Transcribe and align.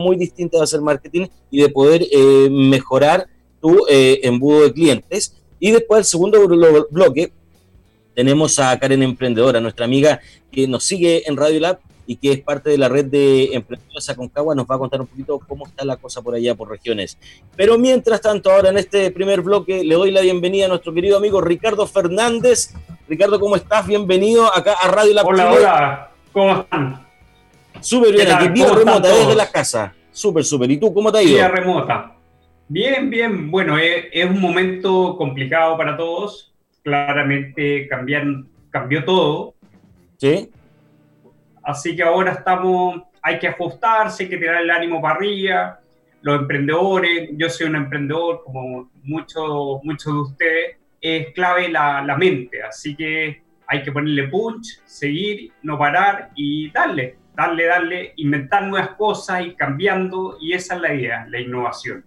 muy 0.00 0.16
distinta 0.16 0.56
de 0.56 0.64
hacer 0.64 0.80
marketing 0.80 1.26
y 1.50 1.62
de 1.62 1.68
poder 1.68 2.02
eh, 2.10 2.48
mejorar 2.50 3.26
tu 3.60 3.86
eh, 3.88 4.20
embudo 4.22 4.62
de 4.62 4.72
clientes. 4.72 5.36
Y 5.60 5.70
después, 5.70 6.00
el 6.00 6.04
segundo 6.06 6.48
bloque, 6.90 7.32
tenemos 8.14 8.58
a 8.58 8.78
Karen 8.78 9.02
Emprendedora, 9.02 9.60
nuestra 9.60 9.84
amiga 9.84 10.20
que 10.50 10.66
nos 10.66 10.84
sigue 10.84 11.28
en 11.28 11.36
Radio 11.36 11.60
Lab 11.60 11.78
y 12.06 12.16
que 12.16 12.32
es 12.32 12.40
parte 12.40 12.70
de 12.70 12.78
la 12.78 12.88
red 12.88 13.04
de 13.04 13.54
emprendedores 13.54 14.08
Aconcagua, 14.08 14.54
nos 14.54 14.66
va 14.66 14.74
a 14.74 14.78
contar 14.78 15.00
un 15.00 15.06
poquito 15.06 15.38
cómo 15.46 15.66
está 15.66 15.84
la 15.84 15.96
cosa 15.96 16.20
por 16.20 16.34
allá, 16.34 16.56
por 16.56 16.68
regiones. 16.68 17.16
Pero 17.54 17.78
mientras 17.78 18.20
tanto, 18.20 18.50
ahora 18.50 18.70
en 18.70 18.78
este 18.78 19.10
primer 19.12 19.42
bloque, 19.42 19.84
le 19.84 19.94
doy 19.94 20.10
la 20.10 20.22
bienvenida 20.22 20.64
a 20.64 20.68
nuestro 20.68 20.92
querido 20.92 21.18
amigo 21.18 21.40
Ricardo 21.40 21.86
Fernández. 21.86 22.74
Ricardo, 23.08 23.38
¿cómo 23.38 23.54
estás? 23.54 23.86
Bienvenido 23.86 24.52
acá 24.52 24.74
a 24.82 24.88
Radio 24.88 25.14
Lab. 25.14 25.26
Hola, 25.26 25.52
hola, 25.52 26.10
¿cómo 26.32 26.60
están? 26.62 27.09
Súper 27.80 28.12
bien, 28.12 28.30
aquí 28.30 28.48
vía 28.48 28.72
remota, 28.74 29.08
desde 29.08 29.34
la 29.34 29.50
casa. 29.50 29.94
Súper, 30.10 30.44
súper. 30.44 30.70
¿Y 30.70 30.76
tú 30.78 30.92
cómo 30.92 31.12
te 31.12 31.18
ha 31.18 31.22
ido? 31.22 31.34
Vía 31.34 31.48
remota. 31.48 32.16
Bien, 32.68 33.08
bien. 33.08 33.50
Bueno, 33.50 33.78
es, 33.78 34.06
es, 34.12 34.26
un 34.28 34.40
momento 34.40 35.16
complicado 35.16 35.76
para 35.76 35.96
todos. 35.96 36.52
Claramente 36.82 37.86
cambian, 37.88 38.48
cambió 38.70 39.04
todo. 39.04 39.54
Sí. 40.18 40.50
Así 41.62 41.94
que 41.94 42.02
ahora 42.02 42.32
estamos, 42.32 43.02
hay 43.22 43.38
que 43.38 43.48
ajustarse, 43.48 44.24
hay 44.24 44.28
que 44.28 44.36
tirar 44.36 44.62
el 44.62 44.70
ánimo 44.70 45.00
para 45.00 45.14
arriba. 45.14 45.80
Los 46.22 46.40
emprendedores, 46.40 47.30
yo 47.32 47.48
soy 47.48 47.68
un 47.68 47.76
emprendedor 47.76 48.42
como 48.44 48.90
muchos 49.02 49.82
muchos 49.82 50.12
de 50.12 50.20
ustedes, 50.20 50.76
es 51.00 51.32
clave 51.32 51.68
la, 51.68 52.02
la 52.02 52.16
mente, 52.16 52.62
así 52.62 52.94
que 52.94 53.42
hay 53.66 53.82
que 53.82 53.92
ponerle 53.92 54.28
punch, 54.28 54.80
seguir, 54.84 55.52
no 55.62 55.78
parar 55.78 56.30
y 56.34 56.70
darle, 56.70 57.16
darle, 57.34 57.66
darle, 57.66 58.12
inventar 58.16 58.66
nuevas 58.66 58.90
cosas, 58.96 59.46
y 59.46 59.54
cambiando, 59.54 60.36
y 60.40 60.52
esa 60.52 60.74
es 60.76 60.80
la 60.80 60.94
idea, 60.94 61.26
la 61.28 61.40
innovación. 61.40 62.04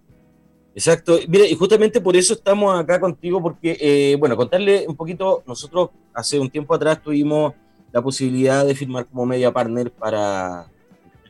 Exacto, 0.74 1.18
mira, 1.28 1.46
y 1.46 1.54
justamente 1.54 2.00
por 2.00 2.16
eso 2.16 2.34
estamos 2.34 2.78
acá 2.78 2.98
contigo, 2.98 3.40
porque, 3.42 3.76
eh, 3.80 4.16
bueno, 4.18 4.36
contarle 4.36 4.84
un 4.88 4.96
poquito, 4.96 5.42
nosotros 5.46 5.90
hace 6.12 6.38
un 6.38 6.50
tiempo 6.50 6.74
atrás 6.74 7.00
tuvimos 7.00 7.54
la 7.92 8.02
posibilidad 8.02 8.66
de 8.66 8.74
firmar 8.74 9.06
como 9.06 9.24
media 9.24 9.52
partner 9.52 9.90
para 9.92 10.66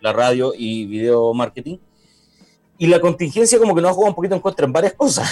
la 0.01 0.13
radio 0.13 0.53
y 0.57 0.87
video 0.87 1.35
marketing. 1.35 1.77
Y 2.79 2.87
la 2.87 3.01
contingencia 3.01 3.59
como 3.59 3.75
que 3.75 3.83
nos 3.83 3.91
ha 3.91 3.95
jugado 3.95 4.11
un 4.11 4.17
poquito 4.17 4.35
en 4.35 4.41
contra 4.41 4.65
en 4.65 4.73
varias 4.73 4.93
cosas, 5.03 5.29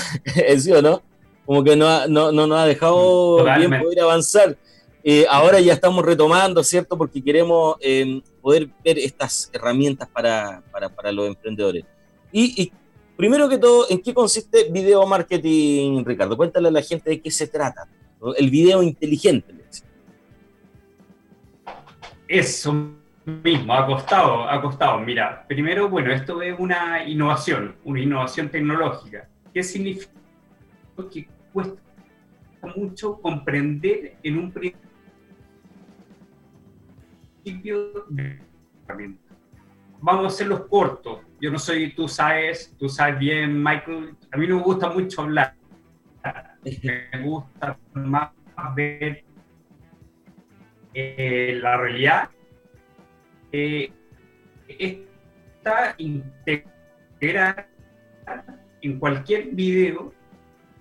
¿sí 0.59 0.71
o 0.73 0.83
no? 0.83 1.03
Como 1.47 1.65
que 1.65 1.75
no, 1.75 2.07
no, 2.07 2.33
no 2.33 2.47
nos 2.47 2.59
ha 2.59 2.67
dejado 2.67 3.45
bien 3.57 3.71
poder 3.81 4.01
avanzar. 4.01 4.57
Eh, 5.05 5.27
ahora 5.29 5.61
ya 5.61 5.73
estamos 5.73 6.05
retomando, 6.05 6.63
¿cierto? 6.63 6.97
Porque 6.97 7.23
queremos 7.23 7.77
eh, 7.81 8.23
poder 8.41 8.69
ver 8.85 8.99
estas 8.99 9.51
herramientas 9.53 10.09
para, 10.09 10.63
para, 10.71 10.89
para 10.89 11.11
los 11.11 11.27
emprendedores. 11.27 11.85
Y, 12.31 12.63
y, 12.63 12.73
primero 13.17 13.49
que 13.49 13.59
todo, 13.59 13.87
¿en 13.91 14.01
qué 14.01 14.15
consiste 14.15 14.71
video 14.71 15.07
marketing, 15.07 16.05
Ricardo? 16.05 16.37
Cuéntale 16.37 16.69
a 16.69 16.71
la 16.71 16.83
gente 16.83 17.11
de 17.11 17.21
qué 17.21 17.31
se 17.31 17.49
trata. 17.49 17.89
El 18.37 18.51
video 18.51 18.83
inteligente. 18.83 19.63
Eso 22.33 22.95
mismo, 23.27 23.75
ha 23.75 23.85
costado, 23.87 24.49
ha 24.49 24.63
costado. 24.63 24.99
Mira, 25.01 25.45
primero, 25.47 25.91
bueno, 25.91 26.13
esto 26.13 26.41
es 26.41 26.59
una 26.59 27.07
innovación, 27.07 27.77
una 27.85 28.01
innovación 28.01 28.49
tecnológica. 28.49 29.29
¿Qué 29.53 29.63
significa? 29.63 30.13
Que 31.13 31.29
cuesta 31.53 31.77
mucho 32.75 33.21
comprender 33.21 34.17
en 34.23 34.39
un 34.39 34.51
Vamos 40.01 40.25
a 40.25 40.29
hacerlos 40.29 40.67
cortos. 40.67 41.21
Yo 41.41 41.51
no 41.51 41.59
soy, 41.59 41.93
tú 41.95 42.09
sabes, 42.09 42.75
tú 42.79 42.89
sabes 42.89 43.19
bien, 43.19 43.63
Michael, 43.63 44.17
a 44.31 44.37
mí 44.37 44.47
no 44.47 44.57
me 44.57 44.63
gusta 44.63 44.91
mucho 44.91 45.23
hablar. 45.23 45.55
Me 46.65 47.23
gusta 47.23 47.79
más 47.95 48.31
ver 48.77 49.25
eh, 50.95 51.59
la 51.61 51.77
realidad 51.77 52.31
eh, 53.51 53.93
está 54.69 55.95
integrada 55.99 57.69
en 58.81 58.99
cualquier 58.99 59.49
video 59.53 60.13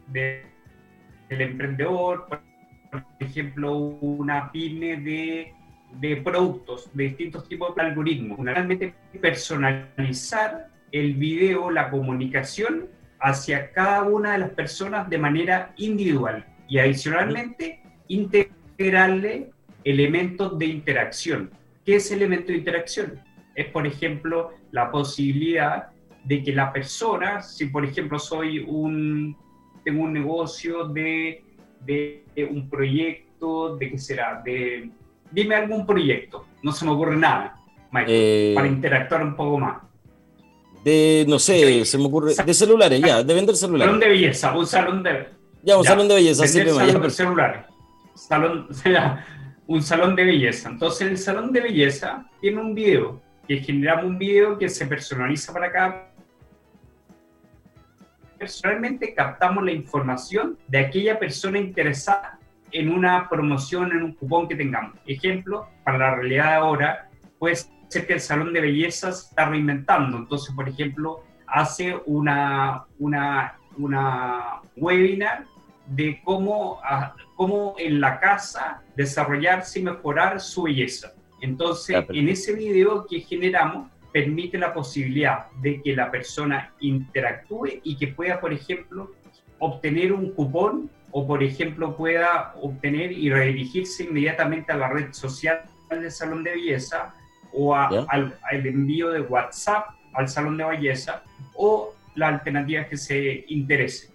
del 0.07 0.43
emprendedor, 1.29 2.27
por 2.27 2.41
ejemplo, 3.19 3.75
una 3.77 4.51
pyme 4.51 4.97
de, 4.97 5.53
de 5.99 6.17
productos 6.17 6.89
de 6.93 7.05
distintos 7.05 7.47
tipos 7.47 7.75
de 7.75 7.81
algoritmos. 7.81 8.39
Realmente 8.39 8.93
personalizar 9.21 10.69
el 10.91 11.15
video, 11.15 11.69
la 11.69 11.89
comunicación 11.89 12.87
hacia 13.19 13.71
cada 13.71 14.03
una 14.03 14.33
de 14.33 14.39
las 14.39 14.49
personas 14.51 15.09
de 15.09 15.17
manera 15.17 15.73
individual 15.77 16.45
y 16.67 16.79
adicionalmente 16.79 17.81
integrarle 18.07 19.51
elementos 19.83 20.57
de 20.57 20.65
interacción. 20.65 21.51
¿Qué 21.85 21.95
es 21.95 22.11
elemento 22.11 22.51
de 22.51 22.57
interacción? 22.57 23.19
Es, 23.55 23.67
por 23.67 23.85
ejemplo, 23.85 24.51
la 24.71 24.91
posibilidad 24.91 25.89
de 26.23 26.43
que 26.43 26.53
la 26.53 26.71
persona, 26.71 27.41
si 27.41 27.65
por 27.65 27.85
ejemplo 27.85 28.19
soy 28.19 28.59
un, 28.59 29.35
tengo 29.83 30.03
un 30.03 30.13
negocio 30.13 30.87
de, 30.87 31.43
de, 31.81 32.23
un 32.49 32.69
proyecto, 32.69 33.75
¿de 33.77 33.91
qué 33.91 33.97
será? 33.97 34.41
De, 34.43 34.89
dime 35.31 35.55
algún 35.55 35.85
proyecto, 35.85 36.45
no 36.61 36.71
se 36.71 36.85
me 36.85 36.91
ocurre 36.91 37.17
nada, 37.17 37.55
eh, 38.07 38.53
para 38.55 38.67
interactuar 38.67 39.23
un 39.23 39.35
poco 39.35 39.59
más. 39.59 39.81
De, 40.83 41.25
no 41.27 41.37
sé, 41.37 41.85
se 41.85 41.97
me 41.97 42.05
ocurre, 42.05 42.33
de 42.33 42.53
celulares, 42.53 43.01
ya, 43.01 43.23
de 43.23 43.33
vender 43.33 43.55
celulares. 43.55 43.85
Salón 43.85 43.99
de 43.99 44.09
belleza, 44.09 44.57
un 44.57 44.67
salón 44.67 45.03
de... 45.03 45.27
Ya, 45.63 45.77
un 45.77 45.83
salón 45.83 46.07
de 46.07 46.15
belleza, 46.15 46.47
sí, 46.47 46.59
salón 46.59 47.01
de 47.01 47.09
celulares. 47.09 47.65
Salón, 48.15 48.67
un 49.67 49.83
salón 49.83 50.15
de 50.15 50.25
belleza. 50.25 50.69
Entonces 50.69 51.07
el 51.07 51.17
salón 51.17 51.51
de 51.51 51.61
belleza 51.61 52.25
tiene 52.39 52.59
un 52.59 52.73
video, 52.73 53.21
que 53.47 53.57
generamos 53.57 54.05
un 54.05 54.17
video 54.17 54.57
que 54.57 54.69
se 54.69 54.87
personaliza 54.87 55.53
para 55.53 55.71
cada 55.71 56.11
personalmente 58.41 59.13
captamos 59.13 59.63
la 59.63 59.71
información 59.71 60.57
de 60.67 60.79
aquella 60.79 61.19
persona 61.19 61.59
interesada 61.59 62.39
en 62.71 62.91
una 62.91 63.29
promoción, 63.29 63.91
en 63.91 64.03
un 64.03 64.13
cupón 64.13 64.47
que 64.47 64.55
tengamos. 64.55 64.95
Ejemplo, 65.05 65.67
para 65.83 65.97
la 65.97 66.15
realidad 66.15 66.49
de 66.49 66.55
ahora, 66.55 67.09
puede 67.39 67.55
ser 67.87 68.07
que 68.07 68.13
el 68.13 68.19
salón 68.19 68.53
de 68.53 68.61
belleza 68.61 69.11
se 69.11 69.29
está 69.29 69.49
reinventando. 69.49 70.17
Entonces, 70.17 70.53
por 70.55 70.67
ejemplo, 70.67 71.23
hace 71.47 71.99
una, 72.05 72.85
una, 72.99 73.57
una 73.77 74.61
webinar 74.75 75.45
de 75.87 76.21
cómo, 76.23 76.79
ah, 76.83 77.15
cómo 77.35 77.75
en 77.77 77.99
la 77.99 78.19
casa 78.19 78.81
desarrollarse 78.95 79.79
y 79.79 79.83
mejorar 79.83 80.39
su 80.39 80.63
belleza. 80.63 81.13
Entonces, 81.41 82.05
en 82.09 82.29
ese 82.29 82.53
video 82.53 83.05
que 83.07 83.19
generamos, 83.19 83.89
permite 84.11 84.57
la 84.57 84.73
posibilidad 84.73 85.49
de 85.61 85.81
que 85.81 85.95
la 85.95 86.11
persona 86.11 86.73
interactúe 86.79 87.79
y 87.83 87.97
que 87.97 88.07
pueda, 88.07 88.39
por 88.39 88.53
ejemplo, 88.53 89.11
obtener 89.59 90.11
un 90.11 90.31
cupón 90.31 90.89
o, 91.11 91.27
por 91.27 91.43
ejemplo, 91.43 91.95
pueda 91.95 92.53
obtener 92.61 93.11
y 93.11 93.29
redirigirse 93.29 94.03
inmediatamente 94.03 94.71
a 94.71 94.77
la 94.77 94.89
red 94.89 95.13
social 95.13 95.61
del 95.89 96.11
salón 96.11 96.43
de 96.43 96.51
belleza 96.51 97.13
o 97.53 97.75
al, 97.75 98.07
al, 98.09 98.65
envío 98.65 99.11
de 99.11 99.21
WhatsApp 99.21 99.89
al 100.13 100.29
salón 100.29 100.57
de 100.57 100.65
belleza 100.65 101.23
o 101.55 101.93
la 102.15 102.29
alternativa 102.29 102.85
que 102.85 102.97
se 102.97 103.45
interese. 103.47 104.09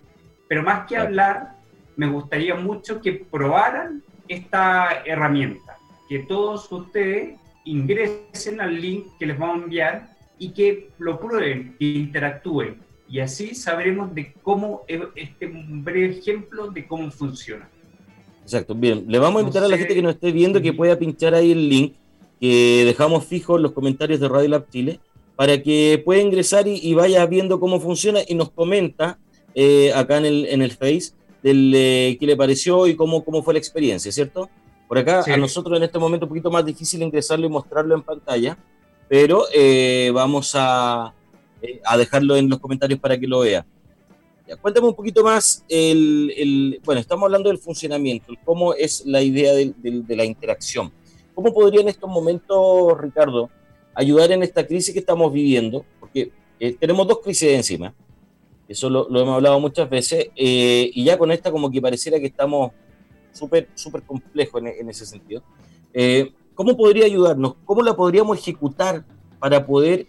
Pero 0.48 0.62
más 0.62 0.86
que 0.86 0.96
hablar, 0.96 1.56
me 1.96 2.06
gustaría 2.06 2.54
mucho 2.54 3.00
que 3.00 3.12
probaran 3.12 4.02
esta 4.28 5.02
herramienta, 5.04 5.76
que 6.08 6.20
todos 6.20 6.70
ustedes 6.70 7.38
ingresen 7.64 8.60
al 8.60 8.80
link 8.80 9.06
que 9.18 9.26
les 9.26 9.38
vamos 9.38 9.60
a 9.60 9.64
enviar 9.64 10.16
y 10.38 10.50
que 10.52 10.90
lo 10.98 11.18
prueben, 11.18 11.76
que 11.78 11.84
interactúen. 11.84 12.80
Y 13.08 13.20
así 13.20 13.54
sabremos 13.54 14.14
de 14.14 14.32
cómo, 14.42 14.82
este 15.14 15.46
breve 15.46 16.18
ejemplo 16.18 16.70
de 16.70 16.86
cómo 16.86 17.10
funciona. 17.10 17.68
Exacto, 18.42 18.74
bien. 18.74 19.04
Le 19.08 19.18
vamos 19.18 19.38
a 19.38 19.42
invitar 19.42 19.64
a 19.64 19.68
la 19.68 19.78
gente 19.78 19.94
que 19.94 20.02
nos 20.02 20.14
esté 20.14 20.32
viendo 20.32 20.60
que 20.60 20.72
pueda 20.72 20.98
pinchar 20.98 21.34
ahí 21.34 21.52
el 21.52 21.68
link 21.68 21.94
que 22.40 22.84
dejamos 22.84 23.24
fijo 23.24 23.56
en 23.56 23.62
los 23.62 23.72
comentarios 23.72 24.20
de 24.20 24.28
Radio 24.28 24.48
Lab 24.48 24.68
Chile 24.70 25.00
para 25.36 25.62
que 25.62 26.00
pueda 26.04 26.20
ingresar 26.20 26.66
y, 26.66 26.94
vaya 26.94 27.24
viendo 27.26 27.60
cómo 27.60 27.80
funciona 27.80 28.20
y 28.26 28.34
nos 28.34 28.50
comenta 28.50 29.18
eh, 29.54 29.92
acá 29.94 30.18
en 30.18 30.26
el, 30.26 30.46
en 30.46 30.62
el 30.62 30.72
Face 30.72 31.12
del 31.42 31.72
eh, 31.74 32.16
qué 32.18 32.26
le 32.26 32.36
pareció 32.36 32.86
y 32.86 32.96
cómo, 32.96 33.24
cómo 33.24 33.42
fue 33.42 33.54
la 33.54 33.58
experiencia, 33.58 34.10
¿cierto? 34.10 34.48
Por 34.88 34.98
acá 34.98 35.24
a 35.26 35.36
nosotros 35.36 35.76
en 35.76 35.84
este 35.84 35.98
momento 35.98 36.26
un 36.26 36.30
poquito 36.30 36.50
más 36.50 36.64
difícil 36.64 37.02
ingresarlo 37.02 37.46
y 37.46 37.50
mostrarlo 37.50 37.94
en 37.94 38.02
pantalla, 38.02 38.56
pero 39.08 39.44
eh, 39.54 40.10
vamos 40.14 40.52
a, 40.54 41.12
eh, 41.62 41.80
a, 41.84 41.96
dejarlo 41.96 42.36
en 42.36 42.48
los 42.48 42.58
comentarios 42.58 43.00
para 43.00 43.18
que 43.18 43.26
lo 43.26 43.40
vea. 43.40 43.66
Ya, 44.46 44.56
cuéntame 44.56 44.86
un 44.86 44.94
poquito 44.94 45.24
más, 45.24 45.64
el, 45.68 46.32
el, 46.36 46.80
bueno, 46.84 47.00
estamos 47.00 47.24
hablando 47.24 47.48
del 47.48 47.58
funcionamiento, 47.58 48.32
cómo 48.44 48.74
es 48.74 49.04
la 49.04 49.20
idea 49.20 49.52
de, 49.52 49.74
de, 49.76 50.02
de 50.02 50.16
la 50.16 50.24
interacción. 50.24 50.92
¿Cómo 51.34 51.52
podría 51.52 51.80
en 51.80 51.88
estos 51.88 52.08
momentos, 52.08 52.98
Ricardo, 52.98 53.50
ayudar 53.94 54.30
en 54.32 54.42
esta 54.42 54.66
crisis 54.66 54.92
que 54.92 55.00
estamos 55.00 55.32
viviendo? 55.32 55.84
porque 56.06 56.30
eh, 56.60 56.76
tenemos 56.78 57.06
dos 57.06 57.18
crisis 57.18 57.50
encima, 57.50 57.92
eso 58.68 58.88
lo, 58.88 59.06
hemos 59.08 59.34
hablado 59.34 59.58
muchas 59.60 59.90
veces, 59.90 60.28
eh, 60.36 60.90
y 60.94 61.04
ya 61.04 61.18
con 61.18 61.30
esta 61.32 61.50
como 61.50 61.70
que 61.70 61.82
pareciera 61.82 62.18
que 62.20 62.26
estamos 62.26 62.72
súper, 63.32 63.68
súper 63.74 64.02
complejos 64.02 64.62
en, 64.62 64.88
ese 64.88 65.04
sentido. 65.04 65.42
Eh, 65.92 66.32
¿Cómo 66.54 66.76
podría 66.76 67.04
ayudarnos? 67.04 67.56
¿Cómo 67.64 67.82
la 67.82 67.94
podríamos 67.94 68.38
ejecutar 68.38 69.04
para 69.38 69.66
poder 69.66 70.06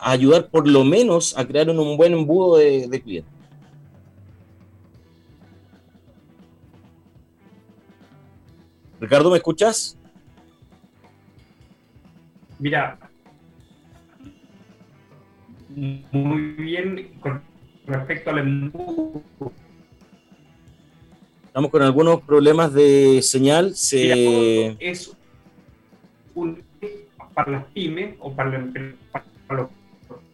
ayudar 0.00 0.48
por 0.48 0.68
lo 0.68 0.84
menos 0.84 1.36
a 1.36 1.46
crear 1.46 1.68
un, 1.70 1.96
buen 1.96 2.12
embudo 2.12 2.56
de, 2.56 2.88
de 2.88 3.00
clientes? 3.00 3.32
Ricardo, 9.00 9.30
¿me 9.30 9.36
escuchas? 9.36 9.96
Mira, 12.58 12.98
muy 16.10 16.40
bien 16.52 17.12
con 17.20 17.40
respecto 17.86 18.30
al 18.30 18.38
embudo. 18.38 19.22
Estamos 21.46 21.70
con 21.70 21.82
algunos 21.82 22.20
problemas 22.22 22.72
de 22.72 23.20
señal. 23.22 23.74
Se... 23.76 24.76
Es 24.80 25.16
un 26.34 26.62
para 27.34 27.52
las 27.52 27.64
pymes 27.66 28.16
o 28.18 28.32
para, 28.34 28.60
los 29.56 29.68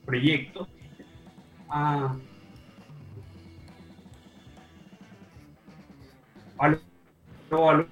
proyectos. 0.05 0.69
Ah. 1.69 2.17
Aló, 6.59 6.79
aló. 7.51 7.87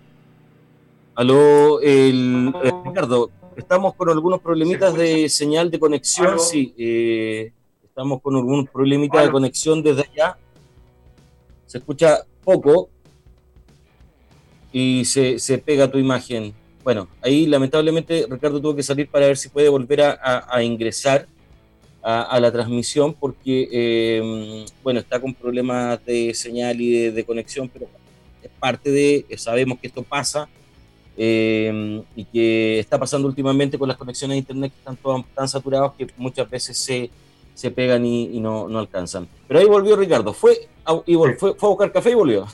Aló, 1.14 1.80
el, 1.80 2.52
eh, 2.64 2.72
Ricardo, 2.86 3.30
estamos 3.56 3.94
con 3.94 4.08
algunos 4.08 4.40
problemitas 4.40 4.94
de 4.94 5.28
señal 5.28 5.70
de 5.70 5.78
conexión, 5.78 6.40
sí, 6.40 6.74
eh, 6.78 7.52
estamos 7.84 8.22
con 8.22 8.36
algún 8.36 8.66
problemita 8.66 9.20
de 9.20 9.30
conexión 9.30 9.82
desde 9.82 10.02
allá. 10.10 10.38
Se 11.66 11.78
escucha 11.78 12.24
poco 12.44 12.88
y 14.72 15.04
se, 15.04 15.58
pega 15.58 15.90
tu 15.90 15.98
imagen. 15.98 16.54
Bueno, 16.84 17.08
ahí 17.20 17.46
lamentablemente 17.46 18.26
Ricardo 18.28 18.60
tuvo 18.60 18.74
que 18.74 18.82
salir 18.82 19.08
para 19.08 19.26
ver 19.26 19.36
si 19.36 19.48
puede 19.48 19.68
volver 19.68 20.00
a, 20.02 20.62
ingresar 20.62 21.26
a, 22.02 22.40
la 22.40 22.50
transmisión 22.50 23.14
porque, 23.14 23.68
eh, 23.70 24.66
bueno, 24.82 25.00
está 25.00 25.20
con 25.20 25.32
problemas 25.32 26.04
de 26.04 26.34
señal 26.34 26.80
y 26.80 27.10
de 27.10 27.24
conexión, 27.24 27.68
pero 27.68 27.86
es 28.42 28.50
parte 28.58 28.90
de, 28.90 29.26
sabemos 29.36 29.78
que 29.78 29.86
esto 29.86 30.02
pasa 30.02 30.48
eh, 31.16 32.02
y 32.16 32.24
que 32.24 32.80
está 32.80 32.98
pasando 32.98 33.28
últimamente 33.28 33.78
con 33.78 33.86
las 33.86 33.96
conexiones 33.96 34.34
a 34.34 34.38
internet 34.38 34.72
que 34.72 34.78
están 34.78 34.96
todas 34.96 35.24
tan 35.34 35.46
saturadas 35.48 35.92
que 35.96 36.08
muchas 36.16 36.50
veces 36.50 36.76
se, 36.76 37.10
se 37.54 37.70
pegan 37.70 38.04
y, 38.04 38.40
no, 38.40 38.66
no, 38.68 38.80
alcanzan. 38.80 39.28
Pero 39.46 39.60
ahí 39.60 39.66
volvió 39.66 39.94
Ricardo, 39.94 40.32
fue 40.32 40.68
a, 40.84 41.00
y 41.06 41.14
fue, 41.14 41.36
fue, 41.36 41.50
a 41.50 41.66
buscar 41.68 41.92
café 41.92 42.10
y 42.10 42.14
volvió. 42.14 42.48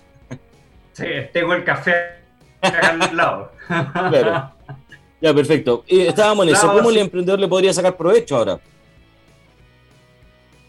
Sí, 0.93 1.07
tengo 1.33 1.55
el 1.55 1.65
café 1.65 2.18
al 2.63 3.17
lado. 3.17 3.53
Claro. 3.67 4.53
Ya, 5.21 5.35
perfecto. 5.35 5.85
Estábamos 5.87 6.47
en 6.47 6.55
eso. 6.55 6.73
¿Cómo 6.73 6.91
el 6.91 6.99
emprendedor 6.99 7.41
le 7.41 7.49
podría 7.49 7.73
sacar 7.73 7.97
provecho 7.97 8.37
ahora? 8.37 8.61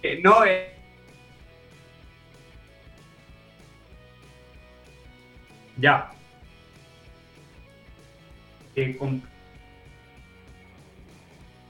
Eh, 0.01 0.19
no, 0.24 0.45
eh, 0.45 0.74
ya, 5.77 6.12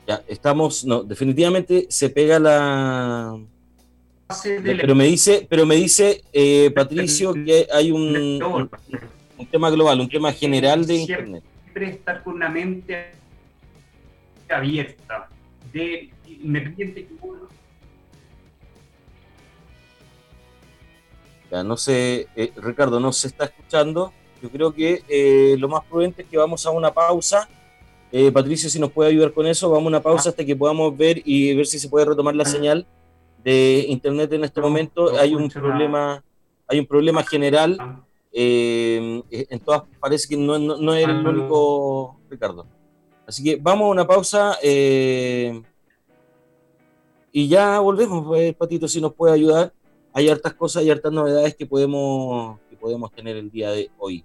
ya, 0.08 0.24
estamos, 0.28 0.86
no, 0.86 1.04
definitivamente 1.04 1.88
se 1.90 2.10
pega 2.10 2.40
la... 2.40 3.40
Pero 4.44 4.94
me 4.94 5.06
dice, 5.06 5.48
pero 5.50 5.66
me 5.66 5.76
dice 5.76 6.24
eh, 6.32 6.72
Patricio 6.76 7.34
que 7.34 7.68
hay 7.74 7.92
un, 7.92 8.70
un, 9.40 9.46
tema 9.48 9.70
global, 9.70 10.00
un 10.00 10.10
tema 10.10 10.32
general 10.32 10.86
de 10.86 10.96
Internet. 10.96 11.44
Siempre 11.64 11.90
estar 11.90 12.24
con 12.24 12.36
una 12.36 12.50
mente 12.50 13.12
abierta, 14.50 15.30
de 15.72 16.10
independiente 16.28 17.06
que 17.06 17.14
uno. 17.22 17.48
Ya, 21.52 21.64
no 21.64 21.78
sé, 21.78 22.28
eh, 22.36 22.52
Ricardo, 22.58 23.00
no 23.00 23.12
se 23.12 23.28
está 23.28 23.46
escuchando. 23.46 24.14
Yo 24.42 24.50
creo 24.50 24.74
que 24.74 25.04
eh, 25.08 25.56
lo 25.58 25.68
más 25.68 25.84
prudente 25.86 26.22
es 26.22 26.28
que 26.28 26.38
vamos 26.38 26.66
a 26.66 26.72
una 26.72 26.92
pausa. 26.92 27.50
Eh, 28.12 28.32
Patricio, 28.32 28.70
si 28.70 28.80
nos 28.80 28.92
puede 28.92 29.10
ayudar 29.10 29.34
con 29.34 29.48
eso, 29.48 29.70
vamos 29.70 29.86
a 29.86 29.90
una 29.90 30.02
pausa 30.02 30.30
hasta 30.30 30.46
que 30.46 30.56
podamos 30.56 30.96
ver 30.96 31.22
y 31.26 31.56
ver 31.56 31.66
si 31.66 31.80
se 31.80 31.90
puede 31.90 32.06
retomar 32.06 32.36
la 32.36 32.46
señal 32.46 32.86
de 33.44 33.86
internet 33.88 34.32
en 34.34 34.44
este 34.44 34.62
momento. 34.62 35.18
Hay 35.18 35.36
un 35.36 35.50
problema, 35.50 36.24
hay 36.68 36.80
un 36.80 36.86
problema 36.86 37.24
general. 37.24 38.04
Eh, 38.32 39.24
en 39.30 39.60
todas 39.60 39.84
parece 40.00 40.28
que 40.28 40.38
no, 40.38 40.60
no, 40.60 40.94
es 40.94 41.08
el 41.08 41.28
único 41.28 42.20
Ricardo. 42.30 42.68
Así 43.26 43.44
que 43.44 43.56
vamos 43.56 43.86
a 43.86 43.92
una 43.92 44.08
pausa 44.08 44.58
y 47.32 47.48
ya 47.48 47.80
volvemos, 47.80 48.26
pues, 48.26 48.56
Patito, 48.56 48.88
si 48.88 49.00
nos 49.00 49.14
puede 49.14 49.34
ayudar. 49.34 49.74
Hay 50.12 50.28
hartas 50.28 50.54
cosas, 50.56 50.82
hay 50.82 50.90
hartas 50.90 51.12
novedades 51.12 51.56
que 51.56 51.68
podemos 51.68 52.58
podemos 52.80 53.12
tener 53.12 53.36
el 53.36 53.52
día 53.52 53.72
de 53.72 53.92
hoy. 53.98 54.24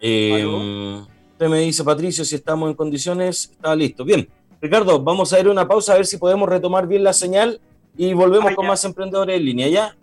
Eh, 0.00 0.44
usted 1.32 1.48
me 1.48 1.60
dice, 1.60 1.84
Patricio, 1.84 2.24
si 2.24 2.36
estamos 2.36 2.70
en 2.70 2.76
condiciones, 2.76 3.50
está 3.50 3.74
listo. 3.74 4.04
Bien, 4.04 4.28
Ricardo, 4.60 5.02
vamos 5.02 5.32
a 5.32 5.40
ir 5.40 5.46
a 5.46 5.50
una 5.50 5.66
pausa 5.66 5.92
a 5.92 5.96
ver 5.96 6.06
si 6.06 6.16
podemos 6.16 6.48
retomar 6.48 6.86
bien 6.86 7.02
la 7.04 7.12
señal 7.12 7.60
y 7.96 8.12
volvemos 8.12 8.54
con 8.54 8.66
más 8.66 8.84
emprendedores 8.84 9.36
en 9.36 9.44
línea, 9.44 9.68
¿ya? 9.68 9.96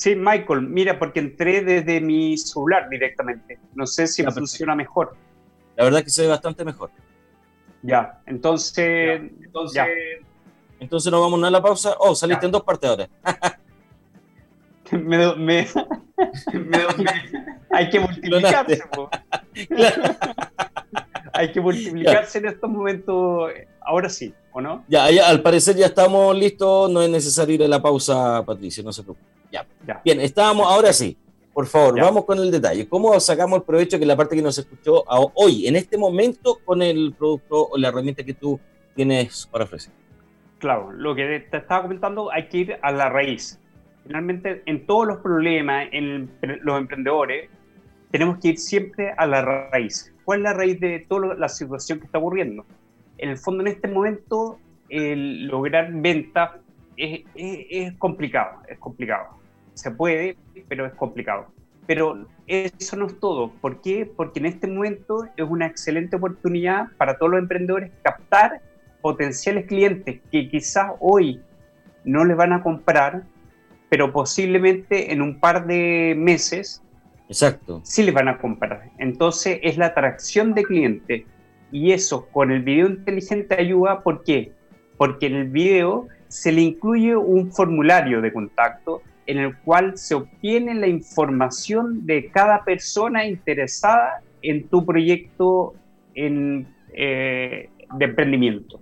Sí, 0.00 0.16
Michael, 0.16 0.62
mira, 0.62 0.98
porque 0.98 1.20
entré 1.20 1.62
desde 1.62 2.00
mi 2.00 2.38
celular 2.38 2.88
directamente. 2.88 3.58
No 3.74 3.86
sé 3.86 4.06
si 4.06 4.24
funciona 4.24 4.74
mejor. 4.74 5.14
La 5.76 5.84
verdad 5.84 6.02
que 6.02 6.08
se 6.08 6.22
ve 6.22 6.28
bastante 6.28 6.64
mejor. 6.64 6.90
Ya, 7.82 8.18
entonces... 8.24 9.20
entonces, 9.42 9.84
entonces 10.78 11.12
nos 11.12 11.20
vamos 11.20 11.44
a 11.44 11.50
la 11.50 11.60
pausa. 11.60 11.96
Oh, 11.98 12.14
saliste 12.14 12.46
en 12.46 12.52
dos 12.52 12.62
partes 12.62 12.88
ahora. 12.88 13.10
me, 14.92 15.36
me, 15.36 15.68
hay 17.70 17.90
que 17.90 18.00
multiplicarse. 18.00 18.82
Hay 21.40 21.52
que 21.52 21.60
multiplicarse 21.60 22.38
en 22.38 22.46
estos 22.46 22.70
momentos. 22.70 23.50
Ahora 23.80 24.08
sí, 24.08 24.32
¿o 24.52 24.60
no? 24.60 24.84
Ya, 24.88 25.06
al 25.26 25.42
parecer 25.42 25.76
ya 25.76 25.86
estamos 25.86 26.36
listos. 26.36 26.90
No 26.90 27.02
es 27.02 27.10
necesario 27.10 27.54
ir 27.54 27.64
a 27.64 27.68
la 27.68 27.80
pausa, 27.80 28.42
Patricio, 28.44 28.82
no 28.82 28.92
se 28.92 29.02
preocupe. 29.02 29.26
Ya. 29.50 29.66
Bien, 30.04 30.20
estábamos, 30.20 30.66
ahora 30.66 30.92
sí. 30.92 31.16
Por 31.52 31.66
favor, 31.66 32.00
vamos 32.00 32.24
con 32.24 32.38
el 32.38 32.50
detalle. 32.50 32.88
¿Cómo 32.88 33.18
sacamos 33.18 33.58
el 33.58 33.64
provecho 33.64 33.98
que 33.98 34.06
la 34.06 34.16
parte 34.16 34.36
que 34.36 34.42
nos 34.42 34.56
escuchó 34.56 35.04
hoy, 35.34 35.66
en 35.66 35.76
este 35.76 35.98
momento, 35.98 36.60
con 36.64 36.80
el 36.80 37.12
producto 37.18 37.68
o 37.70 37.76
la 37.76 37.88
herramienta 37.88 38.22
que 38.22 38.34
tú 38.34 38.58
tienes 38.94 39.48
para 39.50 39.64
ofrecer? 39.64 39.92
Claro, 40.58 40.92
lo 40.92 41.14
que 41.14 41.46
te 41.50 41.56
estaba 41.56 41.82
comentando, 41.82 42.30
hay 42.30 42.48
que 42.48 42.58
ir 42.58 42.78
a 42.80 42.92
la 42.92 43.08
raíz 43.08 43.60
finalmente 44.06 44.62
en 44.66 44.86
todos 44.86 45.06
los 45.06 45.18
problemas, 45.18 45.88
en 45.92 46.30
los 46.62 46.78
emprendedores, 46.78 47.48
tenemos 48.10 48.38
que 48.38 48.48
ir 48.48 48.58
siempre 48.58 49.14
a 49.16 49.26
la 49.26 49.70
raíz. 49.70 50.12
¿Cuál 50.30 50.42
es 50.42 50.44
la 50.44 50.52
raíz 50.52 50.78
de 50.78 51.04
toda 51.08 51.34
la 51.34 51.48
situación 51.48 51.98
que 51.98 52.04
está 52.06 52.18
ocurriendo? 52.18 52.64
En 53.18 53.30
el 53.30 53.36
fondo, 53.36 53.62
en 53.62 53.66
este 53.66 53.88
momento, 53.88 54.60
el 54.88 55.48
lograr 55.48 55.90
ventas 55.92 56.52
es, 56.96 57.22
es, 57.34 57.92
complicado, 57.94 58.60
es 58.68 58.78
complicado. 58.78 59.26
Se 59.74 59.90
puede, 59.90 60.36
pero 60.68 60.86
es 60.86 60.92
complicado. 60.92 61.48
Pero 61.84 62.28
eso 62.46 62.96
no 62.96 63.08
es 63.08 63.18
todo. 63.18 63.50
¿Por 63.60 63.80
qué? 63.80 64.06
Porque 64.06 64.38
en 64.38 64.46
este 64.46 64.68
momento 64.68 65.26
es 65.36 65.44
una 65.44 65.66
excelente 65.66 66.14
oportunidad 66.14 66.92
para 66.96 67.18
todos 67.18 67.32
los 67.32 67.40
emprendedores 67.40 67.90
captar 68.04 68.62
potenciales 69.00 69.66
clientes 69.66 70.20
que 70.30 70.48
quizás 70.48 70.92
hoy 71.00 71.40
no 72.04 72.24
les 72.24 72.36
van 72.36 72.52
a 72.52 72.62
comprar, 72.62 73.24
pero 73.88 74.12
posiblemente 74.12 75.12
en 75.12 75.22
un 75.22 75.40
par 75.40 75.66
de 75.66 76.14
meses 76.16 76.84
Exacto. 77.30 77.80
sí 77.84 78.02
les 78.02 78.12
van 78.12 78.28
a 78.28 78.38
comprar. 78.38 78.90
Entonces 78.98 79.60
es 79.62 79.78
la 79.78 79.86
atracción 79.86 80.52
de 80.52 80.64
cliente 80.64 81.26
y 81.70 81.92
eso 81.92 82.26
con 82.26 82.50
el 82.50 82.62
video 82.62 82.88
inteligente 82.88 83.54
ayuda, 83.54 84.02
¿por 84.02 84.24
qué? 84.24 84.52
Porque 84.96 85.26
en 85.26 85.36
el 85.36 85.48
video 85.48 86.08
se 86.26 86.50
le 86.50 86.62
incluye 86.62 87.16
un 87.16 87.52
formulario 87.52 88.20
de 88.20 88.32
contacto 88.32 89.02
en 89.26 89.38
el 89.38 89.56
cual 89.58 89.96
se 89.96 90.16
obtiene 90.16 90.74
la 90.74 90.88
información 90.88 92.04
de 92.04 92.30
cada 92.30 92.64
persona 92.64 93.24
interesada 93.24 94.22
en 94.42 94.66
tu 94.68 94.84
proyecto 94.84 95.74
en, 96.14 96.66
eh, 96.92 97.70
de 97.96 98.04
emprendimiento, 98.04 98.80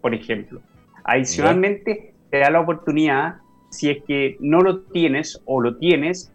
por 0.00 0.14
ejemplo. 0.14 0.62
Adicionalmente, 1.04 2.14
te 2.30 2.38
da 2.38 2.50
la 2.50 2.60
oportunidad 2.60 3.36
si 3.70 3.90
es 3.90 4.02
que 4.04 4.38
no 4.40 4.62
lo 4.62 4.80
tienes 4.84 5.42
o 5.44 5.60
lo 5.60 5.76
tienes, 5.76 6.32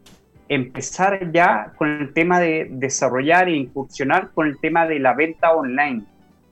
empezar 0.50 1.32
ya 1.32 1.74
con 1.78 1.90
el 1.90 2.14
tema 2.14 2.40
de 2.40 2.68
desarrollar 2.72 3.48
e 3.48 3.56
incursionar 3.56 4.32
con 4.34 4.48
el 4.48 4.60
tema 4.60 4.86
de 4.88 5.00
la 5.00 5.14
venta 5.14 5.54
online. 5.54 6.04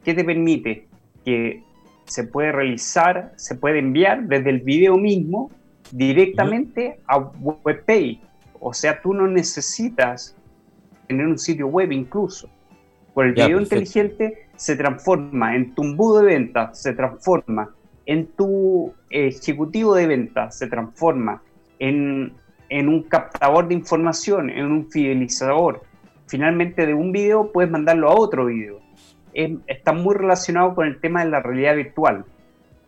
¿Qué 0.04 0.14
te 0.14 0.24
permite? 0.24 0.88
Que 1.24 1.64
se 2.06 2.26
puede 2.26 2.52
realizar, 2.52 3.34
se 3.36 3.56
puede 3.56 3.80
enviar 3.80 4.24
desde 4.24 4.50
el 4.50 4.60
video 4.60 4.98
mismo 4.98 5.52
directamente 5.92 7.00
a 7.08 7.18
WebPay. 7.18 8.22
O 8.60 8.74
sea, 8.74 9.02
tú 9.02 9.14
no 9.14 9.28
necesitas 9.28 10.36
tener 11.08 11.28
un 11.28 11.38
sitio 11.38 11.68
web 11.68 11.92
incluso. 11.92 12.50
Por 13.14 13.28
el 13.28 13.34
video 13.34 13.60
inteligente 13.60 14.48
se 14.56 14.76
transforma 14.76 15.56
en 15.56 15.76
tu 15.76 15.84
embudo 15.84 16.22
de 16.22 16.26
ventas, 16.26 16.82
se 16.82 16.94
transforma 16.94 17.70
en 18.06 18.28
tu 18.28 18.94
ejecutivo 19.10 19.96
de 19.96 20.08
ventas, 20.08 20.58
se 20.58 20.68
transforma 20.68 21.42
en, 21.80 22.34
en 22.74 22.90
un 22.90 23.04
captador 23.04 23.68
de 23.68 23.76
información, 23.76 24.50
en 24.50 24.66
un 24.66 24.90
fidelizador. 24.90 25.84
Finalmente 26.26 26.88
de 26.88 26.96
un 26.96 27.12
video 27.12 27.52
puedes 27.52 27.70
mandarlo 27.70 28.10
a 28.10 28.16
otro 28.16 28.46
video. 28.46 28.82
está 29.68 29.94
muy 29.94 30.16
relacionado 30.16 30.74
con 30.74 30.88
el 30.88 31.00
tema 31.00 31.24
de 31.24 31.30
la 31.30 31.40
realidad 31.40 31.76
virtual. 31.76 32.26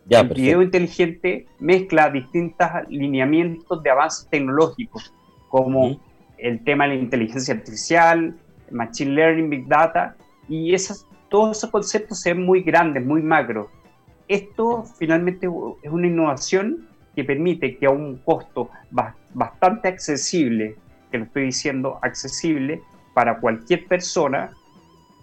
el 0.10 0.28
video 0.30 0.64
inteligente 0.64 1.46
mezcla 1.60 2.10
distintos 2.10 2.68
lineamientos 2.90 3.84
de 3.84 3.90
avances 3.92 4.28
tecnológicos, 4.28 5.14
como 5.50 6.00
el 6.40 6.64
tema 6.64 6.88
de 6.88 6.96
la 6.96 7.02
inteligencia 7.02 7.54
artificial, 7.54 8.36
machine 8.72 9.12
learning, 9.12 9.50
big 9.52 9.68
data, 9.68 10.16
y 10.50 10.74
esas, 10.74 11.06
todos 11.30 11.58
esos 11.58 11.70
conceptos 11.70 12.22
se 12.22 12.34
ven 12.34 12.44
muy 12.44 12.64
grandes, 12.64 13.06
muy 13.06 13.22
macros. 13.22 13.68
Esto 14.28 14.84
finalmente 14.98 15.48
es 15.84 15.92
una 15.92 16.08
innovación 16.08 16.88
que 17.16 17.24
permite 17.24 17.78
que 17.78 17.86
a 17.86 17.92
un 17.92 18.18
costo 18.18 18.70
bastante 18.90 19.25
accesible, 19.40 20.76
que 21.12 21.18
lo 21.18 21.26
estoy 21.26 21.46
diciendo 21.46 22.00
accesible, 22.02 22.82
para 23.14 23.40
cualquier 23.40 23.86
persona, 23.86 24.52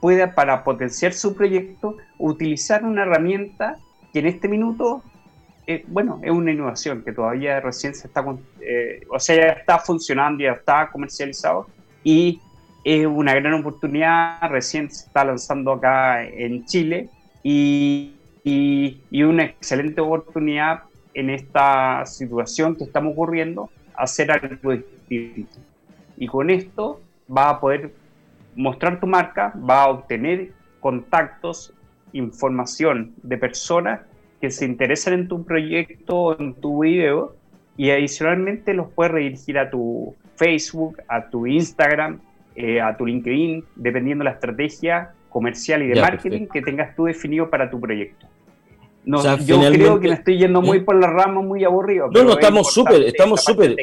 pueda 0.00 0.35
para 0.35 0.64
potenciar 0.64 1.12
su 1.12 1.35
proyecto 1.35 1.97
utilizar 2.19 2.85
una 2.85 3.02
herramienta 3.02 3.78
que 4.12 4.19
en 4.19 4.26
este 4.26 4.49
minuto, 4.49 5.02
eh, 5.66 5.85
bueno, 5.87 6.21
es 6.23 6.31
una 6.31 6.50
innovación 6.50 7.02
que 7.02 7.12
todavía 7.12 7.61
recién 7.61 7.95
se 7.95 8.09
está, 8.09 8.25
eh, 8.61 9.02
o 9.11 9.19
sea, 9.21 9.37
ya 9.37 9.47
está 9.52 9.78
funcionando, 9.78 10.42
ya 10.42 10.52
está 10.52 10.90
comercializado 10.90 11.66
y 12.02 12.40
es 12.85 13.07
una 13.07 13.35
gran 13.35 13.54
oportunidad, 13.54 14.40
recién 14.50 14.90
se 14.90 15.07
está 15.07 15.25
lanzando 15.25 15.73
acá 15.73 16.25
en 16.25 16.64
Chile 16.64 17.09
y, 17.42 18.14
y, 18.45 19.23
una 19.23 19.45
excelente 19.45 20.00
oportunidad 20.00 20.83
en 21.14 21.31
esta 21.31 22.04
situación 22.07 22.75
que 22.76 22.85
estamos 22.85 23.12
ocurriendo, 23.12 23.71
hacer 24.02 24.30
algo 24.30 24.73
distinto. 25.09 25.59
Y 26.16 26.26
con 26.26 26.50
esto 26.50 27.00
va 27.35 27.50
a 27.50 27.61
poder 27.61 27.92
mostrar 28.54 29.00
tu 29.00 29.06
marca, 29.06 29.52
va 29.56 29.85
a 29.85 29.88
obtener 29.88 30.52
contactos, 30.80 31.73
información 32.12 33.14
de 33.23 33.38
personas 33.38 34.00
que 34.40 34.50
se 34.50 34.64
interesan 34.66 35.14
en 35.14 35.28
tu 35.28 35.44
proyecto, 35.44 36.38
en 36.38 36.54
tu 36.54 36.82
video, 36.82 37.37
y 37.76 37.90
adicionalmente 37.90 38.75
los 38.75 38.90
puedes 38.90 39.12
redirigir 39.12 39.59
a 39.59 39.71
tu 39.71 40.14
Facebook, 40.37 40.99
a 41.09 41.30
tu 41.30 41.47
Instagram, 41.47 42.21
eh, 42.56 42.80
a 42.80 42.97
tu 42.97 43.06
LinkedIn, 43.06 43.64
dependiendo 43.76 44.25
de 44.25 44.30
la 44.30 44.35
estrategia 44.35 45.12
comercial 45.30 45.82
y 45.82 45.88
de 45.88 46.00
marketing 46.00 46.47
que 46.52 46.61
tengas 46.61 46.94
tú 46.94 47.04
definido 47.04 47.49
para 47.49 47.71
tu 47.71 47.80
proyecto. 47.80 48.26
No, 49.04 49.23
yo 49.38 49.61
creo 49.61 49.99
que 50.00 50.09
me 50.09 50.14
estoy 50.14 50.38
yendo 50.38 50.62
muy 50.62 50.80
por 50.80 50.94
la 51.00 51.09
rama, 51.09 51.40
muy 51.42 51.64
aburrido. 51.64 52.09
No, 52.12 52.23
no, 52.23 52.32
estamos 52.32 52.73
súper, 52.73 53.02
estamos 53.02 53.42
súper. 53.42 53.76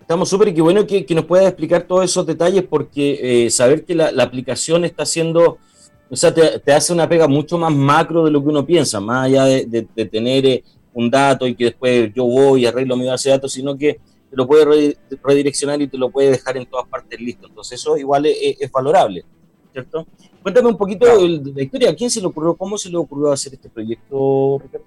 Estamos 0.00 0.28
súper 0.28 0.48
y 0.48 0.54
qué 0.54 0.60
bueno 0.60 0.86
que, 0.86 1.06
nos 1.14 1.24
puedas 1.24 1.46
explicar 1.46 1.84
todos 1.84 2.04
esos 2.04 2.26
detalles 2.26 2.64
porque 2.64 3.46
eh, 3.46 3.50
saber 3.50 3.84
que 3.84 3.94
la, 3.94 4.08
aplicación 4.22 4.84
está 4.84 5.04
haciendo, 5.04 5.58
o 6.10 6.16
sea, 6.16 6.34
te, 6.34 6.72
hace 6.72 6.92
una 6.92 7.08
pega 7.08 7.28
mucho 7.28 7.56
más 7.56 7.72
macro 7.72 8.24
de 8.24 8.30
lo 8.30 8.42
que 8.42 8.48
uno 8.48 8.66
piensa, 8.66 9.00
más 9.00 9.26
allá 9.26 9.44
de, 9.44 9.82
tener 10.10 10.44
eh, 10.44 10.64
un 10.92 11.08
dato 11.08 11.46
y 11.46 11.54
que 11.54 11.66
después 11.66 12.12
yo 12.14 12.24
voy 12.24 12.62
y 12.62 12.66
arreglo 12.66 12.96
mi 12.96 13.06
base 13.06 13.28
de 13.28 13.36
datos, 13.36 13.52
sino 13.52 13.78
que 13.78 14.00
te 14.28 14.36
lo 14.36 14.46
puede 14.46 14.96
redireccionar 15.22 15.80
y 15.80 15.88
te 15.88 15.98
lo 15.98 16.10
puede 16.10 16.32
dejar 16.32 16.56
en 16.56 16.66
todas 16.66 16.88
partes 16.88 17.20
listo. 17.20 17.46
Entonces 17.46 17.78
eso 17.78 17.96
igual 17.96 18.26
es, 18.26 18.72
valorable, 18.72 19.24
¿cierto? 19.72 20.06
Cuéntame 20.42 20.68
un 20.68 20.76
poquito 20.76 21.06
de 21.06 21.52
la 21.54 21.62
historia. 21.62 21.90
¿A 21.90 21.94
quién 21.94 22.10
se 22.10 22.20
le 22.20 22.26
ocurrió? 22.26 22.54
¿Cómo 22.54 22.76
se 22.76 22.90
le 22.90 22.96
ocurrió 22.96 23.32
hacer 23.32 23.54
este 23.54 23.68
proyecto, 23.68 24.60
Ricardo? 24.62 24.86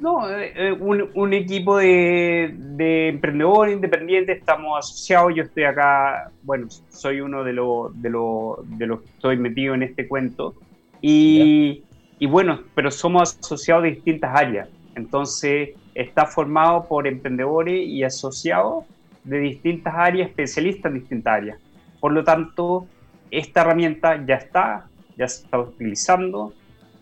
No, 0.00 0.30
eh, 0.30 0.52
eh, 0.56 0.72
un, 0.72 1.34
equipo 1.34 1.76
de, 1.76 2.54
de, 2.56 3.08
emprendedores 3.08 3.74
independientes, 3.74 4.38
estamos 4.38 4.78
asociados, 4.78 5.34
yo 5.36 5.42
estoy 5.42 5.64
acá, 5.64 6.32
bueno, 6.42 6.68
soy 6.88 7.20
uno 7.20 7.44
de 7.44 7.52
los 7.52 7.92
de 8.00 8.08
de 8.08 8.86
los 8.86 9.02
que 9.02 9.10
estoy 9.10 9.36
metido 9.36 9.74
en 9.74 9.82
este 9.82 10.08
cuento, 10.08 10.54
y, 11.02 11.82
y 12.18 12.26
bueno, 12.26 12.60
pero 12.74 12.90
somos 12.90 13.38
asociados 13.38 13.82
de 13.82 13.90
distintas 13.90 14.34
áreas, 14.34 14.70
entonces 14.94 15.70
está 15.94 16.24
formado 16.24 16.86
por 16.88 17.06
emprendedores 17.06 17.86
y 17.86 18.02
asociados 18.02 18.86
de 19.24 19.38
distintas 19.38 19.94
áreas, 19.94 20.30
especialistas 20.30 20.92
en 20.92 21.00
distintas 21.00 21.34
áreas. 21.34 21.58
Por 22.00 22.12
lo 22.12 22.24
tanto, 22.24 22.86
esta 23.30 23.62
herramienta 23.62 24.24
ya 24.26 24.36
está, 24.36 24.88
ya 25.16 25.28
se 25.28 25.44
está 25.44 25.58
utilizando, 25.58 26.54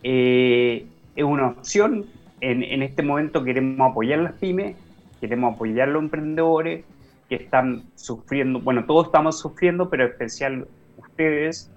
eh, 0.02 0.86
es 1.14 1.24
una 1.24 1.48
opción. 1.48 2.06
En, 2.40 2.62
en, 2.62 2.82
este 2.82 3.02
momento 3.02 3.42
queremos 3.42 3.90
apoyar 3.90 4.20
a 4.20 4.22
las 4.24 4.32
pymes, 4.34 4.76
queremos 5.20 5.54
apoyar 5.54 5.88
a 5.88 5.92
los 5.92 6.02
emprendedores 6.02 6.84
que 7.28 7.34
están 7.34 7.84
sufriendo, 7.94 8.60
bueno, 8.60 8.84
todos 8.86 9.06
estamos 9.06 9.38
sufriendo, 9.38 9.90
pero 9.90 10.04
en 10.04 10.10
especial 10.10 10.68
ustedes, 10.96 11.70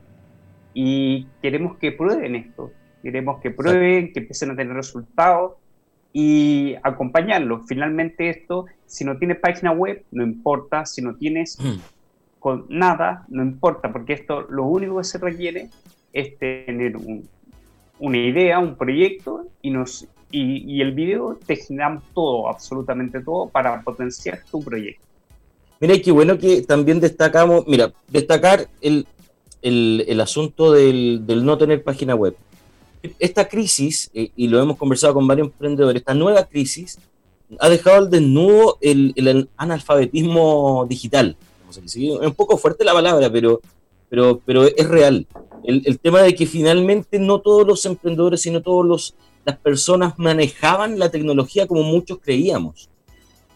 y 0.73 1.27
queremos 1.41 1.77
que 1.77 1.91
prueben 1.91 2.35
esto, 2.35 2.71
queremos 3.01 3.41
que 3.41 3.51
prueben, 3.51 4.13
que 4.13 4.19
empiecen 4.19 4.51
a 4.51 4.55
tener 4.55 4.73
resultados 4.73 5.53
y 6.13 6.75
acompañarlo. 6.83 7.63
Finalmente 7.67 8.29
esto, 8.29 8.65
si 8.85 9.03
no 9.03 9.17
tienes 9.17 9.39
página 9.39 9.71
web, 9.71 10.03
no 10.11 10.23
importa, 10.23 10.85
si 10.85 11.01
no 11.01 11.15
tienes 11.15 11.59
mm. 11.59 11.79
Con 12.41 12.65
nada, 12.67 13.25
no 13.29 13.41
importa, 13.41 13.93
porque 13.93 14.13
esto 14.13 14.41
lo 14.49 14.65
único 14.65 14.97
que 14.97 15.05
se 15.05 15.17
requiere 15.17 15.69
es 16.11 16.37
tener 16.37 16.97
una 17.99 18.17
idea, 18.17 18.59
un 18.59 18.75
proyecto 18.75 19.45
y, 19.61 19.69
nos, 19.69 20.05
y, 20.29 20.81
el 20.81 20.91
video 20.91 21.39
te 21.45 21.55
generamos 21.55 22.03
todo, 22.13 22.49
absolutamente 22.49 23.21
todo, 23.21 23.47
para 23.47 23.81
potenciar 23.81 24.41
tu 24.51 24.61
proyecto. 24.61 25.05
Mira, 25.79 25.95
qué 26.03 26.11
bueno 26.11 26.37
que 26.37 26.63
también 26.63 26.99
destacamos, 26.99 27.65
mira, 27.67 27.93
destacar 28.09 28.67
el, 28.81 29.07
el, 29.61 30.03
el 30.07 30.19
asunto 30.19 30.73
del, 30.73 31.21
del 31.25 31.45
no 31.45 31.57
tener 31.57 31.83
página 31.83 32.15
web 32.15 32.35
esta 33.19 33.47
crisis, 33.47 34.09
eh, 34.13 34.31
y 34.35 34.47
lo 34.47 34.61
hemos 34.61 34.77
conversado 34.77 35.13
con 35.13 35.27
varios 35.27 35.47
emprendedores, 35.47 36.01
esta 36.01 36.13
nueva 36.13 36.45
crisis 36.45 36.99
ha 37.59 37.69
dejado 37.69 37.97
al 37.97 38.09
desnudo 38.09 38.77
el, 38.81 39.49
analfabetismo 39.57 40.85
digital. 40.87 41.35
Es 42.21 42.27
un 42.27 42.33
poco 42.33 42.57
fuerte 42.57 42.83
la 42.83 42.93
palabra, 42.93 43.31
pero, 43.31 43.61
pero, 44.09 44.41
pero 44.45 44.63
es 44.63 44.87
real. 44.87 45.27
El, 45.63 45.99
tema 45.99 46.21
de 46.21 46.33
que 46.33 46.45
finalmente 46.45 47.19
no 47.19 47.39
todos 47.39 47.67
los 47.67 47.85
emprendedores, 47.85 48.41
sino 48.41 48.61
todas 48.61 49.13
las 49.45 49.57
personas 49.57 50.13
manejaban 50.17 50.97
la 50.97 51.09
tecnología 51.09 51.67
como 51.67 51.83
muchos 51.83 52.19
creíamos. 52.19 52.89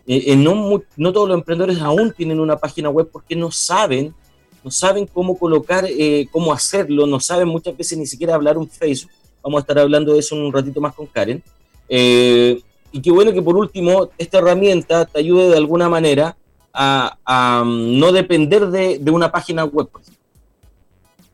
Eh, 0.07 0.23
eh, 0.27 0.35
no, 0.35 0.83
no, 0.97 1.13
todos 1.13 1.27
los 1.27 1.37
emprendedores 1.37 1.79
aún 1.81 2.13
tienen 2.13 2.39
una 2.39 2.57
página 2.57 2.89
web 2.89 3.09
porque 3.11 3.35
no 3.35 3.49
saben, 3.49 4.13
no 4.63 4.69
saben 4.69 5.07
cómo 5.07 5.37
colocar, 5.37 5.87
cómo 6.31 6.53
hacerlo, 6.53 7.07
no 7.07 7.19
saben 7.19 7.47
muchas 7.47 7.75
veces 7.75 7.97
ni 7.97 8.05
siquiera 8.05 8.35
hablar 8.35 8.57
un 8.57 8.69
Facebook. 8.69 9.11
Vamos 9.45 9.59
a 9.59 9.61
estar 9.61 9.77
hablando 9.77 10.13
de 10.13 10.19
eso 10.19 10.35
un 10.35 10.51
ratito 10.51 10.81
más 10.81 10.95
con 10.95 11.05
Karen. 11.05 11.43
Eh, 11.87 12.59
y 12.91 13.01
qué 13.01 13.11
bueno 13.11 13.31
que 13.31 13.41
por 13.41 13.55
último 13.55 14.09
esta 14.17 14.39
herramienta 14.39 15.05
te 15.05 15.19
ayude 15.19 15.49
de 15.49 15.57
alguna 15.57 15.89
manera 15.89 16.35
a, 16.75 17.63
mm, 17.65 17.99
no 17.99 18.11
depender 18.11 18.67
de, 18.67 19.11
una 19.11 19.31
página 19.31 19.65
web. 19.65 19.89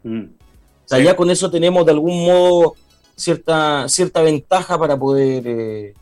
Mm. 0.04 0.24
O 0.24 0.88
sea, 0.88 1.00
ya 1.00 1.16
con 1.16 1.30
eso 1.30 1.50
tenemos 1.50 1.86
de 1.86 1.92
algún 1.92 2.26
modo 2.26 2.76
cierta, 3.16 3.88
cierta 3.88 4.22
ventaja 4.22 4.78
para 4.78 4.98
poder 4.98 5.44
eh, 5.46 5.94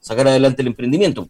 sacar 0.00 0.28
adelante 0.28 0.62
el 0.62 0.68
emprendimiento. 0.68 1.28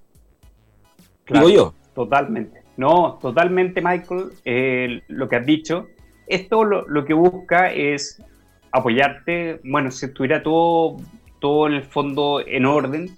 Claro, 1.25 1.49
yo. 1.49 1.75
Totalmente. 1.95 2.63
No, 2.77 3.19
totalmente, 3.23 3.81
Michael, 3.81 4.33
eh, 4.45 5.03
lo 5.09 5.29
que 5.29 5.37
has 5.37 5.47
dicho. 5.47 5.87
Esto 6.27 6.65
lo, 6.65 6.87
lo, 6.89 7.05
que 7.05 7.15
busca 7.15 7.73
es 7.73 8.23
apoyarte, 8.71 9.61
bueno, 9.65 9.91
si 9.91 10.07
estuviera 10.07 10.43
todo, 10.43 10.97
todo 11.41 11.69
en 11.69 11.75
el 11.75 11.85
fondo 11.85 12.43
en 12.47 12.67
orden, 12.67 13.17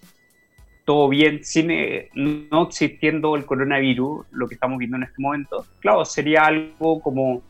todo 0.88 1.06
bien, 1.10 1.44
sin, 1.44 1.70
eh, 1.70 2.08
no 2.14 2.62
existiendo 2.62 3.36
el 3.36 3.44
coronavirus, 3.44 4.24
lo 4.30 4.48
que 4.48 4.54
estamos 4.54 4.78
viendo 4.78 4.96
en 4.96 5.02
este 5.02 5.20
momento, 5.20 5.66
claro, 5.80 6.02
sería 6.06 6.46
algo 6.46 7.02
como 7.02 7.42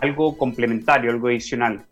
algo 0.00 0.38
complementario, 0.38 1.10
algo 1.10 1.26
adicional. 1.26 1.84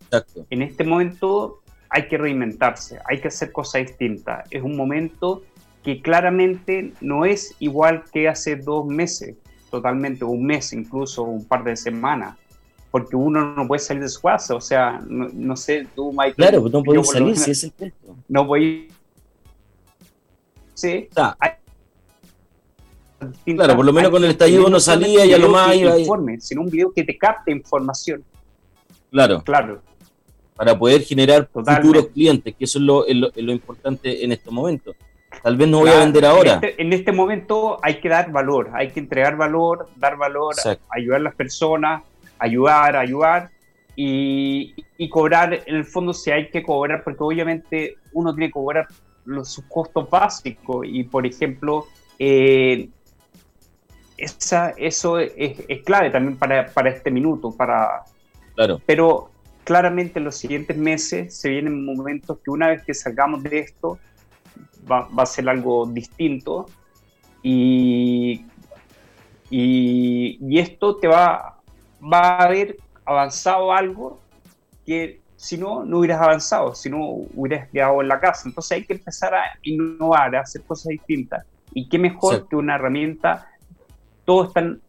En 0.49 0.62
este 0.62 0.85
momento 0.85 1.61
hay 1.88 2.07
que 2.07 2.16
reinventarse, 2.16 3.00
hay 3.05 3.21
que 3.21 3.26
hacer 3.26 3.50
cosas 3.50 3.85
distintas. 3.88 4.47
Es 4.49 4.62
un 4.62 4.76
momento 4.76 5.43
que 5.83 6.00
claramente 6.00 6.93
no 7.00 7.25
es 7.25 7.57
igual 7.59 8.05
que 8.12 8.28
hace 8.28 8.55
dos 8.55 8.87
meses, 8.87 9.35
totalmente, 9.73 10.25
un 10.25 10.47
mes 10.47 10.73
incluso, 10.73 11.25
un 11.25 11.45
par 11.49 11.64
de 11.64 11.75
semanas 11.75 12.37
porque 12.93 13.16
uno 13.16 13.55
no 13.57 13.66
puede 13.66 13.81
salir 13.81 14.05
de 14.05 14.09
su 14.09 14.23
casa, 14.23 14.55
o 14.55 14.61
sea, 14.61 15.02
no, 15.07 15.57
sé, 15.57 15.87
tú, 15.95 16.12
Michael. 16.12 16.35
Claro, 16.37 16.61
pues 16.62 16.73
no 16.73 16.83
puedes 16.83 17.11
salir, 17.11 17.37
si 17.37 17.50
es 17.50 17.64
el 17.64 17.73
punto. 17.73 18.16
No 18.28 18.47
voy. 18.47 18.88
Sí. 20.76 21.09
claro, 23.45 23.76
por 23.76 23.87
lo 23.87 23.92
menos 23.95 24.11
con 24.11 24.23
el 24.23 24.30
estallido 24.30 24.68
no 24.68 24.78
salía 24.78 25.25
y 25.25 25.33
a 25.33 25.38
lo 25.38 25.49
más 25.49 25.75
iba. 25.75 25.99
Informe, 25.99 26.38
sino 26.38 26.61
un 26.61 26.71
video 26.71 26.92
que 26.92 27.02
te 27.02 27.16
capte 27.16 27.50
información. 27.50 28.23
Claro. 29.11 29.42
Claro. 29.42 29.80
Para 30.54 30.78
poder 30.78 31.02
generar 31.02 31.49
futuros 31.50 32.09
clientes, 32.09 32.54
que 32.54 32.64
eso 32.64 32.78
es 32.78 32.85
lo, 32.85 33.04
lo, 33.35 33.52
importante 33.52 34.23
en 34.25 34.33
este 34.33 34.50
momento. 34.50 34.95
Tal 35.42 35.56
vez 35.56 35.68
no 35.68 35.80
voy 35.80 35.90
a 35.90 35.99
vender 35.99 36.25
ahora. 36.25 36.54
Este, 36.54 36.80
en 36.80 36.92
este, 36.92 37.12
momento 37.12 37.78
hay 37.83 38.00
que 38.00 38.09
dar 38.09 38.30
valor, 38.30 38.71
hay 38.75 38.90
que 38.90 39.00
entregar 39.00 39.37
valor, 39.37 39.88
dar 39.97 40.16
valor, 40.16 40.54
ayudar 40.90 41.21
a 41.21 41.25
las 41.25 41.35
personas, 41.35 42.02
ayudar, 42.38 42.97
ayudar 42.97 43.50
y, 43.97 44.75
cobrar, 45.09 45.62
en 45.66 45.75
el 45.75 45.85
fondo 45.85 46.12
si 46.12 46.30
hay 46.30 46.50
que 46.50 46.62
cobrar, 46.62 47.02
porque 47.02 47.23
obviamente 47.23 47.97
uno 48.12 48.35
tiene 48.35 48.49
que 48.49 48.52
cobrar 48.52 48.87
los, 49.26 49.49
sus 49.49 49.64
costos 49.66 50.09
básicos 50.09 50.87
y 50.88 51.04
por 51.04 51.26
ejemplo, 51.26 51.87
eh, 52.18 52.88
esa, 54.16 54.71
eso 54.71 55.18
es, 55.18 55.83
clave 55.85 56.11
también 56.11 56.37
para, 56.38 56.66
para, 56.68 56.90
este 56.90 57.11
minuto, 57.11 57.52
para... 57.52 58.04
Claro. 58.54 58.80
Pero 58.87 59.30
claramente 59.64 60.18
en 60.18 60.25
los 60.25 60.37
siguientes 60.37 60.76
meses 60.76 61.37
se 61.37 61.50
vienen 61.50 61.85
momentos 61.85 62.38
que 62.42 62.50
una 62.50 62.68
vez 62.68 62.83
que 62.83 62.95
salgamos 62.95 63.42
de 63.42 63.59
esto 63.59 63.99
va, 64.90 65.09
va 65.09 65.25
a 65.25 65.26
ser 65.26 65.49
algo 65.49 65.85
distinto 65.87 66.66
y, 67.42 68.47
y, 69.50 70.38
y 70.40 70.59
esto 70.59 70.97
te 70.97 71.09
va 71.09 71.56
va 72.02 72.21
a 72.21 72.45
haber 72.45 72.76
avanzado 73.04 73.73
algo 73.73 74.21
que 74.85 75.21
si 75.47 75.57
no, 75.57 75.85
no 75.85 75.99
hubieras 75.99 76.21
avanzado, 76.21 76.75
si 76.75 76.91
no 76.91 76.99
hubieras 77.35 77.69
quedado 77.69 78.03
en 78.03 78.09
la 78.09 78.19
casa. 78.19 78.49
Entonces 78.49 78.73
hay 78.73 78.85
que 78.85 78.95
empezar 78.95 79.35
a 79.35 79.45
innovar, 79.62 80.35
a 80.35 80.41
hacer 80.41 80.62
cosas 80.62 80.88
distintas. 80.88 81.47
Y 81.73 81.88
qué 81.88 81.99
mejor 81.99 82.49
que 82.49 82.57
una 82.57 82.75
herramienta, 82.75 83.49
todos 84.25 84.49
están 84.49 84.81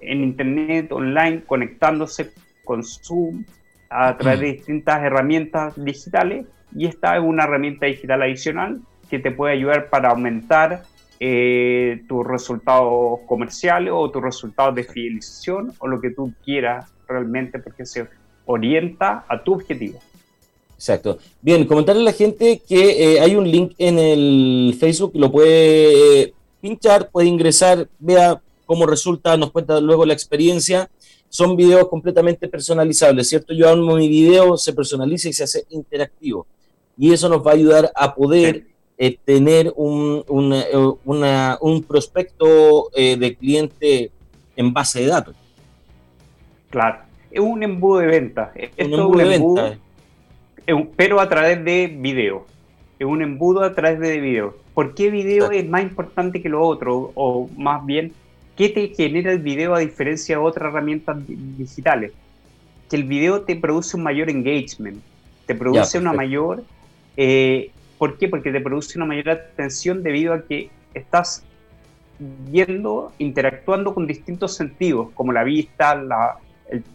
en 0.00 0.22
Internet, 0.22 0.92
online, 0.92 1.42
conectándose 1.44 2.32
con 2.64 2.82
Zoom, 2.82 3.44
a 3.88 4.16
través 4.18 4.40
de 4.40 4.46
distintas 4.46 5.02
herramientas 5.02 5.74
digitales, 5.82 6.46
y 6.74 6.86
esta 6.86 7.16
es 7.16 7.22
una 7.22 7.44
herramienta 7.44 7.86
digital 7.86 8.22
adicional 8.22 8.80
que 9.08 9.18
te 9.18 9.30
puede 9.30 9.54
ayudar 9.54 9.88
para 9.88 10.10
aumentar 10.10 10.82
eh, 11.20 12.02
tus 12.08 12.26
resultados 12.26 13.20
comerciales 13.26 13.92
o 13.94 14.10
tus 14.10 14.22
resultados 14.22 14.74
de 14.74 14.82
fidelización 14.82 15.72
o 15.78 15.86
lo 15.86 16.00
que 16.00 16.10
tú 16.10 16.34
quieras 16.44 16.92
realmente 17.06 17.60
porque 17.60 17.86
se 17.86 18.08
orienta 18.46 19.24
a 19.28 19.42
tu 19.42 19.54
objetivo. 19.54 19.98
Exacto. 20.76 21.18
Bien, 21.40 21.64
comentarle 21.64 22.02
a 22.02 22.04
la 22.04 22.12
gente 22.12 22.60
que 22.66 23.14
eh, 23.14 23.20
hay 23.20 23.36
un 23.36 23.50
link 23.50 23.72
en 23.78 23.98
el 23.98 24.76
Facebook, 24.78 25.12
lo 25.14 25.30
puede 25.30 26.22
eh, 26.22 26.34
pinchar, 26.60 27.10
puede 27.10 27.28
ingresar, 27.28 27.88
vea 27.98 28.40
cómo 28.66 28.86
resulta, 28.86 29.36
nos 29.36 29.50
cuenta 29.50 29.80
luego 29.80 30.04
la 30.04 30.12
experiencia. 30.12 30.90
Son 31.28 31.56
videos 31.56 31.88
completamente 31.88 32.48
personalizables, 32.48 33.28
¿cierto? 33.28 33.54
Yo 33.54 33.68
hago 33.68 33.96
mi 33.96 34.08
video, 34.08 34.56
se 34.56 34.72
personaliza 34.72 35.28
y 35.28 35.32
se 35.32 35.44
hace 35.44 35.64
interactivo. 35.70 36.46
Y 36.96 37.12
eso 37.12 37.28
nos 37.28 37.44
va 37.44 37.50
a 37.50 37.54
ayudar 37.54 37.90
a 37.94 38.14
poder 38.14 38.66
eh, 38.96 39.18
tener 39.24 39.72
un, 39.74 40.24
un 40.28 41.82
prospecto 41.82 42.90
eh, 42.94 43.16
de 43.16 43.34
cliente 43.34 44.12
en 44.54 44.72
base 44.72 45.00
de 45.00 45.06
datos. 45.06 45.34
Claro, 46.70 47.00
es 47.34 47.40
un 47.40 47.62
embudo 47.62 47.98
de 47.98 48.06
venta. 48.06 48.52
es 48.54 48.88
un 48.88 49.20
embudo, 49.20 49.74
pero 50.96 51.20
a 51.20 51.28
través 51.28 51.64
de 51.64 51.86
video. 51.88 52.46
Es 52.98 53.06
un 53.06 53.22
embudo 53.22 53.62
a 53.62 53.74
través 53.74 53.98
de 53.98 54.20
video. 54.20 54.56
¿Por 54.72 54.94
qué 54.94 55.10
video 55.10 55.50
es 55.50 55.68
más 55.68 55.82
importante 55.82 56.40
que 56.40 56.48
lo 56.48 56.62
otro? 56.62 57.10
O 57.14 57.48
más 57.56 57.84
bien, 57.84 58.12
¿qué 58.56 58.68
te 58.68 58.88
genera 58.88 59.32
el 59.32 59.40
video 59.40 59.74
a 59.74 59.80
diferencia 59.80 60.36
de 60.36 60.42
otras 60.42 60.70
herramientas 60.70 61.16
digitales? 61.26 62.12
Que 62.88 62.96
el 62.96 63.04
video 63.04 63.42
te 63.42 63.56
produce 63.56 63.96
un 63.96 64.04
mayor 64.04 64.30
engagement, 64.30 65.02
te 65.46 65.54
produce 65.54 65.98
una 65.98 66.12
mayor 66.12 66.62
¿Por 67.98 68.18
qué? 68.18 68.28
Porque 68.28 68.50
te 68.50 68.60
produce 68.60 68.98
una 68.98 69.06
mayor 69.06 69.30
atención 69.30 70.02
debido 70.02 70.34
a 70.34 70.42
que 70.42 70.70
estás 70.92 71.44
viendo, 72.18 73.12
interactuando 73.18 73.94
con 73.94 74.06
distintos 74.06 74.54
sentidos, 74.54 75.08
como 75.14 75.32
la 75.32 75.44
vista, 75.44 75.94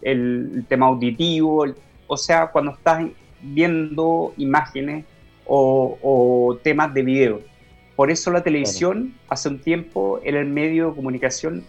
el, 0.02 0.64
tema 0.68 0.86
auditivo, 0.86 1.66
o 2.06 2.16
sea, 2.16 2.48
cuando 2.48 2.72
estás 2.72 3.06
viendo 3.42 4.34
imágenes 4.36 5.04
o, 5.46 6.58
temas 6.62 6.94
de 6.94 7.02
video. 7.02 7.40
Por 7.96 8.10
eso 8.10 8.30
la 8.30 8.42
televisión 8.42 9.14
hace 9.28 9.48
un 9.48 9.58
tiempo 9.58 10.20
era 10.22 10.40
el 10.40 10.46
medio 10.46 10.90
de 10.90 10.96
comunicación 10.96 11.64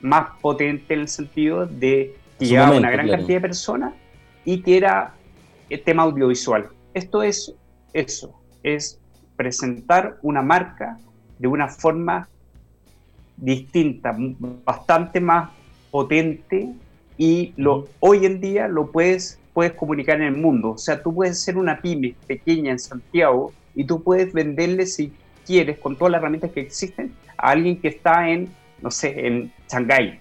más 0.00 0.28
potente 0.40 0.94
en 0.94 1.00
el 1.00 1.08
sentido 1.08 1.66
de 1.66 2.14
que 2.38 2.46
llegaba 2.46 2.74
a 2.74 2.78
una 2.78 2.90
gran 2.90 3.08
cantidad 3.08 3.38
de 3.38 3.40
personas 3.40 3.94
y 4.44 4.60
que 4.60 4.76
era 4.76 5.14
el 5.70 5.82
tema 5.82 6.02
audiovisual. 6.02 6.68
Esto 6.92 7.22
es 7.22 7.54
eso, 7.92 8.38
es 8.62 9.00
presentar 9.36 10.18
una 10.22 10.42
marca 10.42 10.98
de 11.38 11.48
una 11.48 11.68
forma 11.68 12.28
distinta, 13.36 14.14
bastante 14.64 15.20
más 15.20 15.50
potente 15.90 16.72
y 17.16 17.52
lo, 17.56 17.88
hoy 18.00 18.26
en 18.26 18.40
día 18.40 18.68
lo 18.68 18.90
puedes, 18.90 19.38
puedes 19.52 19.72
comunicar 19.72 20.16
en 20.16 20.28
el 20.28 20.36
mundo. 20.36 20.72
O 20.72 20.78
sea, 20.78 21.02
tú 21.02 21.14
puedes 21.14 21.40
ser 21.40 21.56
una 21.56 21.80
pyme 21.80 22.14
pequeña 22.26 22.72
en 22.72 22.78
Santiago 22.78 23.52
y 23.74 23.84
tú 23.84 24.02
puedes 24.02 24.32
venderle 24.32 24.86
si 24.86 25.12
quieres 25.46 25.78
con 25.78 25.96
todas 25.96 26.12
las 26.12 26.20
herramientas 26.20 26.50
que 26.52 26.60
existen 26.60 27.14
a 27.36 27.50
alguien 27.50 27.80
que 27.80 27.88
está 27.88 28.28
en, 28.28 28.52
no 28.80 28.90
sé, 28.90 29.26
en 29.26 29.52
Shanghái 29.70 30.18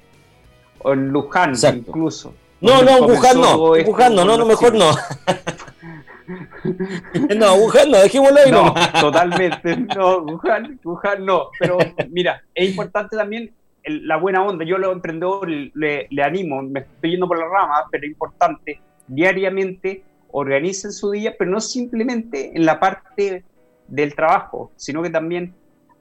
o 0.80 0.94
en 0.94 1.10
Luján 1.10 1.54
incluso. 1.76 2.34
No, 2.62 2.82
no, 2.82 3.06
Wuhan 3.06 3.42
no, 3.42 3.58
Wuhan 3.58 4.16
no, 4.16 4.24
no, 4.24 4.38
no, 4.38 4.46
mejor 4.46 4.74
no. 4.74 4.92
no, 7.36 7.56
Wuhan 7.56 7.92
no, 7.92 7.98
dejémoslo 7.98 8.40
ahí. 8.40 8.52
No, 8.52 8.74
totalmente, 9.02 9.76
no, 9.96 10.20
Wuhan, 10.20 10.80
Wuhan 10.82 11.26
no. 11.26 11.50
Pero 11.60 11.78
mira, 12.10 12.42
es 12.56 12.70
importante 12.70 13.18
también 13.18 13.52
la 13.86 14.18
buena 14.18 14.44
onda. 14.44 14.66
Yo, 14.66 14.78
los 14.78 14.94
emprendedores, 14.94 15.72
le, 15.74 16.08
le, 16.10 16.24
animo, 16.24 16.62
me 16.62 16.82
estoy 16.82 17.12
yendo 17.12 17.28
por 17.28 17.38
la 17.38 17.48
rama, 17.48 17.76
pero 17.92 18.06
es 18.06 18.12
importante 18.12 18.80
diariamente 19.08 20.04
organicen 20.32 20.92
su 20.92 21.12
día, 21.12 21.36
pero 21.38 21.52
no 21.52 21.60
simplemente 21.60 22.56
en 22.56 22.66
la 22.66 22.80
parte 22.80 23.44
del 23.88 24.16
trabajo, 24.16 24.72
sino 24.76 25.04
que 25.04 25.10
también 25.10 25.54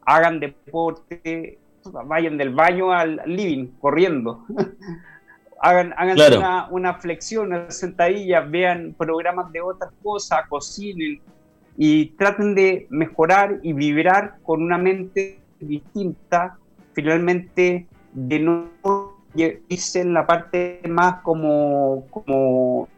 hagan 0.04 0.40
deporte, 0.40 1.58
vayan 2.06 2.38
del 2.38 2.50
baño 2.50 2.92
al 2.92 3.20
living 3.26 3.68
corriendo. 3.80 4.46
hagan, 5.62 5.94
una, 6.70 6.94
flexión, 6.94 7.48
una 7.48 7.70
sentadilla, 7.70 8.40
vean 8.40 8.94
programas 8.98 9.52
de 9.52 9.60
otras 9.60 9.92
cosas, 10.02 10.48
cocinen 10.48 11.20
y 11.76 12.06
traten 12.16 12.54
de 12.54 12.86
mejorar 12.90 13.60
y 13.62 13.72
vibrar 13.72 14.38
con 14.42 14.62
una 14.62 14.76
mente 14.76 15.38
distinta, 15.60 16.58
finalmente 16.92 17.86
de 18.12 18.38
no 18.38 18.70
irse 19.68 20.00
en 20.00 20.14
la 20.14 20.26
parte 20.26 20.80
más 20.88 21.22
como, 21.22 22.06
como 22.10 22.88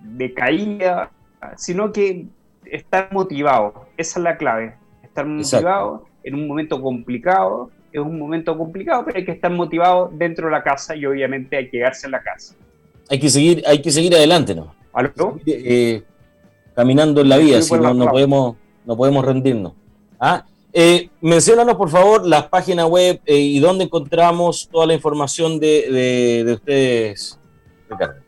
de 0.00 0.32
caída, 0.32 1.10
sino 1.56 1.92
que 1.92 2.26
estar 2.64 3.12
motivado, 3.12 3.86
esa 3.96 4.18
es 4.18 4.24
la 4.24 4.36
clave, 4.36 4.74
estar 5.02 5.26
motivado 5.26 6.06
en 6.24 6.34
un 6.34 6.48
momento 6.48 6.80
complicado 6.80 7.70
es 7.92 8.00
un 8.00 8.18
momento 8.18 8.56
complicado, 8.56 9.04
pero 9.04 9.18
hay 9.18 9.24
que 9.24 9.32
estar 9.32 9.50
motivado 9.50 10.10
dentro 10.12 10.46
de 10.46 10.52
la 10.52 10.62
casa 10.62 10.96
y 10.96 11.04
obviamente 11.04 11.56
hay 11.56 11.64
que 11.66 11.78
quedarse 11.78 12.06
en 12.06 12.12
la 12.12 12.22
casa. 12.22 12.54
Hay 13.10 13.18
que 13.18 13.28
seguir, 13.28 13.62
hay 13.66 13.82
que 13.82 13.90
seguir 13.90 14.14
adelante, 14.14 14.54
¿no? 14.54 14.74
¿Aló? 14.92 15.38
Eh, 15.46 16.02
caminando 16.74 17.20
en 17.20 17.28
la 17.28 17.36
vida, 17.36 17.60
si 17.60 17.74
no, 17.74 17.92
no, 17.92 18.06
podemos, 18.06 18.56
no 18.86 18.96
podemos 18.96 19.24
rendirnos. 19.24 19.74
¿Ah? 20.18 20.46
Eh, 20.74 21.10
menciónanos, 21.20 21.76
por 21.76 21.90
favor, 21.90 22.26
las 22.26 22.48
páginas 22.48 22.86
web 22.86 23.20
eh, 23.26 23.36
y 23.36 23.60
dónde 23.60 23.84
encontramos 23.84 24.68
toda 24.72 24.86
la 24.86 24.94
información 24.94 25.60
de, 25.60 26.42
de, 26.44 26.52
ustedes, 26.54 27.38
Ricardo. 27.90 28.22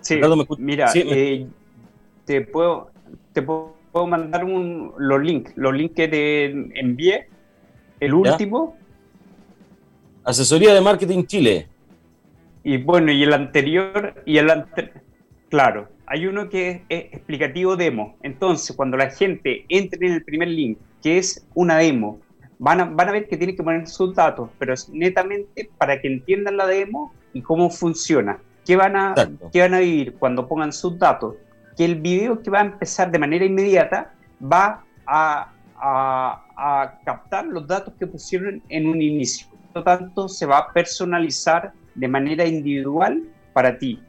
Sí, 0.00 0.20
mira, 0.58 0.92
te, 2.24 2.40
puedo, 2.42 2.90
te 3.32 3.40
puedo 3.40 3.74
mandar 4.06 4.44
un, 4.44 4.92
los 4.98 5.22
links, 5.22 5.52
los 5.56 5.74
links 5.74 5.94
que 5.94 6.08
te 6.08 6.44
envié, 6.78 7.28
el 8.00 8.12
último. 8.12 8.76
Asesoría 10.24 10.74
de 10.74 10.80
Marketing 10.82 11.24
Chile. 11.24 11.68
Y 12.64 12.76
bueno, 12.76 13.12
y 13.12 13.22
el 13.22 13.32
anterior, 13.32 14.22
y 14.26 14.36
el 14.36 14.50
claro, 15.48 15.88
hay 16.08 16.26
uno 16.26 16.48
que 16.48 16.82
es, 16.88 17.04
explicativo 17.12 17.76
demo. 17.76 18.16
Entonces, 18.22 18.74
cuando 18.74 18.96
la 18.96 19.10
gente 19.10 19.64
entre 19.68 20.06
en 20.06 20.14
el 20.14 20.24
primer 20.24 20.48
link, 20.48 20.78
que 21.02 21.18
es 21.18 21.46
una 21.54 21.78
demo, 21.78 22.18
van 22.58 22.80
a, 22.80 22.84
van 22.86 23.08
a 23.08 23.12
ver 23.12 23.28
que 23.28 23.36
tienen 23.36 23.56
que 23.56 23.62
poner 23.62 23.86
sus 23.86 24.14
datos, 24.14 24.50
pero 24.58 24.72
es 24.74 24.88
netamente 24.88 25.70
para 25.76 26.00
que 26.00 26.08
entiendan 26.08 26.56
la 26.56 26.66
demo 26.66 27.12
y 27.32 27.42
cómo 27.42 27.70
funciona. 27.70 28.38
¿Qué 28.64 28.76
van 28.76 28.96
a, 28.96 29.14
qué 29.52 29.60
van 29.60 29.74
a 29.74 29.80
vivir 29.80 30.14
cuando 30.14 30.48
pongan 30.48 30.72
sus 30.72 30.98
datos? 30.98 31.36
Que 31.76 31.84
el 31.84 32.00
video 32.00 32.42
que 32.42 32.50
va 32.50 32.60
a 32.60 32.64
empezar 32.64 33.10
de 33.10 33.18
manera 33.18 33.44
inmediata 33.44 34.12
va 34.40 34.84
a, 35.06 35.52
a, 35.76 36.44
a 36.56 36.98
captar 37.04 37.46
los 37.46 37.66
datos 37.66 37.94
que 37.98 38.06
pusieron 38.06 38.62
en 38.68 38.88
un 38.88 39.00
inicio. 39.00 39.46
Por 39.72 39.76
lo 39.76 39.84
tanto, 39.84 40.28
se 40.28 40.44
va 40.44 40.58
a 40.58 40.72
personalizar 40.72 41.72
de 41.94 42.08
manera 42.08 42.44
individual 42.46 43.22
para 43.52 43.78
ti. 43.78 44.00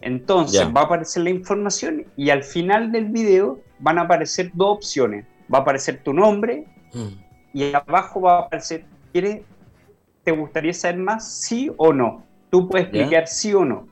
Entonces 0.00 0.66
va 0.74 0.82
a 0.82 0.84
aparecer 0.84 1.24
la 1.24 1.30
información 1.30 2.06
y 2.16 2.30
al 2.30 2.44
final 2.44 2.92
del 2.92 3.06
video 3.06 3.60
van 3.80 3.98
a 3.98 4.02
aparecer 4.02 4.50
dos 4.54 4.76
opciones. 4.76 5.26
Va 5.52 5.58
a 5.58 5.60
aparecer 5.62 6.02
tu 6.02 6.12
nombre 6.12 6.66
mm. 6.94 7.08
y 7.52 7.74
abajo 7.74 8.20
va 8.20 8.36
a 8.36 8.40
aparecer, 8.42 8.84
¿quieres, 9.12 9.42
¿te 10.22 10.32
gustaría 10.32 10.72
saber 10.72 10.98
más? 10.98 11.28
Sí 11.28 11.70
o 11.76 11.92
no. 11.92 12.22
Tú 12.50 12.68
puedes 12.68 12.88
clicar 12.88 13.26
sí 13.26 13.52
o 13.52 13.64
no. 13.64 13.86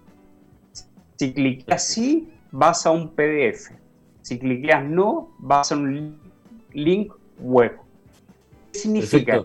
Si 1.16 1.32
clicas 1.32 1.86
sí, 1.86 2.30
vas 2.52 2.86
a 2.86 2.90
un 2.90 3.08
PDF. 3.08 3.70
Si 4.22 4.38
clicas 4.38 4.84
no, 4.84 5.30
vas 5.38 5.72
a 5.72 5.76
un 5.76 6.20
link 6.72 7.12
web. 7.40 7.78
¿Qué 8.72 8.78
significa? 8.78 9.42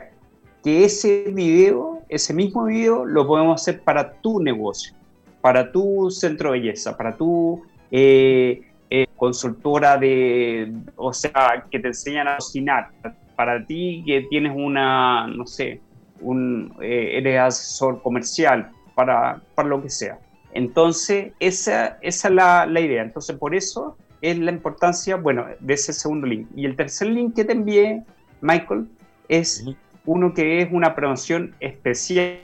Que 0.64 0.86
ese 0.86 1.26
video, 1.34 2.04
ese 2.08 2.34
mismo 2.34 2.66
video, 2.66 3.04
lo 3.04 3.26
podemos 3.26 3.62
hacer 3.62 3.82
para 3.82 4.14
tu 4.22 4.42
negocio 4.42 4.94
para 5.42 5.72
tu 5.72 6.10
centro 6.12 6.52
de 6.52 6.60
belleza, 6.60 6.96
para 6.96 7.16
tu 7.18 7.64
eh, 7.90 8.62
eh, 8.90 9.08
consultora 9.16 9.98
de, 9.98 10.72
o 10.96 11.14
sea, 11.14 11.66
que 11.70 11.80
te 11.80 11.88
enseñan 11.88 12.28
a 12.28 12.38
cocinar, 12.38 12.90
para 13.36 13.66
ti 13.66 14.04
que 14.06 14.28
tienes 14.30 14.54
una, 14.56 15.28
no 15.28 15.46
sé, 15.48 15.82
un, 16.22 16.76
eh, 16.82 17.18
eres 17.18 17.40
asesor 17.40 18.02
comercial, 18.02 18.72
para, 18.96 19.42
para 19.56 19.68
lo 19.68 19.82
que 19.82 19.90
sea. 19.90 20.20
Entonces, 20.54 21.32
esa, 21.40 21.98
esa 22.02 22.28
es 22.28 22.34
la, 22.34 22.66
la, 22.66 22.80
idea. 22.82 23.02
Entonces, 23.02 23.38
por 23.38 23.56
eso 23.56 23.98
es 24.22 24.38
la 24.38 24.52
importancia, 24.52 25.16
bueno, 25.16 25.46
de 25.60 25.74
ese 25.74 25.94
segundo 25.94 26.28
link. 26.28 26.48
Y 26.56 26.66
el 26.66 26.76
tercer 26.76 27.08
link 27.08 27.34
que 27.36 27.46
te 27.46 27.54
envié, 27.54 28.04
Michael, 28.42 28.88
es 29.30 29.66
uno 30.06 30.34
que 30.34 30.62
es 30.62 30.70
una 30.72 30.94
promoción 30.94 31.56
especial, 31.62 32.42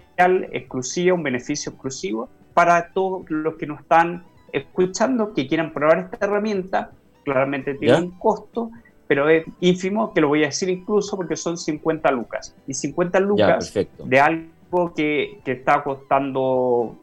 exclusiva, 0.51 1.13
un 1.13 1.23
beneficio 1.23 1.71
exclusivo 1.71 2.29
para 2.57 2.89
todos 2.91 3.29
los 3.29 3.53
que 3.53 3.67
nos 3.67 3.81
están 3.81 4.23
escuchando, 4.51 5.35
que 5.35 5.47
quieran 5.47 5.73
probar 5.73 5.99
esta 5.99 6.25
herramienta. 6.25 6.89
Claramente 7.23 7.75
tiene 7.75 7.97
un 7.97 8.17
costo, 8.17 8.71
pero 9.05 9.29
es 9.29 9.45
ínfimo, 9.59 10.11
que 10.11 10.21
lo 10.21 10.29
voy 10.29 10.41
a 10.41 10.47
decir 10.47 10.67
incluso 10.67 11.15
porque 11.15 11.35
son 11.35 11.55
50 11.55 12.09
lucas. 12.09 12.55
Y 12.65 12.73
50 12.73 13.19
lucas 13.19 13.71
de 14.03 14.19
algo 14.19 14.91
que, 14.95 15.39
que, 15.45 15.51
está 15.51 15.83
costando 15.83 16.97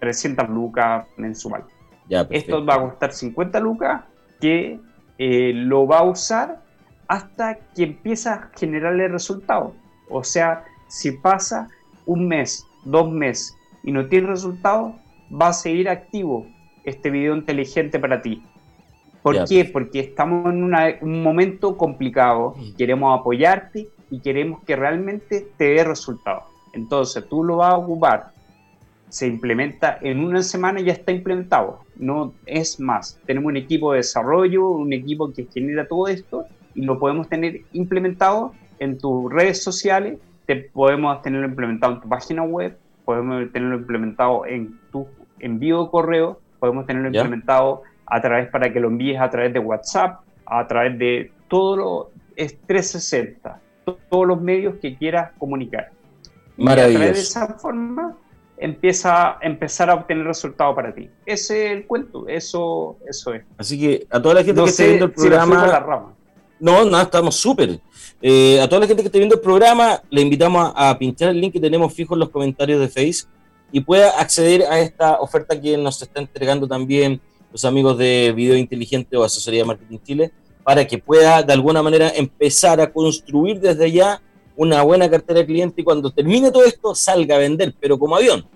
300 0.00 0.48
lucas 0.48 1.06
mensual. 1.18 1.64
Ya, 2.08 2.26
Esto 2.30 2.64
va 2.64 2.76
a 2.76 2.80
costar 2.80 3.12
50 3.12 3.60
lucas 3.60 4.02
que 4.40 4.80
eh, 5.18 5.52
lo 5.54 5.86
va 5.86 5.98
a 5.98 6.04
usar 6.04 6.62
hasta 7.06 7.56
que 7.74 7.82
empieza 7.82 8.32
a 8.32 8.50
generarle 8.56 9.08
resultados. 9.08 9.74
O 10.08 10.24
sea, 10.24 10.64
si 10.88 11.12
pasa 11.12 11.68
un 12.06 12.28
mes, 12.28 12.66
dos 12.86 13.10
meses 13.10 13.54
y 13.86 13.92
no 13.92 14.06
tiene 14.06 14.26
resultados, 14.26 14.92
va 15.32 15.48
a 15.48 15.52
seguir 15.54 15.88
activo 15.88 16.46
este 16.84 17.08
video 17.08 17.34
inteligente 17.34 17.98
para 17.98 18.20
ti. 18.20 18.42
¿Por 19.22 19.44
qué? 19.44 19.64
Porque 19.64 20.00
estamos 20.00 20.52
en 20.52 20.62
un 21.00 21.22
momento 21.22 21.76
complicado, 21.76 22.54
mm. 22.56 22.76
queremos 22.76 23.18
apoyarte 23.18 23.88
y 24.10 24.20
queremos 24.20 24.62
que 24.64 24.76
realmente 24.76 25.48
te 25.56 25.64
dé 25.70 25.84
resultados. 25.84 26.44
Entonces 26.74 27.26
tú 27.28 27.42
lo 27.42 27.56
vas 27.56 27.72
a 27.72 27.78
ocupar, 27.78 28.32
se 29.08 29.26
implementa 29.26 29.98
en 30.02 30.22
una 30.22 30.42
semana 30.42 30.80
y 30.80 30.84
ya 30.84 30.92
está 30.92 31.12
implementado. 31.12 31.80
No 31.96 32.34
es 32.44 32.78
más. 32.78 33.20
Tenemos 33.24 33.48
un 33.48 33.56
equipo 33.56 33.92
de 33.92 33.98
desarrollo, 33.98 34.68
un 34.68 34.92
equipo 34.92 35.32
que 35.32 35.46
genera 35.52 35.88
todo 35.88 36.08
esto 36.08 36.44
y 36.74 36.82
lo 36.82 36.98
podemos 36.98 37.28
tener 37.28 37.62
implementado 37.72 38.52
en 38.78 38.98
tus 38.98 39.32
redes 39.32 39.62
sociales, 39.62 40.18
te 40.44 40.56
podemos 40.56 41.22
tenerlo 41.22 41.48
implementado 41.48 41.94
en 41.94 42.00
tu 42.00 42.08
página 42.08 42.42
web, 42.42 42.76
podemos 43.06 43.50
tenerlo 43.52 43.76
implementado 43.76 44.44
en 44.44 44.78
tu 44.92 45.06
envío 45.38 45.84
de 45.84 45.90
correo, 45.90 46.40
podemos 46.58 46.84
tenerlo 46.84 47.08
implementado 47.08 47.82
a 48.04 48.20
través 48.20 48.48
para 48.50 48.70
que 48.72 48.80
lo 48.80 48.88
envíes 48.88 49.18
a 49.18 49.30
través 49.30 49.54
de 49.54 49.58
WhatsApp, 49.60 50.20
a 50.44 50.66
través 50.66 50.98
de 50.98 51.32
todo 51.48 51.76
lo 51.76 52.10
es 52.36 52.58
360, 52.66 53.60
todos 54.10 54.26
los 54.26 54.40
medios 54.42 54.74
que 54.76 54.96
quieras 54.96 55.30
comunicar. 55.38 55.90
Maravilloso. 56.58 56.92
Y 56.92 56.96
a 56.96 56.98
través 56.98 57.14
de 57.14 57.22
esa 57.22 57.54
forma 57.54 58.16
empieza 58.58 59.32
a 59.32 59.38
empezar 59.42 59.88
a 59.90 59.94
obtener 59.94 60.26
resultados 60.26 60.74
para 60.74 60.94
ti. 60.94 61.08
Ese 61.24 61.66
es 61.66 61.72
el 61.72 61.86
cuento, 61.86 62.26
eso, 62.28 62.98
eso 63.08 63.34
es. 63.34 63.44
Así 63.58 63.78
que 63.78 64.06
a 64.10 64.20
toda 64.20 64.34
la 64.34 64.44
gente 64.44 64.62
que 64.62 64.68
esté 64.68 64.88
viendo 64.88 65.06
el 65.06 65.12
programa. 65.12 66.15
No, 66.58 66.84
no, 66.84 67.00
estamos 67.00 67.36
súper. 67.36 67.80
Eh, 68.22 68.60
a 68.60 68.68
toda 68.68 68.80
la 68.80 68.86
gente 68.86 69.02
que 69.02 69.08
esté 69.08 69.18
viendo 69.18 69.34
el 69.34 69.40
programa, 69.40 70.02
le 70.10 70.22
invitamos 70.22 70.72
a, 70.74 70.98
pinchar 70.98 71.30
el 71.30 71.40
link 71.40 71.52
que 71.52 71.60
tenemos 71.60 71.92
fijo 71.92 72.14
en 72.14 72.20
los 72.20 72.30
comentarios 72.30 72.80
de 72.80 72.88
Facebook 72.88 73.30
y 73.72 73.80
pueda 73.80 74.20
acceder 74.20 74.62
a 74.62 74.78
esta 74.80 75.20
oferta 75.20 75.60
que 75.60 75.76
nos 75.76 76.00
está 76.00 76.20
entregando 76.20 76.66
también 76.66 77.20
los 77.52 77.64
amigos 77.64 77.98
de 77.98 78.32
Video 78.34 78.56
Inteligente 78.56 79.16
o 79.16 79.24
Asesoría 79.24 79.60
de 79.60 79.66
Marketing 79.66 79.98
Chile, 80.02 80.32
para 80.62 80.86
que 80.86 80.98
pueda 80.98 81.42
de 81.42 81.52
alguna 81.52 81.82
manera 81.82 82.10
empezar 82.10 82.80
a 82.80 82.92
construir 82.92 83.60
desde 83.60 83.90
ya 83.92 84.20
una 84.56 84.82
buena 84.82 85.08
cartera 85.08 85.40
de 85.40 85.46
cliente 85.46 85.82
y 85.82 85.84
cuando 85.84 86.10
termine 86.10 86.50
todo 86.50 86.64
esto 86.64 86.94
salga 86.94 87.36
a 87.36 87.38
vender, 87.38 87.74
pero 87.78 87.98
como 87.98 88.16
avión. 88.16 88.46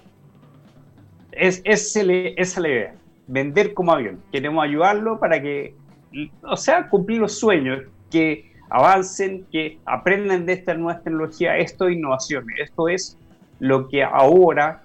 Es, 1.32 1.60
esa 1.64 2.00
es 2.00 2.58
la 2.58 2.68
idea, 2.68 2.94
vender 3.26 3.74
como 3.74 3.92
avión. 3.92 4.22
Queremos 4.32 4.64
ayudarlo 4.64 5.20
para 5.20 5.40
que, 5.40 5.74
o 6.42 6.56
sea, 6.56 6.88
cumplir 6.88 7.20
los 7.20 7.38
sueños, 7.38 7.82
que 8.10 8.52
avancen, 8.68 9.46
que 9.50 9.78
aprendan 9.84 10.46
de 10.46 10.54
esta 10.54 10.74
nueva 10.74 11.00
tecnología, 11.00 11.56
esto 11.58 11.88
es 11.88 11.96
innovación, 11.96 12.46
esto 12.60 12.88
es 12.88 13.16
lo 13.58 13.88
que 13.88 14.02
ahora 14.02 14.82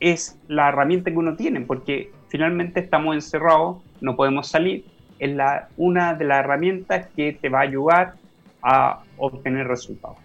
es 0.00 0.38
la 0.48 0.68
herramienta 0.68 1.10
que 1.10 1.16
uno 1.16 1.36
tiene, 1.36 1.60
porque 1.60 2.10
finalmente 2.28 2.80
estamos 2.80 3.14
encerrados, 3.14 3.78
no 4.00 4.16
podemos 4.16 4.48
salir, 4.48 4.84
es 5.18 5.34
la, 5.34 5.68
una 5.76 6.14
de 6.14 6.24
las 6.24 6.40
herramientas 6.40 7.06
que 7.16 7.32
te 7.32 7.48
va 7.48 7.60
a 7.60 7.62
ayudar 7.62 8.14
a 8.62 9.02
obtener 9.16 9.66
resultados. 9.66 10.18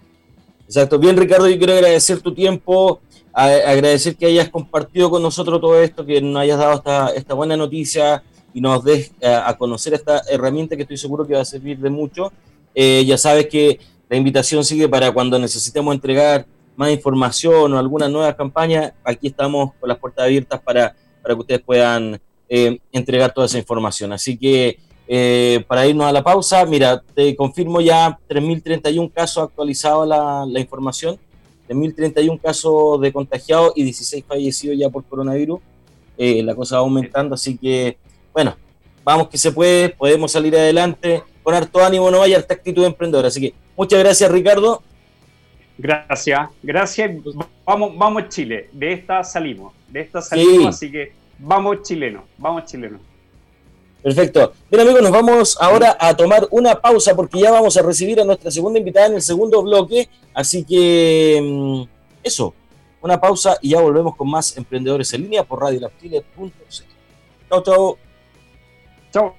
Exacto, 0.65 0.99
bien 0.99 1.17
Ricardo, 1.17 1.49
yo 1.49 1.57
quiero 1.57 1.73
agradecer 1.73 2.21
tu 2.21 2.33
tiempo, 2.33 3.01
agradecer 3.33 4.15
que 4.15 4.25
hayas 4.25 4.49
compartido 4.49 5.09
con 5.09 5.21
nosotros 5.21 5.59
todo 5.59 5.81
esto, 5.81 6.05
que 6.05 6.21
nos 6.21 6.41
hayas 6.41 6.57
dado 6.57 6.75
esta, 6.75 7.09
esta 7.09 7.33
buena 7.33 7.57
noticia, 7.57 8.23
y 8.53 8.61
nos 8.61 8.83
des 8.83 9.11
eh, 9.21 9.27
a, 9.27 9.55
conocer 9.57 9.93
esta 9.93 10.21
herramienta 10.29 10.75
que 10.75 10.83
estoy 10.83 10.97
seguro 10.97 11.25
que 11.25 11.33
va 11.33 11.41
a 11.41 11.45
servir 11.45 11.79
de 11.79 11.89
mucho. 11.89 12.31
Eh, 12.75 13.03
ya 13.05 13.17
sabes 13.17 13.47
que 13.47 13.79
la 14.09 14.17
invitación 14.17 14.63
sigue 14.63 14.89
para 14.89 15.11
cuando 15.11 15.39
necesitemos 15.39 15.93
entregar 15.93 16.45
más 16.75 16.91
información 16.91 17.73
o 17.73 17.77
alguna 17.77 18.09
nueva 18.09 18.35
campaña, 18.35 18.93
aquí 19.03 19.27
estamos 19.27 19.71
con 19.79 19.87
las 19.89 19.97
puertas 19.97 20.25
abiertas 20.25 20.59
para, 20.61 20.95
para 21.21 21.35
que 21.35 21.41
ustedes 21.41 21.61
puedan 21.61 22.19
eh, 22.49 22.79
entregar 22.91 23.33
toda 23.33 23.47
esa 23.47 23.57
información. 23.57 24.11
Así 24.13 24.37
que 24.37 24.79
para 25.67 25.85
irnos 25.85 26.05
a 26.05 26.11
la 26.13 26.23
pausa, 26.23 26.65
mira, 26.65 27.03
te 27.13 27.35
confirmo 27.35 27.81
ya 27.81 28.17
3.031 28.29 29.11
casos 29.11 29.43
actualizados 29.43 30.07
la, 30.07 30.45
la 30.47 30.59
información, 30.61 31.19
3.031 31.67 32.39
casos 32.39 33.01
de 33.01 33.11
contagiados 33.11 33.73
y 33.75 33.83
16 33.83 34.23
fallecidos 34.25 34.77
ya 34.77 34.89
por 34.89 35.03
coronavirus. 35.03 35.59
la 36.17 36.55
cosa 36.55 36.77
va 36.77 36.83
aumentando, 36.83 37.35
así 37.35 37.57
que 37.57 37.97
bueno, 38.33 38.55
vamos 39.03 39.29
que 39.29 39.37
se 39.37 39.51
puede, 39.51 39.89
podemos 39.89 40.31
salir 40.31 40.55
adelante 40.55 41.23
con 41.43 41.53
harto 41.53 41.83
ánimo, 41.83 42.11
no 42.11 42.19
vaya 42.19 42.37
harta 42.37 42.53
actitud 42.53 42.85
emprendedora. 42.85 43.27
Así 43.27 43.41
que 43.41 43.53
muchas 43.75 43.99
gracias, 43.99 44.31
Ricardo. 44.31 44.83
Gracias, 45.77 46.49
gracias. 46.61 47.11
Vamos, 47.65 47.97
vamos 47.97 48.29
Chile, 48.29 48.69
de 48.71 48.93
esta 48.93 49.23
salimos, 49.23 49.73
de 49.87 50.01
esta 50.01 50.21
salimos, 50.21 50.75
así 50.75 50.91
que 50.91 51.13
vamos 51.39 51.81
chileno, 51.81 52.23
vamos 52.37 52.65
chileno. 52.65 52.99
Perfecto. 54.03 54.53
Bien 54.69 54.81
amigos, 54.81 55.03
nos 55.03 55.11
vamos 55.11 55.57
ahora 55.61 55.95
a 55.99 56.15
tomar 56.15 56.47
una 56.49 56.79
pausa 56.79 57.15
porque 57.15 57.39
ya 57.39 57.51
vamos 57.51 57.77
a 57.77 57.83
recibir 57.83 58.19
a 58.19 58.25
nuestra 58.25 58.49
segunda 58.49 58.79
invitada 58.79 59.07
en 59.07 59.13
el 59.13 59.21
segundo 59.21 59.61
bloque. 59.61 60.09
Así 60.33 60.63
que 60.63 61.39
mm, 61.41 61.83
eso, 62.23 62.53
una 63.01 63.21
pausa 63.21 63.57
y 63.61 63.69
ya 63.69 63.81
volvemos 63.81 64.15
con 64.15 64.29
más 64.29 64.57
emprendedores 64.57 65.13
en 65.13 65.23
línea 65.23 65.43
por 65.43 65.61
radiolabchile.cl. 65.61 66.85
Chao, 67.49 67.63
chao. 67.63 68.10
Chao. 69.11 69.35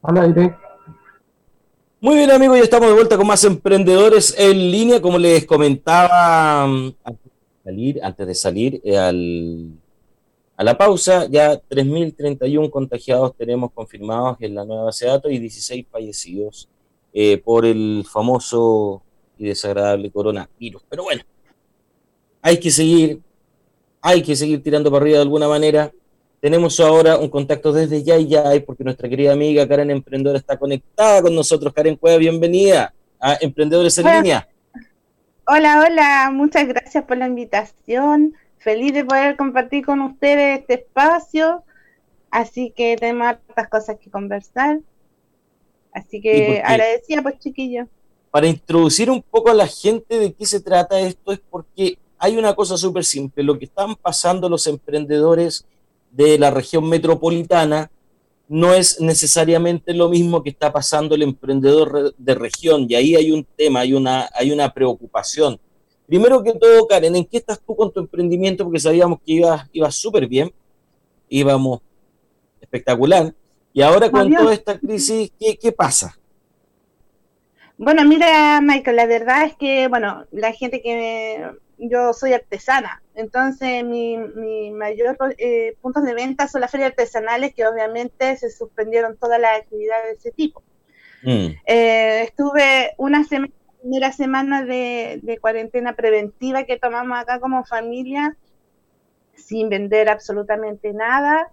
Hola, 0.00 0.22
aire. 0.22 0.54
Muy 2.00 2.14
bien 2.14 2.30
amigos, 2.30 2.56
ya 2.56 2.62
estamos 2.62 2.88
de 2.88 2.94
vuelta 2.94 3.16
con 3.16 3.26
más 3.26 3.42
emprendedores 3.42 4.32
en 4.38 4.70
línea, 4.70 5.02
como 5.02 5.18
les 5.18 5.44
comentaba 5.44 6.64
mm, 6.68 6.94
antes 7.02 7.24
de 7.24 7.64
salir, 7.64 8.00
antes 8.04 8.26
de 8.28 8.34
salir 8.34 8.80
eh, 8.84 8.96
al, 8.96 9.72
a 10.56 10.62
la 10.62 10.78
pausa, 10.78 11.26
ya 11.28 11.60
3.031 11.60 12.70
contagiados 12.70 13.34
tenemos 13.36 13.72
confirmados 13.72 14.36
en 14.40 14.54
la 14.54 14.64
nueva 14.64 14.84
base 14.84 15.06
de 15.06 15.10
datos 15.10 15.32
y 15.32 15.38
16 15.40 15.86
fallecidos 15.90 16.68
eh, 17.12 17.38
por 17.38 17.66
el 17.66 18.04
famoso 18.08 19.02
y 19.36 19.46
desagradable 19.46 20.12
coronavirus. 20.12 20.82
Pero 20.88 21.02
bueno, 21.02 21.22
hay 22.40 22.60
que 22.60 22.70
seguir, 22.70 23.20
hay 24.08 24.22
que 24.22 24.34
seguir 24.34 24.62
tirando 24.62 24.90
para 24.90 25.02
arriba 25.02 25.18
de 25.18 25.22
alguna 25.22 25.48
manera. 25.48 25.92
Tenemos 26.40 26.80
ahora 26.80 27.18
un 27.18 27.28
contacto 27.28 27.72
desde 27.72 28.02
ya 28.02 28.16
y 28.16 28.28
ya, 28.28 28.42
porque 28.64 28.82
nuestra 28.82 29.06
querida 29.06 29.34
amiga 29.34 29.68
Karen 29.68 29.90
Emprendedora 29.90 30.38
está 30.38 30.56
conectada 30.56 31.20
con 31.20 31.34
nosotros. 31.34 31.74
Karen 31.74 31.96
Cueva, 31.96 32.16
bienvenida 32.16 32.94
a 33.20 33.36
Emprendedores 33.38 33.98
en 33.98 34.06
Línea. 34.06 34.48
Hola, 35.46 35.84
hola, 35.86 36.30
muchas 36.32 36.66
gracias 36.66 37.04
por 37.04 37.18
la 37.18 37.26
invitación. 37.26 38.34
Feliz 38.56 38.94
de 38.94 39.04
poder 39.04 39.36
compartir 39.36 39.84
con 39.84 40.00
ustedes 40.00 40.60
este 40.60 40.74
espacio. 40.74 41.62
Así 42.30 42.72
que 42.74 42.96
tenemos 42.96 43.26
hartas 43.26 43.68
cosas 43.68 43.98
que 44.02 44.10
conversar. 44.10 44.78
Así 45.92 46.22
que 46.22 46.62
agradecida, 46.64 47.20
pues, 47.20 47.38
chiquillo. 47.40 47.86
Para 48.30 48.46
introducir 48.46 49.10
un 49.10 49.20
poco 49.20 49.50
a 49.50 49.54
la 49.54 49.66
gente 49.66 50.18
de 50.18 50.32
qué 50.32 50.46
se 50.46 50.60
trata 50.60 50.98
esto, 50.98 51.32
es 51.32 51.40
porque 51.50 51.98
hay 52.18 52.36
una 52.36 52.54
cosa 52.54 52.76
súper 52.76 53.04
simple. 53.04 53.42
Lo 53.42 53.58
que 53.58 53.66
están 53.66 53.94
pasando 53.96 54.48
los 54.48 54.66
emprendedores 54.66 55.64
de 56.10 56.38
la 56.38 56.50
región 56.50 56.88
metropolitana 56.88 57.90
no 58.48 58.72
es 58.72 59.00
necesariamente 59.00 59.92
lo 59.92 60.08
mismo 60.08 60.42
que 60.42 60.50
está 60.50 60.72
pasando 60.72 61.14
el 61.14 61.22
emprendedor 61.22 62.14
de 62.16 62.34
región. 62.34 62.86
Y 62.88 62.94
ahí 62.94 63.14
hay 63.14 63.30
un 63.30 63.44
tema, 63.44 63.80
hay 63.80 63.92
una, 63.92 64.28
hay 64.34 64.50
una 64.50 64.72
preocupación. 64.72 65.60
Primero 66.06 66.42
que 66.42 66.54
todo, 66.54 66.86
Karen, 66.86 67.14
¿en 67.14 67.26
qué 67.26 67.36
estás 67.36 67.60
tú 67.60 67.76
con 67.76 67.92
tu 67.92 68.00
emprendimiento? 68.00 68.64
Porque 68.64 68.80
sabíamos 68.80 69.18
que 69.18 69.34
ibas 69.34 69.68
iba 69.72 69.90
súper 69.90 70.26
bien, 70.26 70.50
íbamos 71.28 71.80
espectacular. 72.60 73.34
Y 73.74 73.82
ahora 73.82 74.10
con 74.10 74.32
toda 74.32 74.54
esta 74.54 74.78
crisis, 74.78 75.30
¿qué, 75.38 75.58
¿qué 75.58 75.70
pasa? 75.70 76.18
Bueno, 77.76 78.04
mira, 78.04 78.60
Michael, 78.62 78.96
la 78.96 79.06
verdad 79.06 79.44
es 79.44 79.54
que, 79.56 79.86
bueno, 79.88 80.24
la 80.32 80.52
gente 80.52 80.80
que 80.80 81.48
yo 81.78 82.12
soy 82.12 82.32
artesana, 82.32 83.02
entonces 83.14 83.84
mi, 83.84 84.18
mi 84.18 84.70
mayor 84.70 85.16
eh, 85.38 85.76
puntos 85.80 86.04
de 86.04 86.14
venta 86.14 86.48
son 86.48 86.60
las 86.60 86.70
ferias 86.70 86.90
artesanales 86.90 87.54
que 87.54 87.66
obviamente 87.66 88.36
se 88.36 88.50
suspendieron 88.50 89.16
todas 89.16 89.40
las 89.40 89.58
actividades 89.58 90.04
de 90.04 90.12
ese 90.12 90.30
tipo. 90.32 90.62
Mm. 91.22 91.48
Eh, 91.66 92.22
estuve 92.22 92.92
una 92.96 93.24
semana, 93.24 93.52
primera 93.80 94.12
semana 94.12 94.64
de, 94.64 95.20
de, 95.22 95.38
cuarentena 95.38 95.94
preventiva 95.94 96.64
que 96.64 96.78
tomamos 96.78 97.18
acá 97.18 97.40
como 97.40 97.64
familia 97.64 98.36
sin 99.34 99.68
vender 99.68 100.08
absolutamente 100.08 100.92
nada. 100.92 101.48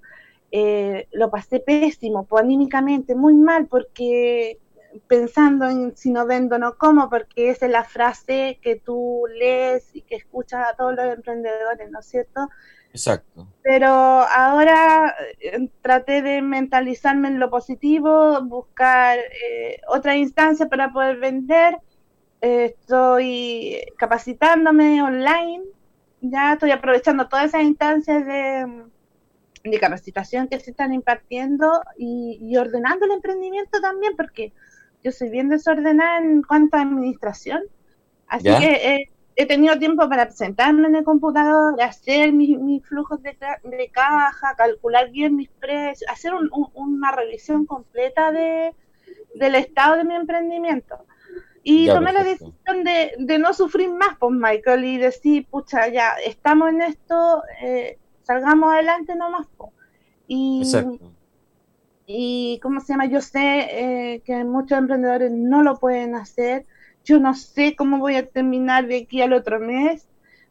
Eh, 0.51 1.07
lo 1.11 1.29
pasé 1.29 1.59
pésimo, 1.59 2.25
pues, 2.25 2.43
anímicamente, 2.43 3.15
muy 3.15 3.33
mal, 3.33 3.67
porque 3.67 4.59
pensando 5.07 5.69
en 5.69 5.95
si 5.95 6.11
no 6.11 6.25
vendo, 6.25 6.57
no 6.57 6.77
como, 6.77 7.09
porque 7.09 7.49
esa 7.49 7.65
es 7.65 7.71
la 7.71 7.83
frase 7.83 8.59
que 8.61 8.75
tú 8.75 9.23
lees 9.37 9.89
y 9.93 10.01
que 10.01 10.15
escuchas 10.15 10.67
a 10.67 10.75
todos 10.75 10.95
los 10.95 11.05
emprendedores, 11.05 11.89
¿no 11.91 11.99
es 11.99 12.05
cierto? 12.05 12.49
Exacto. 12.91 13.47
Pero 13.61 13.87
ahora 13.89 15.13
eh, 15.41 15.69
traté 15.81 16.21
de 16.21 16.41
mentalizarme 16.41 17.27
en 17.27 17.39
lo 17.39 17.49
positivo, 17.49 18.41
buscar 18.43 19.17
eh, 19.19 19.81
otra 19.89 20.15
instancia 20.15 20.69
para 20.69 20.93
poder 20.93 21.17
vender. 21.17 21.77
Eh, 22.39 22.73
estoy 22.79 23.81
capacitándome 23.97 25.01
online, 25.01 25.63
ya 26.21 26.53
estoy 26.53 26.71
aprovechando 26.71 27.27
todas 27.27 27.47
esas 27.47 27.63
instancias 27.63 28.25
de, 28.25 28.85
de 29.65 29.79
capacitación 29.79 30.47
que 30.47 30.59
se 30.59 30.71
están 30.71 30.93
impartiendo 30.93 31.81
y, 31.97 32.39
y 32.41 32.55
ordenando 32.55 33.05
el 33.05 33.11
emprendimiento 33.11 33.81
también, 33.81 34.15
porque 34.15 34.53
yo 35.05 35.11
soy 35.11 35.29
bien 35.29 35.49
desordenada 35.49 36.17
en 36.17 36.41
cuanto 36.41 36.77
a 36.77 36.81
administración, 36.81 37.61
así 38.27 38.45
que 38.45 39.07
he 39.35 39.45
tenido 39.45 39.77
tiempo 39.77 40.09
para 40.09 40.31
sentarme 40.31 40.87
en 40.87 40.95
el 40.95 41.03
computador, 41.03 41.79
hacer 41.79 42.33
mis, 42.33 42.57
flujos 42.83 43.21
de, 43.21 43.37
caja, 43.91 44.55
calcular 44.57 45.11
bien 45.11 45.35
mis 45.35 45.49
precios, 45.49 46.09
hacer 46.09 46.33
una 46.73 47.11
revisión 47.11 47.67
completa 47.67 48.31
de, 48.31 48.73
del 49.35 49.53
estado 49.53 49.97
de 49.97 50.05
mi 50.05 50.15
emprendimiento. 50.15 50.97
Y 51.61 51.87
tomé 51.87 52.11
la 52.11 52.23
decisión 52.23 52.83
de, 52.83 53.37
no 53.37 53.53
sufrir 53.53 53.89
más, 53.89 54.17
pues 54.19 54.31
Michael, 54.31 54.85
y 54.85 54.97
decir, 54.97 55.45
pucha, 55.45 55.87
ya 55.87 56.13
estamos 56.25 56.69
en 56.69 56.81
esto, 56.81 57.43
eh, 57.61 57.99
salgamos 58.23 58.73
adelante 58.73 59.15
nomás. 59.15 59.47
Pues. 59.55 59.71
Y, 60.27 60.63
Exacto 60.63 61.14
y 62.07 62.59
¿cómo 62.61 62.79
se 62.81 62.93
llama? 62.93 63.07
Yo 63.07 63.21
sé 63.21 63.39
eh, 63.69 64.21
que 64.23 64.43
muchos 64.43 64.77
emprendedores 64.77 65.31
no 65.31 65.63
lo 65.63 65.77
pueden 65.77 66.15
hacer. 66.15 66.65
Yo 67.03 67.19
no 67.19 67.33
sé 67.33 67.75
cómo 67.75 67.99
voy 67.99 68.15
a 68.15 68.27
terminar 68.27 68.87
de 68.87 68.97
aquí 68.97 69.21
al 69.21 69.33
otro 69.33 69.59
mes 69.59 70.07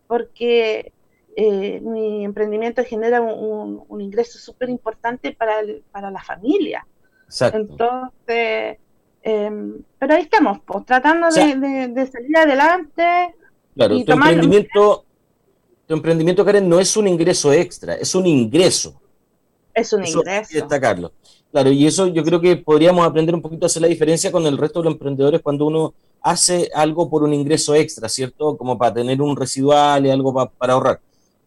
porque 0.06 0.92
eh, 1.36 1.80
mi 1.80 2.24
emprendimiento 2.24 2.84
genera 2.84 3.20
un, 3.20 4.00
ingreso 4.00 4.38
súper 4.38 4.68
importante 4.68 5.32
para, 5.32 5.62
para 5.90 6.10
la 6.10 6.22
familia. 6.22 6.86
Exacto. 7.26 7.58
Entonces, 7.58 8.78
em, 9.22 9.82
pero 9.98 10.14
ahí 10.14 10.22
estamos, 10.22 10.58
pues, 10.64 10.84
tratando 10.84 11.28
de, 11.28 12.08
salir 12.10 12.36
adelante. 12.36 13.34
Claro, 13.74 14.04
tu 14.04 14.12
emprendimiento, 14.12 15.04
tu 15.86 15.94
emprendimiento, 15.94 16.44
Karen, 16.44 16.68
no 16.68 16.78
es 16.78 16.96
un 16.96 17.08
ingreso 17.08 17.52
extra, 17.52 17.94
es 17.94 18.14
un 18.14 18.26
ingreso. 18.26 19.00
Es 19.72 19.92
un 19.92 20.04
ingreso. 20.04 20.54
destacarlo. 20.54 21.12
Claro, 21.54 21.70
y 21.70 21.86
eso 21.86 22.08
yo 22.08 22.24
creo 22.24 22.40
que 22.40 22.56
podríamos 22.56 23.06
aprender 23.06 23.32
un 23.32 23.40
poquito 23.40 23.64
a 23.64 23.68
hacer 23.68 23.80
la 23.80 23.86
diferencia 23.86 24.32
con 24.32 24.44
el 24.44 24.58
resto 24.58 24.80
de 24.80 24.86
los 24.86 24.94
emprendedores 24.94 25.40
cuando 25.40 25.66
uno 25.66 25.94
hace 26.20 26.68
algo 26.74 27.08
por 27.08 27.22
un 27.22 27.32
ingreso 27.32 27.76
extra, 27.76 28.08
¿cierto? 28.08 28.56
Como 28.56 28.76
para 28.76 28.94
tener 28.94 29.22
un 29.22 29.36
residual 29.36 30.04
y 30.04 30.10
algo 30.10 30.34
para 30.58 30.72
ahorrar. 30.72 31.00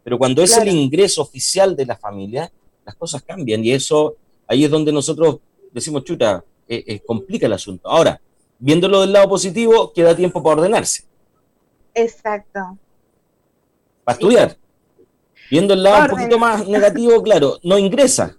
Pero 0.05 0.17
cuando 0.17 0.41
es 0.41 0.55
el 0.55 0.69
ingreso 0.69 1.21
oficial 1.21 1.75
de 1.75 1.85
la 1.85 1.97
familia, 1.97 2.49
las 2.85 2.95
cosas 2.95 3.21
cambian 3.21 3.65
y 3.65 3.73
eso, 3.73 4.15
ahí 4.47 4.63
es 4.63 4.71
donde 4.71 4.93
nosotros 4.93 5.39
decimos, 5.73 6.05
chuta, 6.05 6.41
eh, 6.69 6.85
eh, 6.87 6.99
complica 7.05 7.45
el 7.45 7.51
asunto. 7.51 7.89
Ahora, 7.89 8.21
viéndolo 8.59 9.01
del 9.01 9.11
lado 9.11 9.27
positivo, 9.27 9.91
queda 9.91 10.15
tiempo 10.15 10.41
para 10.41 10.61
ordenarse. 10.61 11.03
Exacto. 11.93 12.77
Para 14.05 14.13
estudiar. 14.13 14.57
Viendo 15.51 15.73
el 15.73 15.83
lado 15.83 16.03
un 16.03 16.11
poquito 16.11 16.39
más 16.39 16.65
negativo, 16.65 17.21
claro, 17.21 17.59
no 17.61 17.77
ingresa. 17.77 18.36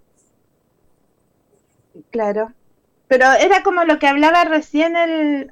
Claro. 2.11 2.53
Pero 3.09 3.33
era 3.33 3.63
como 3.63 3.85
lo 3.85 3.99
que 3.99 4.07
hablaba 4.07 4.45
recién 4.45 4.95
el... 4.95 5.49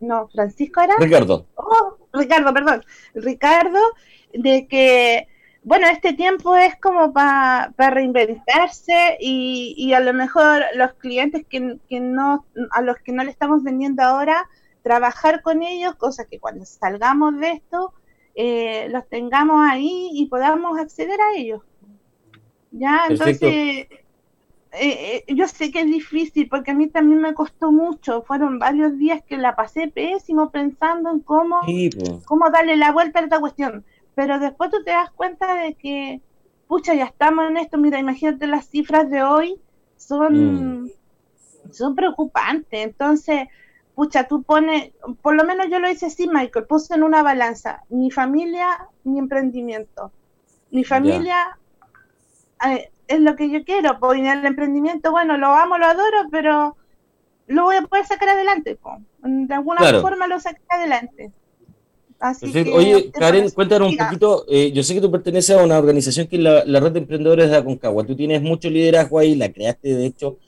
no, 0.00 0.28
Francisco 0.28 0.80
era... 0.80 0.94
Ricardo. 0.98 1.46
Oh, 1.56 1.98
Ricardo, 2.12 2.54
perdón. 2.54 2.84
Ricardo, 3.14 3.80
de 4.32 4.66
que, 4.66 5.28
bueno, 5.62 5.86
este 5.88 6.14
tiempo 6.14 6.56
es 6.56 6.74
como 6.80 7.12
para 7.12 7.72
reinventarse 7.76 9.18
y, 9.20 9.74
y, 9.76 9.92
a 9.92 10.00
lo 10.00 10.14
mejor 10.14 10.62
los 10.74 10.94
clientes 10.94 11.44
que, 11.48 11.78
que, 11.88 12.00
no, 12.00 12.46
a 12.70 12.80
los 12.80 12.96
que 12.98 13.12
no 13.12 13.22
le 13.24 13.30
estamos 13.30 13.62
vendiendo 13.62 14.02
ahora, 14.02 14.48
trabajar 14.82 15.42
con 15.42 15.62
ellos, 15.62 15.94
cosa 15.96 16.24
que 16.24 16.40
cuando 16.40 16.64
salgamos 16.64 17.38
de 17.38 17.52
esto, 17.52 17.92
eh, 18.34 18.88
los 18.90 19.06
tengamos 19.08 19.60
ahí 19.70 20.10
y 20.12 20.26
podamos 20.26 20.78
acceder 20.78 21.20
a 21.20 21.36
ellos. 21.36 21.62
Ya, 22.70 23.06
entonces 23.08 23.86
eh, 24.76 25.24
eh, 25.28 25.34
yo 25.34 25.46
sé 25.46 25.70
que 25.70 25.80
es 25.80 25.86
difícil 25.86 26.48
porque 26.48 26.72
a 26.72 26.74
mí 26.74 26.88
también 26.88 27.20
me 27.20 27.34
costó 27.34 27.70
mucho. 27.70 28.22
Fueron 28.22 28.58
varios 28.58 28.98
días 28.98 29.22
que 29.22 29.36
la 29.36 29.54
pasé 29.54 29.88
pésimo 29.88 30.50
pensando 30.50 31.10
en 31.10 31.20
cómo, 31.20 31.60
cómo 32.24 32.50
darle 32.50 32.76
la 32.76 32.92
vuelta 32.92 33.20
a 33.20 33.22
esta 33.22 33.40
cuestión. 33.40 33.84
Pero 34.14 34.38
después 34.38 34.70
tú 34.70 34.82
te 34.84 34.90
das 34.90 35.10
cuenta 35.10 35.54
de 35.54 35.74
que, 35.74 36.20
pucha, 36.66 36.94
ya 36.94 37.04
estamos 37.04 37.48
en 37.48 37.56
esto. 37.56 37.78
Mira, 37.78 37.98
imagínate 37.98 38.46
las 38.46 38.66
cifras 38.66 39.08
de 39.10 39.22
hoy 39.22 39.60
son, 39.96 40.82
mm. 40.82 40.90
son 41.70 41.94
preocupantes. 41.94 42.84
Entonces, 42.84 43.48
pucha, 43.94 44.26
tú 44.26 44.42
pones, 44.42 44.92
por 45.22 45.36
lo 45.36 45.44
menos 45.44 45.66
yo 45.70 45.78
lo 45.78 45.90
hice 45.90 46.06
así, 46.06 46.28
Michael, 46.28 46.66
puse 46.66 46.94
en 46.94 47.02
una 47.02 47.22
balanza 47.22 47.82
mi 47.88 48.10
familia, 48.10 48.88
mi 49.04 49.18
emprendimiento. 49.18 50.10
Mi 50.70 50.82
familia, 50.82 51.58
eh, 52.66 52.90
es 53.08 53.20
lo 53.20 53.36
que 53.36 53.50
yo 53.50 53.64
quiero, 53.64 53.98
pues 53.98 54.18
en 54.18 54.26
el 54.26 54.44
emprendimiento, 54.46 55.10
bueno, 55.10 55.36
lo 55.36 55.48
amo, 55.48 55.78
lo 55.78 55.86
adoro, 55.86 56.28
pero 56.30 56.76
lo 57.46 57.64
voy 57.64 57.76
a 57.76 57.82
poder 57.82 58.06
sacar 58.06 58.30
adelante, 58.30 58.78
de 59.22 59.54
alguna 59.54 60.00
forma 60.00 60.26
lo 60.26 60.40
saqué 60.40 60.62
adelante. 60.68 61.32
Oye, 62.72 63.10
Karen, 63.10 63.50
cuéntanos 63.50 63.90
un 63.90 63.96
poquito, 63.98 64.46
eh, 64.48 64.72
yo 64.72 64.82
sé 64.82 64.94
que 64.94 65.00
tú 65.00 65.10
perteneces 65.10 65.56
a 65.56 65.62
una 65.62 65.78
organización 65.78 66.26
que 66.26 66.36
es 66.36 66.42
la, 66.42 66.80
Red 66.80 66.92
de 66.92 67.00
Emprendedores 67.00 67.50
de 67.50 67.56
Aconcagua, 67.56 68.06
tú 68.06 68.16
tienes 68.16 68.40
mucho 68.40 68.70
liderazgo 68.70 69.18
ahí, 69.18 69.34
la 69.34 69.52
creaste 69.52 69.94
de 69.94 70.06
hecho, 70.06 70.38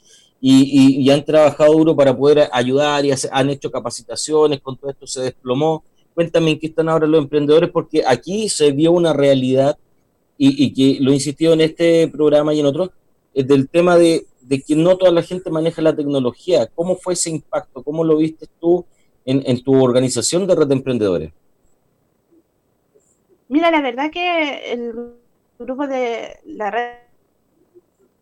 y, 0.40 1.10
han 1.10 1.24
trabajado 1.24 1.72
duro 1.72 1.96
para 1.96 2.16
poder 2.16 2.48
ayudar 2.52 3.04
y 3.04 3.12
han 3.30 3.50
hecho 3.50 3.70
capacitaciones, 3.70 4.60
con 4.60 4.76
todo 4.76 4.90
esto 4.90 5.06
se 5.06 5.22
desplomó. 5.22 5.82
Cuéntame 6.14 6.52
en 6.52 6.58
qué 6.58 6.68
están 6.68 6.88
ahora 6.88 7.06
los 7.06 7.22
emprendedores, 7.22 7.70
porque 7.70 8.02
aquí 8.06 8.48
se 8.48 8.70
vio 8.72 8.92
una 8.92 9.12
realidad 9.12 9.76
y, 10.38 10.72
que 10.74 11.02
lo 11.02 11.10
he 11.10 11.14
insistido 11.14 11.52
en 11.52 11.62
este 11.62 12.08
programa 12.08 12.52
y 12.52 12.60
en 12.60 12.66
otros, 12.66 12.90
es 13.32 13.46
del 13.46 13.68
tema 13.68 13.96
de, 13.96 14.26
que 14.66 14.76
no 14.76 14.96
toda 14.96 15.10
la 15.10 15.22
gente 15.22 15.50
maneja 15.50 15.82
la 15.82 15.96
tecnología. 15.96 16.66
¿Cómo 16.74 16.96
fue 16.96 17.14
ese 17.14 17.30
impacto? 17.30 17.82
¿Cómo 17.82 18.04
lo 18.04 18.16
viste 18.16 18.46
tú 18.60 18.84
en, 19.24 19.62
tu 19.62 19.82
organización 19.82 20.46
de 20.46 20.54
red 20.54 20.66
de 20.66 20.74
emprendedores? 20.74 21.32
Mira, 23.48 23.70
la 23.70 23.80
verdad 23.80 24.10
que 24.10 24.72
el 24.72 24.92
grupo 25.58 25.86
de 25.86 26.38
la 26.44 26.70
red 26.70 26.92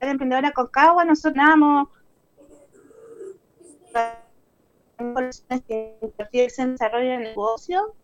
de 0.00 0.10
emprendedora 0.10 0.52
Concagua, 0.52 1.04
nosotros 1.04 1.36
namos 1.36 1.88
que 5.66 5.98
en 6.58 6.72
desarrollo 6.72 7.10
de 7.10 7.18
negocio 7.18 7.94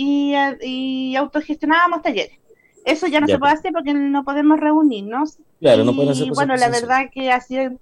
y, 0.00 0.34
y, 0.62 1.16
autogestionábamos 1.16 2.02
talleres. 2.02 2.38
Eso 2.84 3.06
ya 3.06 3.20
no 3.20 3.26
se 3.26 3.38
puede 3.38 3.52
hacer 3.52 3.72
porque 3.72 3.92
no 3.92 4.24
podemos 4.24 4.58
reunirnos. 4.58 5.38
Claro, 5.60 5.84
no 5.84 5.94
podemos 5.94 6.18
hacer 6.18 6.32
bueno, 6.32 6.56
la 6.56 6.70
verdad 6.70 7.10
que 7.12 7.30
ha 7.30 7.40
sido, 7.40 7.72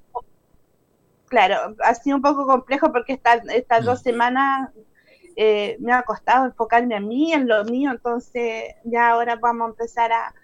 claro, 1.28 1.76
ha 1.85 1.94
sido 1.94 2.16
un 2.16 2.22
poco 2.22 2.46
complejo 2.46 2.90
porque 2.92 3.12
estas 3.12 3.48
estas 3.48 3.85
dos 3.85 4.00
mm. 4.00 4.02
semanas 4.02 4.70
eh, 5.37 5.76
me 5.78 5.92
ha 5.92 6.02
costado 6.02 6.46
enfocarme 6.46 6.96
a 6.96 7.00
mí, 7.00 7.33
en 7.33 7.46
lo 7.46 7.64
mío, 7.64 7.92
entonces 7.92 8.74
ya 8.83 9.11
ahora 9.11 9.37
vamos 9.37 9.68
a 9.68 9.70
empezar 9.70 10.11
a, 10.12 10.35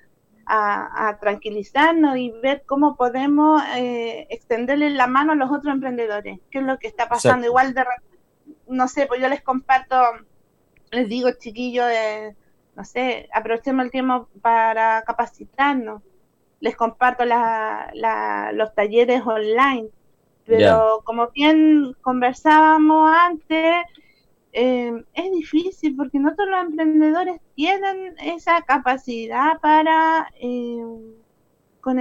a, 0.46 1.18
tranquilizarnos 1.18 2.16
y 2.16 2.30
ver 2.30 2.62
cómo 2.66 2.96
podemos 2.96 3.60
eh, 3.76 4.28
extenderle 4.30 4.90
la 4.90 5.08
mano 5.08 5.32
a 5.32 5.34
los 5.34 5.50
otros 5.50 5.74
emprendedores, 5.74 6.38
qué 6.50 6.58
es 6.58 6.64
lo 6.64 6.78
que 6.78 6.86
está 6.86 7.08
pasando. 7.08 7.46
Igual 7.46 7.74
de, 7.74 7.84
no 8.68 8.86
sé, 8.86 9.06
pues 9.06 9.20
yo 9.20 9.28
les 9.28 9.42
comparto, 9.42 9.96
les 10.90 11.08
digo, 11.08 11.30
chiquillos, 11.38 11.86
eh, 11.90 12.34
no 12.76 12.84
sé, 12.84 13.28
aprovechemos 13.32 13.84
el 13.84 13.90
tiempo 13.90 14.28
para 14.40 15.02
capacitarnos. 15.02 16.02
Les 16.60 16.76
comparto 16.76 17.24
los 17.24 18.74
talleres 18.74 19.22
online. 19.26 19.88
Pero 20.46 21.00
como 21.04 21.28
bien 21.30 21.96
conversábamos 22.02 23.10
antes, 23.14 23.84
eh, 24.52 24.92
es 25.14 25.32
difícil 25.32 25.96
porque 25.96 26.18
no 26.18 26.34
todos 26.34 26.50
los 26.50 26.60
emprendedores 26.62 27.40
tienen 27.56 28.14
esa 28.22 28.62
capacidad 28.62 29.58
para 29.60 30.28
eh, 30.40 30.84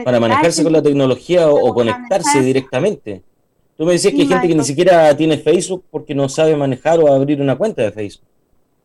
Para 0.04 0.19
manejarse 0.19 0.63
con 0.63 0.74
la 0.74 0.82
tecnología 0.82 1.50
o, 1.50 1.74
conectarse 1.74 2.41
directamente. 2.41 3.24
Tú 3.76 3.86
me 3.86 3.93
decías 3.93 4.13
que 4.13 4.22
hay 4.22 4.28
gente 4.28 4.48
que 4.48 4.56
ni 4.56 4.63
siquiera 4.63 5.15
tiene 5.17 5.38
Facebook 5.38 5.84
porque 5.89 6.13
no 6.13 6.30
sabe 6.30 6.56
manejar 6.56 7.00
o 7.00 7.12
abrir 7.12 7.41
una 7.41 7.56
cuenta 7.58 7.82
de 7.82 7.91
Facebook. 7.91 8.28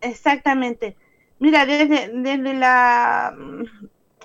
Exactamente. 0.00 0.96
Mira, 1.38 1.66
desde, 1.66 2.10
desde 2.12 2.54
la, 2.54 3.34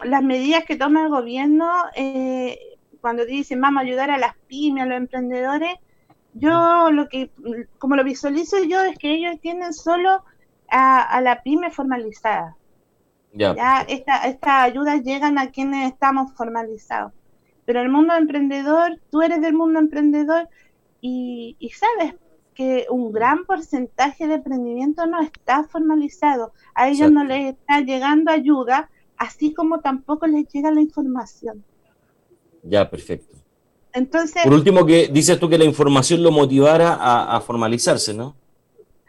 las 0.04 0.24
medidas 0.24 0.66
que 0.66 0.76
toma 0.76 1.04
el 1.04 1.10
gobierno, 1.10 1.72
eh, 1.96 2.58
cuando 3.02 3.26
dicen 3.26 3.62
vamos 3.62 3.82
a 3.82 3.86
ayudar 3.86 4.12
a 4.12 4.18
las 4.18 4.36
pymes, 4.48 4.84
a 4.84 4.88
los 4.88 4.98
emprendedores, 4.98 5.76
yo 6.34 6.90
lo 6.92 7.08
que, 7.10 7.30
como 7.78 7.96
lo 7.96 8.04
visualizo 8.04 8.64
yo, 8.64 8.82
es 8.84 8.98
que 8.98 9.14
ellos 9.14 9.40
tienen 9.42 9.74
solo 9.74 10.24
a, 10.70 11.22
la 11.22 11.44
pyme 11.44 11.70
formalizada. 11.70 12.58
Ya. 13.34 13.82
estas 13.88 14.40
ayudas 14.44 15.04
llegan 15.04 15.38
a 15.38 15.50
quienes 15.52 15.92
estamos 15.92 16.34
formalizados. 16.34 17.14
Pero 17.66 17.82
el 17.82 17.90
mundo 17.90 18.16
emprendedor, 18.16 19.00
tú 19.10 19.22
eres 19.22 19.42
del 19.42 19.54
mundo 19.54 19.80
emprendedor 19.80 20.50
y, 21.02 21.58
sabes 21.74 22.16
que 22.54 22.86
un 22.90 23.12
gran 23.12 23.46
porcentaje 23.46 24.28
de 24.28 24.36
emprendimiento 24.36 25.06
no 25.06 25.22
está 25.22 25.64
formalizado. 25.64 26.54
A 26.74 26.90
ellos 26.90 27.12
no 27.12 27.24
les 27.24 27.54
está 27.54 27.82
llegando 27.82 28.32
ayuda, 28.32 28.90
así 29.18 29.54
como 29.54 29.80
tampoco 29.80 30.28
les 30.28 30.48
llega 30.50 30.72
la 30.72 30.82
información. 30.82 31.64
Ya, 32.64 32.90
perfecto. 32.90 33.38
Por 34.44 34.54
último, 34.54 34.86
que 34.86 35.08
dices 35.08 35.40
tú 35.40 35.48
que 35.48 35.58
la 35.58 35.66
información 35.66 36.24
lo 36.24 36.32
motivara 36.32 36.98
a, 37.00 37.40
formalizarse, 37.42 38.14
¿no? 38.14 38.36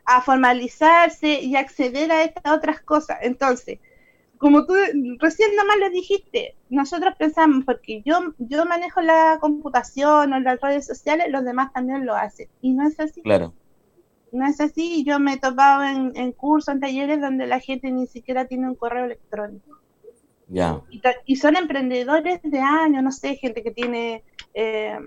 A 0.04 0.20
formalizarse 0.20 1.40
y 1.40 1.56
acceder 1.56 2.12
a 2.12 2.24
estas 2.24 2.52
otras 2.52 2.80
cosas. 2.80 3.18
Entonces, 3.22 3.78
como 4.38 4.66
tú 4.66 4.74
recién 5.18 5.56
nomás 5.56 5.76
lo 5.78 5.90
dijiste, 5.90 6.56
nosotros 6.68 7.14
pensamos, 7.18 7.64
porque 7.64 8.02
yo, 8.04 8.34
yo 8.38 8.66
manejo 8.66 9.00
la 9.00 9.38
computación 9.40 10.32
o 10.32 10.40
las 10.40 10.60
redes 10.60 10.86
sociales, 10.86 11.26
los 11.30 11.44
demás 11.44 11.72
también 11.72 12.04
lo 12.04 12.14
hacen. 12.14 12.48
Y 12.60 12.72
no 12.72 12.86
es 12.86 12.98
así. 13.00 13.22
Claro. 13.22 13.54
No 14.32 14.46
es 14.46 14.60
así. 14.60 15.04
Yo 15.04 15.20
me 15.20 15.34
he 15.34 15.38
topado 15.38 15.84
en, 15.84 16.12
en 16.16 16.32
cursos, 16.32 16.74
en 16.74 16.80
talleres 16.80 17.20
donde 17.20 17.46
la 17.46 17.60
gente 17.60 17.90
ni 17.90 18.06
siquiera 18.06 18.46
tiene 18.46 18.68
un 18.68 18.74
correo 18.74 19.04
electrónico. 19.04 19.78
Y, 21.26 21.36
son 21.36 21.56
emprendedores 21.56 22.40
de 22.42 22.60
años, 22.60 23.02
no 23.02 23.12
sé, 23.12 23.36
gente 23.36 23.62
que 23.62 23.70
tiene 23.70 24.22
eh, 24.52 24.98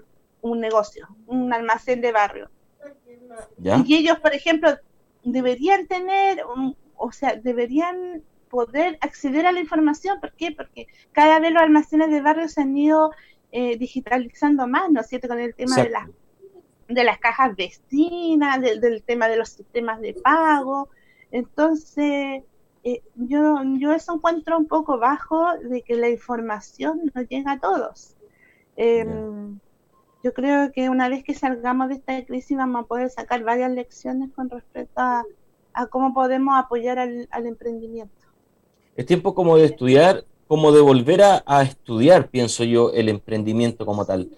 un 0.41 0.59
negocio, 0.59 1.07
un 1.27 1.53
almacén 1.53 2.01
de 2.01 2.11
barrio. 2.11 2.49
Y 3.85 3.95
ellos, 3.95 4.19
por 4.19 4.33
ejemplo, 4.33 4.77
deberían 5.23 5.87
tener, 5.87 6.43
o 6.95 7.11
sea, 7.11 7.35
deberían 7.35 8.23
poder 8.49 8.97
acceder 9.01 9.45
a 9.45 9.51
la 9.51 9.60
información. 9.60 10.19
¿Por 10.19 10.33
qué? 10.33 10.51
Porque 10.51 10.88
cada 11.12 11.39
vez 11.39 11.51
los 11.51 11.62
almacenes 11.62 12.10
de 12.10 12.21
barrio 12.21 12.47
se 12.47 12.62
han 12.62 12.75
ido 12.77 13.12
eh, 13.51 13.77
digitalizando 13.77 14.67
más, 14.67 14.89
¿no 14.91 15.01
es 15.01 15.07
cierto? 15.07 15.27
Con 15.27 15.39
el 15.39 15.55
tema 15.55 15.77
de, 15.77 15.89
la, 15.89 16.10
de 16.88 17.03
las 17.03 17.19
cajas 17.19 17.55
vecinas, 17.55 18.62
del 18.62 19.03
tema 19.03 19.27
de 19.27 19.38
los 19.38 19.49
sistemas 19.49 20.01
de 20.01 20.13
pago. 20.13 20.89
Entonces, 21.31 22.43
eh, 22.83 23.01
yo, 23.15 23.62
yo 23.79 23.91
eso 23.91 24.15
encuentro 24.15 24.57
un 24.57 24.67
poco 24.67 24.97
bajo 24.97 25.57
de 25.57 25.81
que 25.81 25.95
la 25.95 26.10
información 26.10 27.12
no 27.13 27.21
llega 27.21 27.53
a 27.53 27.60
todos. 27.60 28.15
Em, 28.77 29.60
yo 30.23 30.33
creo 30.33 30.71
que 30.71 30.89
una 30.89 31.10
vez 31.10 31.23
que 31.23 31.33
salgamos 31.33 31.89
de 31.89 31.95
esta 31.95 32.25
crisis 32.25 32.55
vamos 32.57 32.83
a 32.83 32.88
poder 32.88 33.10
sacar 33.10 33.43
varias 33.43 33.71
lecciones 33.71 34.31
con 34.33 34.49
respecto 34.49 35.01
a, 35.01 35.25
cómo 35.89 36.13
podemos 36.13 36.57
apoyar 36.57 36.97
al, 36.97 37.45
emprendimiento. 37.45 38.26
Es 38.97 39.05
tiempo 39.05 39.36
como 39.36 39.57
de 39.57 39.65
estudiar, 39.65 40.25
como 40.47 40.71
de 40.71 40.81
volver 40.81 41.21
a, 41.21 41.62
estudiar, 41.62 42.29
pienso 42.29 42.63
yo, 42.63 42.91
el 42.91 43.10
emprendimiento 43.10 43.86
como 43.86 44.05
tal. 44.05 44.29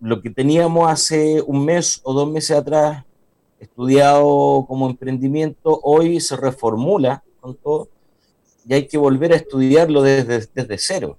Lo 0.00 0.20
que 0.20 0.30
teníamos 0.30 0.90
hace 0.90 1.40
un 1.46 1.64
mes 1.64 2.00
o 2.02 2.12
dos 2.12 2.28
meses 2.28 2.56
atrás 2.56 3.04
estudiado 3.60 4.66
como 4.66 4.90
emprendimiento, 4.90 5.80
hoy 5.82 6.20
se 6.20 6.36
reformula 6.36 7.22
todo, 7.62 7.88
y 8.68 8.74
hay 8.74 8.88
que 8.88 8.98
volver 8.98 9.32
a 9.32 9.36
estudiarlo 9.36 10.02
desde, 10.02 10.46
desde 10.52 10.78
cero. 10.78 11.16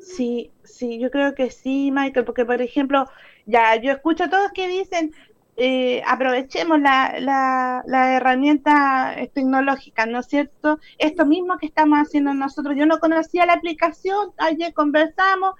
Sí, 0.00 0.50
sí, 0.64 0.98
yo 0.98 1.10
creo 1.10 1.34
que 1.36 1.50
sí, 1.50 1.92
Michael, 1.92 2.26
porque 2.26 2.44
por 2.44 2.60
ejemplo, 2.60 3.06
ya 3.46 3.80
yo 3.80 3.92
escucho 3.92 4.24
a 4.24 4.30
todos 4.30 4.50
que 4.52 4.66
dicen, 4.66 5.12
eh, 5.56 6.02
aprovechemos 6.06 6.80
la, 6.80 7.16
la, 7.20 7.82
la, 7.86 8.16
herramienta 8.16 9.14
tecnológica, 9.34 10.06
¿no 10.06 10.20
es 10.20 10.26
cierto? 10.26 10.78
Esto 10.98 11.26
mismo 11.26 11.58
que 11.58 11.66
estamos 11.66 11.98
haciendo 11.98 12.32
nosotros, 12.32 12.76
yo 12.76 12.86
no 12.86 12.98
conocía 12.98 13.46
la 13.46 13.54
aplicación, 13.54 14.32
ayer 14.38 14.72
conversamos 14.72 15.54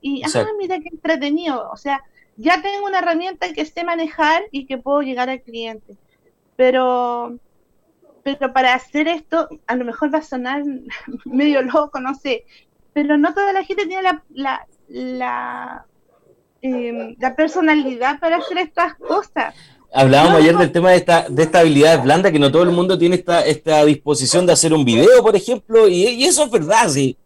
y, 0.00 0.22
ah, 0.24 0.46
mira 0.58 0.78
qué 0.80 0.88
entretenido, 0.88 1.70
o 1.70 1.76
sea, 1.76 2.02
ya 2.36 2.60
tengo 2.60 2.86
una 2.86 2.98
herramienta 2.98 3.52
que 3.52 3.64
sé 3.64 3.82
manejar 3.84 4.42
y 4.52 4.66
que 4.66 4.78
puedo 4.78 5.00
llegar 5.00 5.30
al 5.30 5.40
cliente. 5.40 5.96
Pero 6.56 7.38
pero 8.26 8.52
para 8.52 8.74
hacer 8.74 9.06
esto, 9.06 9.48
a 9.68 9.76
lo 9.76 9.84
mejor 9.84 10.12
va 10.12 10.18
a 10.18 10.22
sonar 10.22 10.64
medio 11.24 11.62
loco, 11.62 12.00
no 12.00 12.12
sé, 12.16 12.44
pero 12.92 13.16
no 13.16 13.32
toda 13.32 13.52
la 13.52 13.62
gente 13.62 13.86
tiene 13.86 14.02
la, 14.02 14.24
la, 14.30 14.66
la, 14.88 15.86
em, 16.66 17.16
la 17.18 17.34
personalidad 17.34 18.18
para 18.20 18.36
hacer 18.36 18.58
estas 18.58 18.94
cosas. 18.96 19.54
Hablábamos 19.92 20.40
ayer 20.40 20.56
del 20.56 20.72
tema 20.72 20.90
de 20.90 20.96
esta, 20.96 21.26
de 21.28 21.42
esta 21.42 21.60
habilidad 21.60 22.02
blanda, 22.02 22.30
que 22.30 22.38
no 22.38 22.50
todo 22.50 22.64
el 22.64 22.70
mundo 22.70 22.98
tiene 22.98 23.16
esta, 23.16 23.44
esta 23.46 23.84
disposición 23.84 24.44
de 24.46 24.52
hacer 24.52 24.72
un 24.74 24.84
video, 24.84 25.22
por 25.22 25.36
ejemplo, 25.36 25.88
y, 25.88 26.24
eso 26.24 26.44
es 26.44 26.50
verdad, 26.50 26.88
sí. 26.88 27.16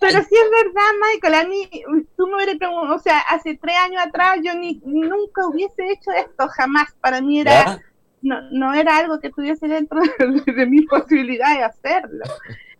Pero 0.00 0.18
sí 0.18 0.34
es 0.34 0.50
verdad, 0.50 0.90
Michael, 1.12 1.34
a 1.34 1.44
mí, 1.44 1.68
tú 2.16 2.26
me 2.26 2.36
hubieras 2.36 2.56
preguntado, 2.56 2.96
o 2.96 2.98
sea, 2.98 3.18
hace 3.30 3.56
tres 3.60 3.76
años 3.76 4.02
atrás 4.04 4.38
yo 4.42 4.54
ni, 4.54 4.80
nunca 4.84 5.46
hubiese 5.46 5.90
hecho 5.92 6.10
esto, 6.10 6.48
jamás, 6.48 6.88
para 7.00 7.20
mí 7.20 7.40
era 7.40 7.80
no, 8.22 8.40
no 8.50 8.74
era 8.74 8.96
algo 8.96 9.20
que 9.20 9.28
estuviese 9.28 9.68
dentro 9.68 10.00
de, 10.46 10.66
mi 10.66 10.82
posibilidad 10.82 11.56
de 11.56 11.64
hacerlo. 11.64 12.24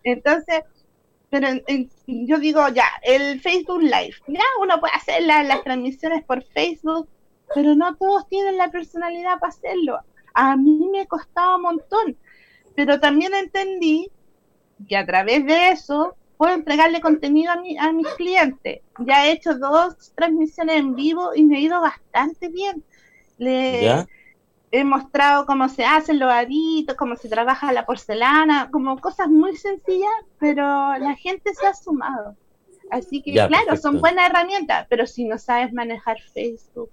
Entonces, 0.04 0.62
pero 1.30 1.48
yo 2.06 2.38
digo 2.38 2.66
ya, 2.68 2.86
el 3.02 3.40
Facebook 3.40 3.82
Live, 3.82 4.14
ya 4.26 4.42
uno 4.60 4.80
puede 4.80 4.94
hacer 4.94 5.22
las 5.22 5.62
transmisiones 5.62 6.24
por 6.24 6.42
Facebook, 6.42 7.08
pero 7.54 7.74
no 7.74 7.96
todos 7.96 8.28
tienen 8.28 8.56
la 8.56 8.70
personalidad 8.70 9.38
para 9.38 9.50
hacerlo. 9.50 10.00
A 10.34 10.56
mí 10.56 10.88
me 10.90 11.06
costaba 11.06 11.56
un 11.56 11.62
montón, 11.62 12.16
pero 12.74 12.98
también 13.00 13.34
entendí 13.34 14.10
que 14.88 14.96
a 14.96 15.04
través 15.04 15.44
de 15.44 15.70
eso 15.70 16.16
puedo 16.36 16.54
entregarle 16.54 17.00
contenido 17.00 17.52
a, 17.52 17.56
mi, 17.56 17.76
a 17.76 17.92
mis 17.92 18.08
clientes. 18.08 18.80
Ya 19.00 19.26
he 19.26 19.32
hecho 19.32 19.58
dos 19.58 20.12
transmisiones 20.14 20.76
en 20.76 20.94
vivo 20.94 21.34
y 21.34 21.44
me 21.44 21.56
ha 21.56 21.60
ido 21.60 21.80
bastante 21.80 22.48
bien. 22.48 22.84
Le, 23.38 24.06
he 24.70 24.84
mostrado 24.84 25.46
cómo 25.46 25.68
se 25.68 25.84
hacen 25.84 26.18
los 26.18 26.30
aritos, 26.30 26.96
cómo 26.96 27.16
se 27.16 27.28
trabaja 27.28 27.72
la 27.72 27.86
porcelana, 27.86 28.70
como 28.70 28.98
cosas 29.00 29.28
muy 29.28 29.56
sencillas, 29.56 30.10
pero 30.38 30.62
la 30.98 31.14
gente 31.16 31.54
se 31.54 31.66
ha 31.66 31.74
sumado. 31.74 32.36
Así 32.90 33.22
que, 33.22 33.32
claro, 33.32 33.76
son 33.76 34.00
buenas 34.00 34.30
herramientas, 34.30 34.86
pero 34.88 35.06
si 35.06 35.24
no 35.24 35.38
sabes 35.38 35.72
manejar 35.72 36.18
Facebook, 36.32 36.90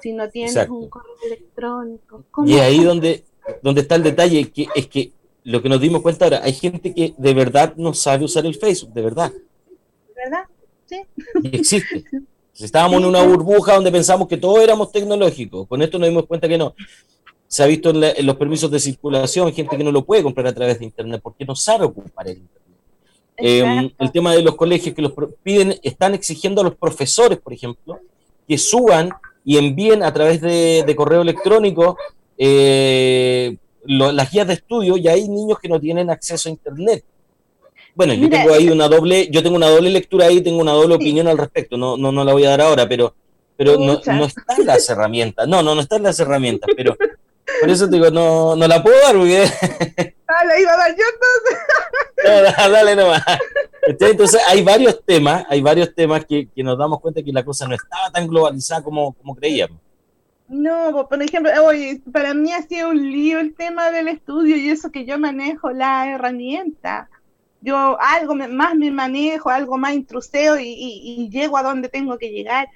si 0.00 0.12
no 0.12 0.28
tienes 0.28 0.56
un 0.68 0.88
correo 0.88 1.14
electrónico. 1.26 2.24
¿cómo? 2.30 2.48
Y 2.48 2.54
ahí 2.54 2.82
donde, 2.82 3.24
donde 3.62 3.82
está 3.82 3.94
el 3.94 4.02
detalle, 4.02 4.50
que 4.50 4.68
es 4.74 4.86
que 4.88 5.12
lo 5.44 5.62
que 5.62 5.68
nos 5.68 5.80
dimos 5.80 6.02
cuenta 6.02 6.24
ahora, 6.24 6.40
hay 6.42 6.52
gente 6.52 6.92
que 6.92 7.14
de 7.16 7.34
verdad 7.34 7.74
no 7.76 7.94
sabe 7.94 8.24
usar 8.24 8.46
el 8.46 8.56
Facebook, 8.56 8.92
de 8.92 9.02
verdad. 9.02 9.32
¿Verdad? 10.14 10.44
Sí. 10.86 11.02
Y 11.42 11.56
existe. 11.56 12.04
Estábamos 12.58 13.00
en 13.00 13.06
una 13.06 13.22
burbuja 13.22 13.74
donde 13.74 13.92
pensamos 13.92 14.26
que 14.28 14.36
todos 14.36 14.60
éramos 14.60 14.90
tecnológicos. 14.90 15.66
Con 15.68 15.82
esto 15.82 15.98
nos 15.98 16.08
dimos 16.08 16.26
cuenta 16.26 16.48
que 16.48 16.56
no. 16.56 16.74
Se 17.46 17.62
ha 17.62 17.66
visto 17.66 17.90
en, 17.90 18.26
los 18.26 18.36
permisos 18.36 18.70
de 18.70 18.80
circulación 18.80 19.52
gente 19.52 19.76
que 19.76 19.84
no 19.84 19.92
lo 19.92 20.04
puede 20.04 20.22
comprar 20.22 20.46
a 20.46 20.54
través 20.54 20.78
de 20.78 20.84
Internet 20.84 21.20
porque 21.22 21.44
no 21.44 21.54
sabe 21.54 21.84
ocupar 21.84 22.28
el 22.28 22.38
Internet. 22.38 22.66
Em, 23.38 23.90
el 23.98 24.12
tema 24.12 24.32
de 24.34 24.42
los 24.42 24.56
colegios 24.56 24.94
que 24.94 25.02
los 25.02 25.12
piden, 25.42 25.78
están 25.82 26.14
exigiendo 26.14 26.62
a 26.62 26.64
los 26.64 26.74
profesores, 26.74 27.38
por 27.38 27.52
ejemplo, 27.52 28.00
que 28.48 28.56
suban 28.56 29.10
y 29.44 29.58
envíen 29.58 30.02
a 30.02 30.12
través 30.12 30.40
de, 30.40 30.94
correo 30.96 31.20
electrónico 31.20 31.98
eh, 32.38 33.56
las 33.84 34.30
guías 34.30 34.46
de 34.46 34.54
estudio 34.54 34.96
y 34.96 35.06
hay 35.06 35.28
niños 35.28 35.58
que 35.60 35.68
no 35.68 35.78
tienen 35.78 36.10
acceso 36.10 36.48
a 36.48 36.52
Internet. 36.52 37.04
Bueno, 37.96 38.12
yo 38.12 38.28
tengo 38.28 38.52
ahí 38.52 38.68
una 38.68 38.88
doble, 38.88 39.26
yo 39.30 39.42
tengo 39.42 39.56
una 39.56 39.70
doble 39.70 39.88
lectura 39.88 40.26
ahí, 40.26 40.42
tengo 40.42 40.60
una 40.60 40.72
doble 40.72 40.96
opinión 40.96 41.26
al 41.28 41.38
respecto, 41.38 41.78
no, 41.78 41.96
no, 41.96 42.12
no 42.12 42.24
la 42.24 42.34
voy 42.34 42.44
a 42.44 42.50
dar 42.50 42.60
ahora, 42.60 42.86
pero, 42.86 43.14
pero 43.56 43.78
no, 43.78 43.98
no 44.04 44.24
están 44.26 44.66
las 44.66 44.86
herramientas, 44.90 45.48
no, 45.48 45.62
no, 45.62 45.74
no 45.74 45.80
están 45.80 46.02
las 46.02 46.20
herramientas, 46.20 46.68
pero 46.76 46.94
por 47.58 47.70
eso 47.70 47.88
te 47.88 47.96
digo, 47.96 48.10
no, 48.10 48.54
no 48.54 48.68
la 48.68 48.82
puedo 48.82 49.00
dar 49.00 49.16
porque... 49.16 49.46
Ah, 50.28 50.44
la 50.44 50.60
iba 50.60 50.72
a 50.72 50.76
dar 50.76 50.90
yo 50.90 51.04
entonces. 51.14 52.58
No, 52.58 52.70
dale 52.70 52.96
nomás. 52.96 53.22
Entonces 53.86 54.42
hay 54.46 54.62
varios 54.62 55.02
temas, 55.04 55.46
hay 55.48 55.62
varios 55.62 55.94
temas 55.94 56.26
que, 56.26 56.48
que, 56.48 56.62
nos 56.64 56.76
damos 56.76 57.00
cuenta 57.00 57.22
que 57.22 57.32
la 57.32 57.44
cosa 57.44 57.68
no 57.68 57.74
estaba 57.74 58.10
tan 58.10 58.26
globalizada 58.26 58.82
como, 58.82 59.12
como 59.14 59.36
creíamos. 59.36 59.78
No, 60.48 61.06
por 61.08 61.22
ejemplo, 61.22 61.50
hoy 61.64 62.02
para 62.12 62.34
mí 62.34 62.52
ha 62.52 62.60
sido 62.62 62.90
un 62.90 63.10
lío 63.10 63.38
el 63.38 63.54
tema 63.54 63.90
del 63.92 64.08
estudio 64.08 64.56
y 64.56 64.68
eso 64.68 64.90
que 64.90 65.06
yo 65.06 65.18
manejo 65.18 65.70
la 65.70 66.12
herramienta 66.12 67.08
yo 67.60 67.98
algo 68.00 68.34
más 68.34 68.74
me 68.74 68.90
manejo, 68.90 69.50
algo 69.50 69.78
más 69.78 69.94
intruseo 69.94 70.58
y, 70.58 71.28
llego 71.30 71.56
a 71.56 71.62
donde 71.62 71.88
tengo 71.88 72.18
que 72.18 72.30
llegar. 72.30 72.68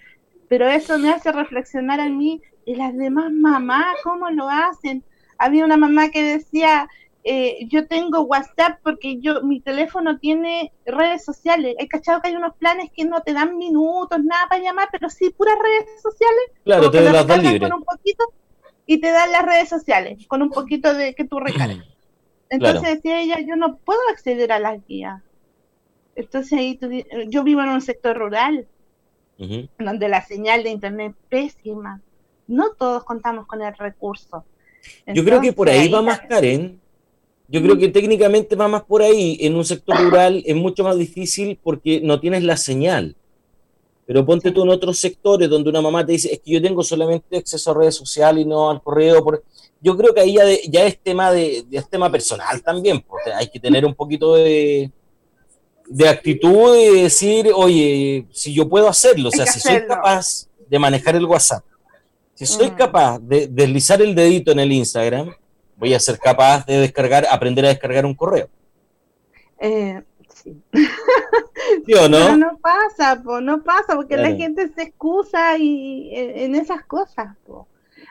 Pero 0.48 0.68
eso 0.68 0.98
me 0.98 1.10
hace 1.10 1.30
reflexionar 1.30 2.00
a 2.00 2.08
mí 2.08 2.42
y 2.64 2.74
las 2.74 2.96
demás 2.96 3.30
mamás, 3.32 3.96
¿cómo 4.02 4.30
lo 4.30 4.48
hacen? 4.48 5.04
Había 5.38 5.64
una 5.64 5.76
mamá 5.76 6.10
que 6.10 6.22
decía, 6.22 6.88
eh, 7.22 7.66
yo 7.68 7.86
tengo 7.86 8.22
WhatsApp 8.22 8.80
porque 8.82 9.20
yo 9.20 9.42
mi 9.42 9.60
teléfono 9.60 10.18
tiene 10.18 10.72
redes 10.84 11.24
sociales. 11.24 11.76
Hay 11.78 11.88
cachado 11.88 12.20
que 12.20 12.28
hay 12.28 12.36
unos 12.36 12.56
planes 12.56 12.90
que 12.94 13.04
no 13.04 13.22
te 13.22 13.32
dan 13.32 13.56
minutos, 13.58 14.18
nada 14.24 14.48
para 14.48 14.62
llamar, 14.62 14.88
pero 14.90 15.08
sí 15.08 15.30
puras 15.30 15.56
redes 15.62 16.02
sociales. 16.02 16.44
Claro, 16.64 16.90
te 16.90 17.00
las 17.00 17.26
dan 17.26 17.42
libre. 17.42 17.68
Con 17.68 17.78
un 17.78 17.84
poquito 17.84 18.24
y 18.90 18.98
te 18.98 19.12
dan 19.12 19.30
las 19.30 19.44
redes 19.44 19.68
sociales 19.68 20.26
con 20.26 20.42
un 20.42 20.50
poquito 20.50 20.92
de 20.94 21.14
que 21.14 21.24
tú 21.24 21.38
recargas. 21.38 21.86
Entonces 22.50 22.96
decía 22.96 23.22
ella, 23.22 23.38
yo 23.46 23.56
no 23.56 23.76
puedo 23.78 24.00
acceder 24.10 24.52
a 24.52 24.58
las 24.58 24.84
guías. 24.86 25.22
Entonces 26.16 26.52
ahí 26.52 26.78
yo 27.28 27.44
vivo 27.44 27.62
en 27.62 27.70
un 27.70 27.80
sector 27.80 28.18
rural, 28.18 28.66
donde 29.78 30.08
la 30.08 30.24
señal 30.26 30.62
de 30.64 30.70
internet 30.70 31.14
es 31.30 31.52
pésima. 31.54 32.02
No 32.46 32.72
todos 32.72 33.04
contamos 33.04 33.46
con 33.46 33.62
el 33.62 33.72
recurso. 33.74 34.44
yo 35.06 35.24
creo 35.24 35.40
que 35.40 35.52
por 35.52 35.68
ahí, 35.68 35.88
va 35.88 36.02
más 36.02 36.20
Karen. 36.20 36.80
Yo 37.48 37.62
creo 37.62 37.78
que 37.78 37.88
técnicamente 37.88 38.54
va 38.56 38.68
más 38.68 38.82
por 38.82 39.02
ahí. 39.02 39.38
En 39.40 39.54
un 39.54 39.64
sector 39.64 39.96
rural 39.98 40.42
es 40.44 40.54
mucho 40.54 40.84
más 40.84 40.98
difícil 40.98 41.58
porque 41.62 42.00
no 42.00 42.20
tienes 42.20 42.42
la 42.42 42.56
señal. 42.56 43.16
Pero 44.10 44.26
ponte 44.26 44.50
tú 44.50 44.64
en 44.64 44.70
otros 44.70 44.98
sectores 44.98 45.48
donde 45.48 45.70
una 45.70 45.80
mamá 45.80 46.04
te 46.04 46.10
dice, 46.10 46.32
es 46.32 46.40
que 46.40 46.50
yo 46.50 46.60
tengo 46.60 46.82
solamente 46.82 47.36
acceso 47.36 47.70
a 47.70 47.74
redes 47.74 47.94
sociales 47.94 48.44
y 48.44 48.44
no 48.44 48.68
al 48.68 48.82
correo. 48.82 49.22
Por... 49.22 49.44
Yo 49.80 49.96
creo 49.96 50.12
que 50.12 50.20
ahí 50.20 50.34
ya, 50.68 50.84
es, 50.84 50.98
tema 51.00 51.30
de, 51.30 51.64
tema 51.88 52.10
personal 52.10 52.60
también, 52.60 53.00
porque 53.02 53.32
hay 53.32 53.46
que 53.46 53.60
tener 53.60 53.86
un 53.86 53.94
poquito 53.94 54.34
de, 54.34 54.90
de 55.86 56.08
actitud 56.08 56.72
de 56.72 57.02
decir, 57.04 57.52
oye, 57.54 58.26
si 58.32 58.52
yo 58.52 58.68
puedo 58.68 58.88
hacerlo, 58.88 59.28
o 59.28 59.30
sea, 59.30 59.46
si 59.46 59.60
soy 59.60 59.86
capaz 59.86 60.48
de 60.68 60.78
manejar 60.80 61.14
el 61.14 61.26
WhatsApp, 61.26 61.62
si 62.34 62.46
soy 62.46 62.72
mm. 62.72 62.74
capaz 62.74 63.20
de 63.20 63.46
deslizar 63.46 64.02
el 64.02 64.16
dedito 64.16 64.50
en 64.50 64.58
el 64.58 64.72
Instagram, 64.72 65.32
voy 65.76 65.94
a 65.94 66.00
ser 66.00 66.18
capaz 66.18 66.66
de 66.66 66.80
descargar, 66.80 67.28
aprender 67.30 67.64
a 67.64 67.68
descargar 67.68 68.04
un 68.04 68.14
correo. 68.16 68.48
Eh, 69.60 70.02
sí. 70.42 70.62
no? 70.72 71.84
Pero 71.86 72.36
no 72.36 72.58
pasa, 72.58 73.22
no 73.40 73.62
pasa, 73.62 73.94
porque 73.94 74.16
la 74.16 74.34
gente 74.34 74.68
se 74.68 74.82
excusa 74.82 75.56
y, 75.58 76.10
eh, 76.14 76.44
en 76.44 76.54
esas 76.54 76.84
cosas. 76.84 77.36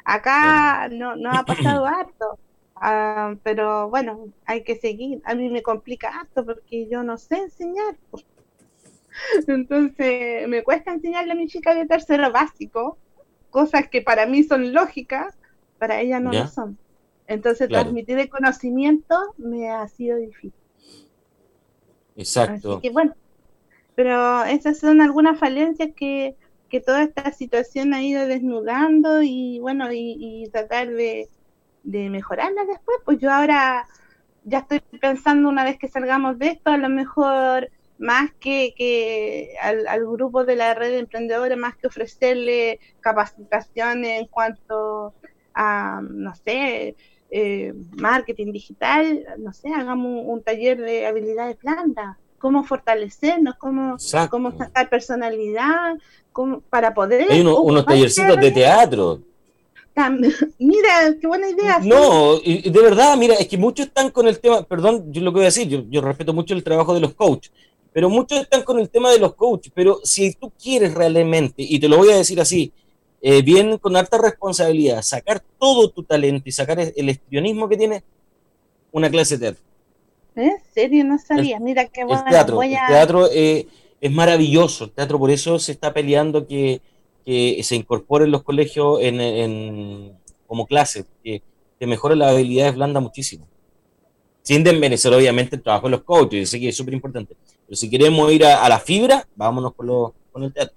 Acá 0.03 0.89
no, 0.89 1.15
no 1.15 1.31
ha 1.31 1.43
pasado 1.43 1.85
harto. 1.85 2.39
Ah, 2.75 3.35
pero 3.43 3.89
bueno, 3.89 4.29
hay 4.45 4.63
que 4.63 4.75
seguir. 4.77 5.21
A 5.25 5.35
mí 5.35 5.49
me 5.49 5.61
complica 5.61 6.09
harto 6.19 6.45
porque 6.45 6.87
yo 6.87 7.03
no 7.03 7.17
sé 7.17 7.37
enseñar. 7.37 7.97
Entonces, 9.47 10.47
me 10.47 10.63
cuesta 10.63 10.91
enseñarle 10.91 11.33
a 11.33 11.35
mi 11.35 11.47
chica 11.47 11.75
de 11.75 11.85
tercero 11.85 12.31
básico 12.31 12.97
cosas 13.49 13.89
que 13.89 14.01
para 14.01 14.25
mí 14.25 14.43
son 14.43 14.73
lógicas, 14.73 15.35
para 15.77 15.99
ella 16.01 16.19
no 16.19 16.31
lo 16.31 16.47
son. 16.47 16.77
Entonces, 17.27 17.67
transmitir 17.69 18.17
el 18.17 18.29
conocimiento 18.29 19.15
me 19.37 19.69
ha 19.69 19.87
sido 19.87 20.17
difícil. 20.17 20.58
Exacto. 22.15 22.73
Así 22.73 22.81
que 22.81 22.89
bueno, 22.91 23.15
pero 23.95 24.43
esas 24.45 24.79
son 24.79 25.01
algunas 25.01 25.39
falencias 25.39 25.89
que, 25.95 26.35
toda 26.85 27.01
esta 27.03 27.31
situación 27.31 27.93
ha 27.93 28.03
ido 28.03 28.27
desnudando 28.27 29.23
y 29.23 29.59
bueno, 29.59 29.89
y, 29.91 30.47
tratar 30.51 30.89
de, 30.89 31.27
de 31.83 32.09
mejorarlas 32.09 32.67
después. 32.67 32.99
Pues 33.03 33.17
yo 33.17 33.31
ahora 33.31 33.87
ya 34.43 34.59
estoy 34.59 34.79
pensando 35.01 35.49
una 35.49 35.63
vez 35.63 35.77
que 35.77 35.87
salgamos 35.87 36.37
de 36.39 36.47
esto, 36.49 36.71
a 36.71 36.77
lo 36.77 36.89
mejor 36.89 37.69
más 37.99 38.31
que, 38.39 38.73
que 38.75 39.55
al, 39.61 40.05
grupo 40.05 40.45
de 40.45 40.55
la 40.55 40.73
red 40.73 40.91
de 40.91 40.99
emprendedores, 40.99 41.57
más 41.57 41.75
que 41.75 41.87
ofrecerle 41.87 42.79
capacitación 43.01 44.05
en 44.05 44.25
cuanto 44.27 45.13
a, 45.53 46.01
no 46.01 46.33
sé, 46.35 46.95
eh, 47.31 47.73
marketing 47.91 48.51
digital, 48.51 49.25
no 49.37 49.53
sé, 49.53 49.69
hagamos 49.73 50.23
un, 50.25 50.41
taller 50.41 50.79
de 50.79 51.05
habilidades 51.05 51.57
blandas 51.59 52.17
cómo 52.39 52.63
fortalecernos, 52.63 53.55
cómo, 53.55 53.97
cómo 54.29 54.57
sacar 54.57 54.89
personalidad, 54.89 55.97
cómo, 56.31 56.61
para 56.61 56.93
poder... 56.93 57.29
Hay 57.29 57.41
unos 57.41 57.85
tallercitos 57.85 58.37
de 58.37 58.51
teatro. 58.51 59.19
Mira, 60.59 61.15
qué 61.19 61.27
buena 61.27 61.49
idea. 61.49 61.79
No, 61.79 62.39
y 62.43 62.69
de 62.69 62.81
verdad, 62.81 63.17
mira, 63.17 63.35
es 63.35 63.47
que 63.47 63.57
muchos 63.57 63.87
están 63.87 64.09
con 64.11 64.27
el 64.27 64.39
tema, 64.39 64.63
perdón, 64.63 65.11
yo 65.11 65.21
lo 65.21 65.31
que 65.31 65.35
voy 65.35 65.43
a 65.43 65.45
decir, 65.45 65.67
yo, 65.67 65.83
yo 65.89 66.01
respeto 66.01 66.33
mucho 66.33 66.53
el 66.53 66.63
trabajo 66.63 66.93
de 66.93 67.01
los 67.01 67.13
coaches, 67.13 67.51
pero 67.91 68.09
muchos 68.09 68.39
están 68.39 68.63
con 68.63 68.79
el 68.79 68.89
tema 68.89 69.11
de 69.11 69.19
los 69.19 69.35
coaches, 69.35 69.71
pero 69.75 69.99
si 70.03 70.33
tú 70.33 70.51
quieres 70.61 70.93
realmente, 70.93 71.55
y 71.57 71.79
te 71.79 71.89
lo 71.89 71.97
voy 71.97 72.11
a 72.11 72.17
decir 72.17 72.39
así, 72.39 72.71
eh, 73.21 73.41
bien 73.41 73.77
con 73.77 73.95
alta 73.95 74.17
responsabilidad, 74.17 75.01
sacar 75.01 75.43
todo 75.59 75.89
tu 75.89 76.03
talento 76.03 76.47
y 76.47 76.51
sacar 76.51 76.79
el 76.79 77.09
estrionismo 77.09 77.67
que 77.67 77.77
tienes, 77.77 78.03
una 78.91 79.09
clase 79.09 79.37
de 79.37 79.51
teatro. 79.51 79.69
¿En 80.35 80.57
serio? 80.73 81.03
No 81.03 81.17
sabía. 81.17 81.59
Mira 81.59 81.85
qué 81.87 82.03
bueno. 82.03 82.23
El 82.25 82.31
teatro, 82.31 82.61
el 82.63 82.71
teatro 82.71 83.29
eh, 83.31 83.67
es 83.99 84.11
maravilloso. 84.11 84.85
El 84.85 84.91
teatro 84.91 85.19
por 85.19 85.31
eso 85.31 85.59
se 85.59 85.71
está 85.71 85.93
peleando 85.93 86.47
que, 86.47 86.81
que 87.25 87.61
se 87.63 87.75
incorpore 87.75 88.25
en 88.25 88.31
los 88.31 88.43
colegios 88.43 88.99
en, 89.01 90.13
como 90.47 90.65
clase, 90.65 91.05
que, 91.23 91.41
que 91.79 91.87
mejore 91.87 92.15
las 92.15 92.31
habilidades 92.31 92.75
blandas 92.75 93.03
muchísimo. 93.03 93.47
Sin 94.41 94.63
desmerecer, 94.63 95.13
obviamente, 95.13 95.57
el 95.57 95.61
trabajo 95.61 95.87
de 95.87 95.91
los 95.91 96.03
coaches, 96.03 96.39
yo 96.39 96.45
sé 96.45 96.59
que 96.59 96.69
es 96.69 96.77
súper 96.77 96.93
importante. 96.93 97.35
Pero 97.65 97.75
si 97.75 97.89
queremos 97.89 98.31
ir 98.31 98.45
a, 98.45 98.67
la 98.67 98.79
fibra, 98.79 99.27
vámonos 99.35 99.73
con, 99.75 100.13
con 100.31 100.43
el 100.43 100.53
teatro. 100.53 100.75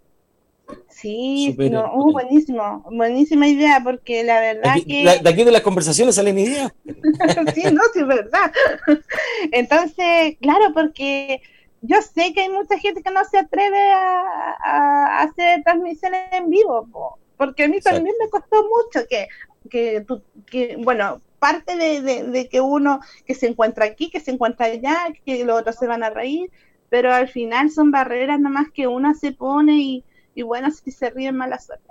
Sí, 1.03 1.57
no, 1.59 1.93
uh, 1.95 2.13
buenísimo, 2.13 2.85
buenísima 2.93 3.49
idea, 3.49 3.81
porque 3.83 4.23
la 4.23 4.39
verdad 4.39 4.77
que... 4.87 5.03
de 5.21 5.29
aquí 5.29 5.43
de 5.43 5.51
las 5.51 5.63
conversaciones 5.63 6.15
salen 6.15 6.39
ideas. 6.39 6.73
sí, 7.55 7.65
no, 7.73 7.83
sí, 7.93 7.99
es 7.99 8.07
verdad. 8.07 8.53
Entonces, 9.51 10.37
claro, 10.41 10.73
porque 10.73 11.43
yo 11.81 12.01
sé 12.03 12.33
que 12.33 12.43
hay 12.43 12.51
mucha 12.51 12.79
gente 12.79 13.03
que 13.03 13.11
no 13.11 13.25
se 13.25 13.39
atreve 13.39 13.91
a, 13.91 15.23
hacer 15.23 15.65
transmisiones 15.65 16.21
en 16.31 16.49
vivo, 16.49 17.19
porque 17.37 17.65
a 17.65 17.69
mí 17.69 17.81
también 17.81 18.15
me 18.21 18.31
costó 18.31 18.63
mucho 18.63 19.05
que, 19.09 19.27
que, 19.69 20.07
que 20.47 20.77
bueno, 20.79 21.21
parte 21.41 21.77
de, 21.77 22.01
de, 22.01 22.49
que 22.49 22.61
uno 22.61 23.01
que 23.27 23.35
se 23.35 23.49
encuentra 23.49 23.87
aquí, 23.87 24.09
que 24.09 24.21
se 24.21 24.31
encuentra 24.31 24.67
allá, 24.67 25.09
que 25.27 25.45
los 25.45 25.61
otros 25.61 25.75
se 25.75 25.89
van 25.89 26.05
a 26.05 26.11
reír, 26.11 26.49
pero 26.89 27.13
al 27.13 27.27
final 27.27 27.71
son 27.71 27.91
barreras 27.91 28.39
nomás 28.39 28.71
que 28.73 28.87
uno 28.87 29.13
se 29.15 29.33
pone 29.33 29.81
y 29.81 30.05
y 30.35 30.43
bueno, 30.43 30.69
si 30.71 30.91
se 30.91 31.11
ríen 31.11 31.37
mala 31.37 31.59
suerte. 31.59 31.85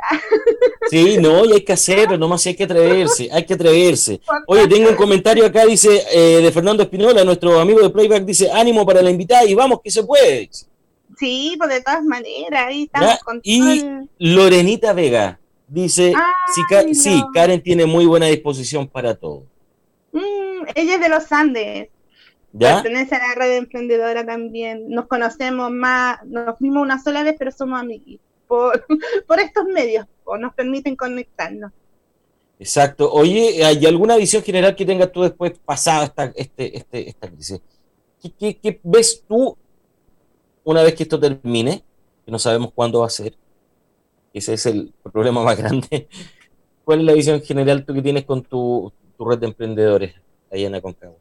Sí, 0.89 1.17
no, 1.19 1.45
y 1.45 1.53
hay 1.53 1.61
que 1.63 1.73
hacerlo, 1.73 2.17
nomás 2.17 2.45
hay 2.45 2.55
que 2.55 2.63
atreverse, 2.63 3.29
hay 3.31 3.45
que 3.45 3.53
atreverse. 3.53 4.19
Oye, 4.47 4.67
tengo 4.67 4.89
un 4.89 4.95
comentario 4.95 5.45
acá, 5.45 5.65
dice, 5.65 6.03
eh, 6.11 6.41
de 6.41 6.51
Fernando 6.51 6.83
Espinola, 6.83 7.23
nuestro 7.23 7.59
amigo 7.59 7.81
de 7.81 7.89
Playback, 7.89 8.25
dice, 8.25 8.51
ánimo 8.51 8.85
para 8.85 9.01
la 9.01 9.11
invitada 9.11 9.45
y 9.45 9.53
vamos 9.53 9.79
que 9.83 9.91
se 9.91 10.03
puede. 10.03 10.49
Sí, 11.17 11.55
pues 11.57 11.69
de 11.69 11.81
todas 11.81 12.03
maneras, 12.03 12.65
ahí 12.67 12.83
estamos 12.83 13.19
con 13.19 13.39
Y 13.43 13.83
Lorenita 14.17 14.93
Vega 14.93 15.39
dice, 15.67 16.13
sí, 16.93 17.23
Karen 17.33 17.61
tiene 17.61 17.85
muy 17.85 18.05
buena 18.05 18.25
disposición 18.25 18.87
para 18.87 19.15
todo. 19.15 19.45
Mm, 20.11 20.65
ella 20.75 20.95
es 20.95 20.99
de 20.99 21.09
los 21.09 21.31
Andes. 21.31 21.89
¿Ya? 22.53 22.81
Pertenece 22.83 23.15
a 23.15 23.19
la 23.19 23.35
red 23.35 23.55
emprendedora 23.55 24.25
también. 24.25 24.89
Nos 24.89 25.07
conocemos 25.07 25.71
más, 25.71 26.21
nos 26.25 26.59
vimos 26.59 26.83
una 26.83 27.01
sola 27.01 27.23
vez, 27.23 27.35
pero 27.39 27.51
somos 27.51 27.79
amigos 27.79 28.19
por, 29.27 29.39
estos 29.39 29.65
medios, 29.65 30.05
o 30.23 30.37
nos 30.37 30.53
permiten 30.53 30.95
conectarnos. 30.95 31.71
Exacto. 32.59 33.11
Oye, 33.11 33.63
¿hay 33.65 33.85
alguna 33.85 34.17
visión 34.17 34.43
general 34.43 34.75
que 34.75 34.85
tengas 34.85 35.11
tú 35.11 35.23
después 35.23 35.57
pasada 35.65 36.05
esta, 36.05 36.25
este, 36.35 36.77
este, 36.77 37.09
esta 37.09 37.27
crisis? 37.27 37.61
¿Qué, 38.37 38.79
ves 38.83 39.23
tú 39.27 39.57
una 40.63 40.83
vez 40.83 40.93
que 40.93 41.03
esto 41.03 41.19
termine? 41.19 41.83
Que 42.23 42.31
no 42.31 42.37
sabemos 42.37 42.71
cuándo 42.73 42.99
va 42.99 43.07
a 43.07 43.09
ser. 43.09 43.35
Ese 44.33 44.53
es 44.53 44.65
el 44.67 44.93
problema 45.11 45.43
más 45.43 45.57
grande. 45.57 46.07
¿Cuál 46.83 46.99
es 46.99 47.05
la 47.05 47.13
visión 47.13 47.41
general 47.41 47.85
tú 47.85 47.93
que 47.93 48.01
tienes 48.01 48.25
con 48.25 48.43
tu, 48.43 48.91
red 49.17 49.39
de 49.39 49.47
emprendedores 49.47 50.13
ahí 50.51 50.65
en 50.65 50.75
Aconcagua? 50.75 51.17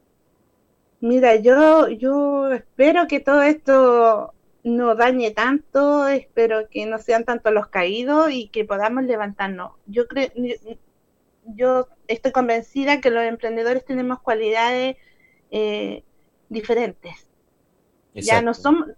Mira, 1.01 1.37
yo, 1.37 1.89
yo 1.89 2.53
espero 2.53 3.07
que 3.07 3.21
todo 3.21 3.43
esto 3.43 4.35
no 4.63 4.95
dañe 4.95 5.31
tanto, 5.31 6.07
espero 6.09 6.69
que 6.69 6.87
no 6.87 6.99
sean 6.99 7.25
tanto 7.25 7.51
los 7.51 7.69
caídos 7.69 8.31
y 8.31 8.49
que 8.49 8.65
podamos 8.65 9.05
levantarnos. 9.05 9.73
Yo 9.87 10.07
creo, 10.07 10.29
yo 11.45 11.89
estoy 12.09 12.33
convencida 12.33 13.01
que 13.01 13.11
los 13.11 13.25
emprendedores 13.25 13.85
tenemos 13.85 14.21
cualidades 14.21 14.97
eh, 15.51 16.03
diferentes. 16.49 17.27
Ya 18.15 18.43
no 18.43 18.55
somos, 18.55 18.89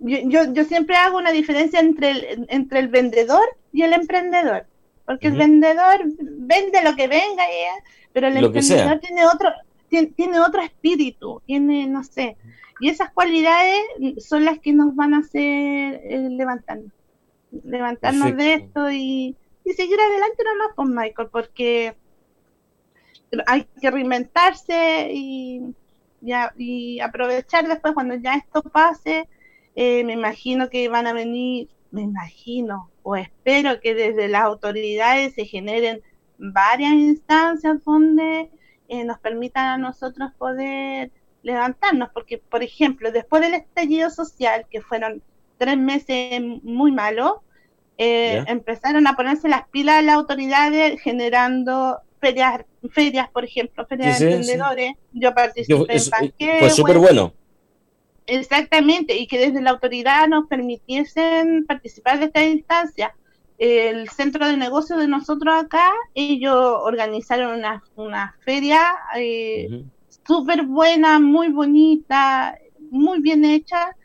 yo, 0.00 0.52
yo, 0.52 0.64
siempre 0.64 0.96
hago 0.96 1.18
una 1.18 1.30
diferencia 1.30 1.78
entre 1.78 2.10
el, 2.10 2.46
entre 2.48 2.80
el 2.80 2.88
vendedor 2.88 3.44
y 3.72 3.82
el 3.82 3.92
emprendedor, 3.92 4.66
porque 5.04 5.28
el 5.28 5.36
vendedor 5.36 6.04
vende 6.18 6.82
lo 6.82 6.96
que 6.96 7.06
venga, 7.06 7.44
pero 8.12 8.28
el 8.28 8.38
emprendedor 8.38 8.98
tiene 8.98 9.26
otro, 9.26 9.50
tiene 9.88 10.40
otro 10.40 10.62
espíritu, 10.62 11.42
tiene, 11.46 11.86
no 11.86 12.02
sé, 12.02 12.36
y 12.82 12.88
esas 12.88 13.12
cualidades 13.12 13.80
son 14.18 14.44
las 14.44 14.58
que 14.58 14.72
nos 14.72 14.96
van 14.96 15.14
a 15.14 15.18
hacer 15.18 16.00
eh, 16.02 16.28
levantarnos, 16.30 16.90
levantarnos 17.62 18.36
de 18.36 18.54
esto 18.54 18.90
y, 18.90 19.36
seguir 19.64 20.00
adelante 20.00 20.42
nomás 20.44 20.74
con 20.74 20.92
Michael, 20.92 21.28
porque 21.30 21.94
hay 23.46 23.68
que 23.80 23.88
reinventarse 23.88 25.12
y, 25.12 25.62
y, 26.58 26.98
aprovechar 26.98 27.68
después 27.68 27.94
cuando 27.94 28.16
ya 28.16 28.34
esto 28.34 28.62
pase. 28.64 29.28
Eh, 29.76 30.02
me 30.02 30.14
imagino 30.14 30.68
que 30.68 30.88
van 30.88 31.06
a 31.06 31.12
venir, 31.12 31.68
me 31.92 32.02
imagino 32.02 32.90
o 33.04 33.14
espero 33.14 33.80
que 33.80 33.94
desde 33.94 34.26
las 34.26 34.42
autoridades 34.42 35.34
se 35.34 35.44
generen 35.44 36.02
varias 36.36 36.94
instancias 36.94 37.84
donde 37.84 38.50
eh, 38.88 39.04
nos 39.04 39.20
permitan 39.20 39.66
a 39.68 39.78
nosotros 39.78 40.32
poder 40.36 41.12
levantarnos, 41.42 42.10
porque, 42.12 42.38
por 42.38 42.62
ejemplo, 42.62 43.10
después 43.12 43.42
del 43.42 43.54
estallido 43.54 44.10
social, 44.10 44.66
que 44.70 44.80
fueron 44.80 45.22
tres 45.58 45.76
meses 45.76 46.40
muy 46.62 46.92
malos, 46.92 47.34
eh, 47.98 48.44
empezaron 48.48 49.06
a 49.06 49.14
ponerse 49.14 49.48
las 49.48 49.68
pilas 49.68 49.98
de 49.98 50.02
las 50.02 50.16
autoridades 50.16 51.00
generando 51.00 51.98
ferias, 52.20 52.64
ferias 52.90 53.28
por 53.30 53.44
ejemplo, 53.44 53.86
ferias 53.86 54.18
de 54.18 54.32
emprendedores. 54.32 54.92
Yo 55.12 55.34
participé 55.34 55.96
en 55.96 56.10
Panque. 56.10 56.56
Fue 56.60 56.70
súper 56.70 56.98
bueno. 56.98 57.32
Exactamente, 58.26 59.16
y 59.16 59.26
que 59.26 59.38
desde 59.38 59.60
la 59.60 59.70
autoridad 59.70 60.28
nos 60.28 60.46
permitiesen 60.46 61.66
participar 61.66 62.20
de 62.20 62.26
esta 62.26 62.44
instancia. 62.44 63.14
El 63.58 64.08
centro 64.08 64.46
de 64.46 64.56
negocio 64.56 64.96
de 64.96 65.08
nosotros 65.08 65.54
acá, 65.54 65.90
ellos 66.14 66.56
organizaron 66.56 67.58
una, 67.58 67.82
una 67.96 68.36
feria 68.44 68.80
eh, 69.16 69.84
súper 70.26 70.64
buena, 70.64 71.18
muy 71.18 71.48
bonita, 71.48 72.58
muy 72.90 73.20
bien 73.20 73.44
hecha 73.44 73.96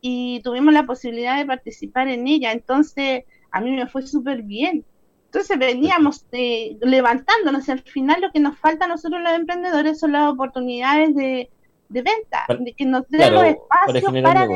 y 0.00 0.40
tuvimos 0.40 0.72
la 0.72 0.86
posibilidad 0.86 1.36
de 1.36 1.46
participar 1.46 2.08
en 2.08 2.26
ella. 2.26 2.52
Entonces, 2.52 3.24
a 3.50 3.60
mí 3.60 3.72
me 3.72 3.86
fue 3.86 4.06
súper 4.06 4.42
bien. 4.42 4.84
Entonces 5.26 5.58
veníamos 5.58 6.24
eh, 6.32 6.76
levantándonos. 6.80 7.68
Al 7.68 7.82
final 7.82 8.20
lo 8.20 8.30
que 8.30 8.40
nos 8.40 8.58
falta 8.58 8.84
a 8.84 8.88
nosotros 8.88 9.20
los 9.22 9.32
emprendedores 9.32 9.98
son 9.98 10.12
las 10.12 10.30
oportunidades 10.30 11.14
de, 11.14 11.50
venta, 11.88 12.46
de 12.58 12.72
que 12.72 12.84
nos 12.86 13.08
den 13.08 13.34
los 13.34 13.44
espacios 13.44 14.12
para, 14.22 14.48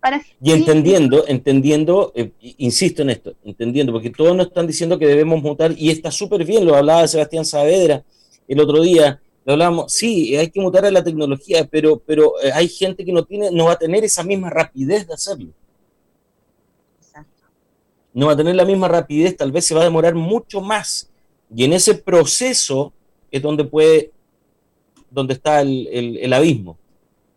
para, 0.00 0.22
Y 0.42 0.52
entendiendo, 0.52 1.24
entendiendo, 1.28 2.12
eh, 2.14 2.32
insisto 2.58 3.02
en 3.02 3.10
esto, 3.10 3.34
entendiendo, 3.44 3.92
porque 3.92 4.10
todos 4.10 4.36
nos 4.36 4.48
están 4.48 4.66
diciendo 4.66 4.98
que 4.98 5.06
debemos 5.06 5.40
mutar 5.40 5.72
y 5.76 5.90
está 5.90 6.10
súper 6.10 6.44
bien, 6.44 6.66
lo 6.66 6.74
hablaba 6.74 7.06
Sebastián 7.06 7.44
Saavedra 7.44 8.02
el 8.48 8.60
otro 8.60 8.82
día, 8.82 9.20
hablamos, 9.50 9.92
sí, 9.92 10.36
hay 10.36 10.50
que 10.50 10.60
mutar 10.60 10.84
a 10.84 10.90
la 10.90 11.02
tecnología, 11.02 11.66
pero, 11.68 11.98
pero 11.98 12.40
eh, 12.42 12.52
hay 12.52 12.68
gente 12.68 13.04
que 13.04 13.12
no 13.12 13.24
tiene, 13.24 13.50
no 13.50 13.66
va 13.66 13.72
a 13.72 13.78
tener 13.78 14.04
esa 14.04 14.22
misma 14.22 14.50
rapidez 14.50 15.06
de 15.06 15.14
hacerlo. 15.14 15.52
No 18.14 18.26
va 18.26 18.32
a 18.32 18.36
tener 18.36 18.54
la 18.54 18.64
misma 18.64 18.88
rapidez, 18.88 19.36
tal 19.36 19.50
vez 19.50 19.64
se 19.64 19.74
va 19.74 19.80
a 19.80 19.84
demorar 19.84 20.14
mucho 20.14 20.60
más. 20.60 21.10
Y 21.54 21.64
en 21.64 21.72
ese 21.72 21.94
proceso 21.94 22.92
es 23.30 23.40
donde 23.40 23.64
puede, 23.64 24.12
donde 25.10 25.34
está 25.34 25.62
el, 25.62 26.32
abismo. 26.32 26.78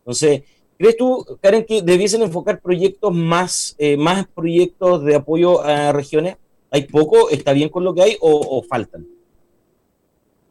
Entonces, 0.00 0.42
¿crees 0.78 0.96
tú, 0.98 1.24
Karen, 1.40 1.64
que 1.64 1.80
debiesen 1.80 2.22
enfocar 2.22 2.60
proyectos 2.60 3.12
más, 3.12 3.74
eh, 3.78 3.96
más 3.96 4.26
proyectos 4.28 5.02
de 5.02 5.14
apoyo 5.14 5.62
a 5.62 5.92
regiones? 5.92 6.36
¿Hay 6.70 6.82
poco? 6.82 7.30
¿Está 7.30 7.54
bien 7.54 7.70
con 7.70 7.82
lo 7.82 7.94
que 7.94 8.02
hay 8.02 8.16
o 8.20 8.62
faltan? 8.62 9.15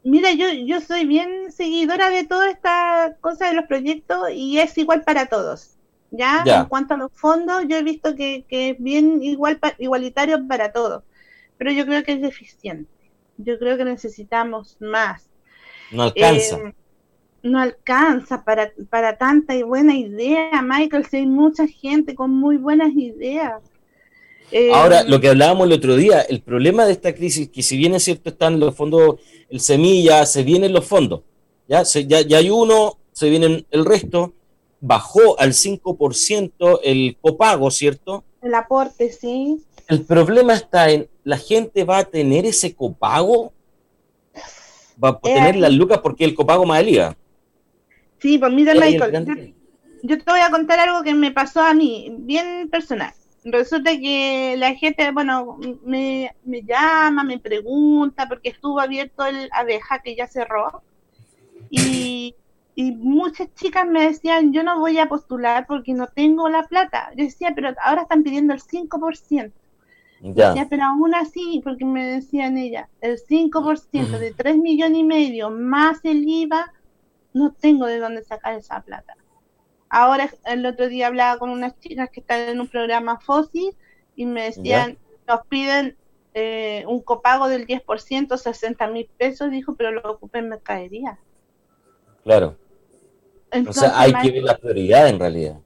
Mira, 0.06 0.32
yo, 0.32 0.46
yo 0.52 0.80
soy 0.80 1.04
bien 1.04 1.50
seguidora 1.50 2.10
de 2.10 2.24
toda 2.24 2.48
esta 2.48 3.16
cosa 3.20 3.48
de 3.48 3.54
los 3.54 3.64
proyectos 3.64 4.30
y 4.32 4.60
es 4.60 4.78
igual 4.78 5.02
para 5.02 5.26
todos. 5.26 5.76
¿ya? 6.12 6.44
En 6.46 6.66
cuanto 6.66 6.94
a 6.94 6.96
los 6.96 7.12
fondos, 7.12 7.64
yo 7.68 7.76
he 7.76 7.82
visto 7.82 8.14
que, 8.14 8.44
es 8.48 8.76
bien 8.78 9.20
igual 9.20 9.58
igualitario 9.78 10.46
para 10.46 10.72
todos, 10.72 11.02
pero 11.58 11.72
yo 11.72 11.84
creo 11.86 12.04
que 12.04 12.12
es 12.12 12.22
deficiente. 12.22 12.88
Yo 13.36 13.58
creo 13.58 13.76
que 13.76 13.84
necesitamos 13.84 14.76
más. 14.80 15.28
No 15.90 16.04
alcanza. 16.04 16.56
Eh, 16.56 16.74
no 17.42 17.58
alcanza 17.58 18.44
para, 18.44 18.72
para 18.88 19.18
tanta 19.18 19.56
y 19.56 19.64
buena 19.64 19.96
idea, 19.96 20.62
Michael. 20.62 21.06
Si 21.06 21.16
hay 21.16 21.26
mucha 21.26 21.66
gente 21.66 22.14
con 22.14 22.30
muy 22.30 22.58
buenas 22.58 22.92
ideas. 22.92 23.60
Ahora, 24.72 25.02
lo 25.02 25.20
que 25.20 25.28
hablábamos 25.28 25.66
el 25.66 25.72
otro 25.72 25.96
día, 25.96 26.20
el 26.22 26.40
problema 26.40 26.86
de 26.86 26.92
esta 26.92 27.14
crisis, 27.14 27.48
que 27.48 27.62
si 27.62 27.76
bien 27.76 27.94
es 27.94 28.04
cierto 28.04 28.30
están 28.30 28.60
los 28.60 28.74
fondos, 28.74 29.16
el 29.48 29.60
semilla, 29.60 30.24
se 30.24 30.44
vienen 30.44 30.72
los 30.72 30.84
fondos, 30.86 31.22
ya, 31.68 31.82
ya, 31.82 32.38
hay 32.38 32.50
uno, 32.50 32.98
se 33.12 33.28
vienen 33.28 33.66
el 33.70 33.84
resto, 33.84 34.34
bajó 34.80 35.38
al 35.40 35.52
5% 35.52 36.80
el 36.84 37.16
copago, 37.20 37.70
¿cierto? 37.70 38.24
El 38.40 38.54
aporte, 38.54 39.10
sí. 39.10 39.64
El 39.88 40.02
problema 40.02 40.54
está 40.54 40.90
en, 40.90 41.08
¿la 41.24 41.38
gente 41.38 41.84
va 41.84 41.98
a 41.98 42.04
tener 42.04 42.46
ese 42.46 42.74
copago? 42.74 43.52
¿Va 45.02 45.10
a 45.10 45.20
tener 45.20 45.56
las 45.56 45.72
lucas 45.72 45.98
porque 45.98 46.24
el 46.24 46.34
copago 46.34 46.64
más 46.64 46.80
el 46.80 47.14
Sí, 48.18 48.38
pues 48.38 48.52
mira, 48.52 48.74
Michael, 48.74 49.54
yo 50.02 50.18
te 50.18 50.30
voy 50.30 50.40
a 50.40 50.50
contar 50.50 50.78
algo 50.78 51.02
que 51.02 51.14
me 51.14 51.32
pasó 51.32 51.60
a 51.60 51.74
mí, 51.74 52.14
bien 52.18 52.68
personal 52.70 53.12
resulta 53.46 53.92
que 53.92 54.56
la 54.58 54.74
gente, 54.74 55.10
bueno, 55.12 55.58
me, 55.84 56.34
llama, 56.44 57.22
me 57.24 57.38
pregunta, 57.38 58.28
porque 58.28 58.50
estuvo 58.50 58.80
abierto 58.80 59.24
el 59.24 59.48
abeja 59.52 60.00
que 60.00 60.16
ya 60.16 60.26
cerró. 60.26 60.82
Y, 61.70 62.34
muchas 62.76 63.48
chicas 63.54 63.86
me 63.86 64.06
decían, 64.06 64.52
yo 64.52 64.62
no 64.62 64.78
voy 64.78 64.98
a 64.98 65.08
postular 65.08 65.66
porque 65.66 65.94
no 65.94 66.08
tengo 66.08 66.48
la 66.48 66.64
plata. 66.64 67.10
Yo 67.16 67.24
decía, 67.24 67.52
pero 67.54 67.70
ahora 67.82 68.02
están 68.02 68.22
pidiendo 68.22 68.52
el 68.52 68.60
5%. 68.60 69.52
Ya. 70.20 70.48
Decía, 70.48 70.66
pero 70.68 70.84
aún 70.84 71.14
así, 71.14 71.60
porque 71.64 71.84
me 71.84 72.04
decían 72.04 72.58
ella, 72.58 72.88
el 73.00 73.18
5% 73.18 74.18
de 74.18 74.32
3 74.32 74.58
millones 74.58 74.98
y 74.98 75.04
medio 75.04 75.50
más 75.50 76.04
el 76.04 76.28
IVA, 76.28 76.72
no 77.32 77.52
tengo 77.52 77.86
de 77.86 77.98
dónde 77.98 78.22
sacar 78.24 78.54
esa 78.54 78.80
plata. 78.80 79.14
Ahora, 79.98 80.30
el 80.44 80.66
otro 80.66 80.90
día 80.90 81.06
hablaba 81.06 81.38
con 81.38 81.48
unas 81.48 81.80
chicas 81.80 82.10
que 82.10 82.20
están 82.20 82.50
en 82.50 82.60
un 82.60 82.68
programa 82.68 83.18
FOSI 83.18 83.70
y 84.14 84.26
me 84.26 84.42
decían, 84.42 84.98
nos 85.26 85.46
piden 85.46 85.96
eh, 86.34 86.84
un 86.86 87.00
copago 87.00 87.48
del 87.48 87.66
10%, 87.66 88.36
60 88.36 88.86
mil 88.88 89.08
pesos, 89.16 89.50
dijo, 89.50 89.74
pero 89.74 89.92
lo 89.92 90.02
ocupé 90.02 90.40
en 90.40 90.50
mercadería. 90.50 91.18
Claro. 92.24 92.58
Entonces, 93.50 93.84
o 93.84 93.86
sea, 93.86 93.98
hay 93.98 94.12
que 94.12 94.32
ver 94.32 94.42
la 94.42 94.58
prioridad 94.58 95.08
en 95.08 95.18
realidad. 95.18 95.60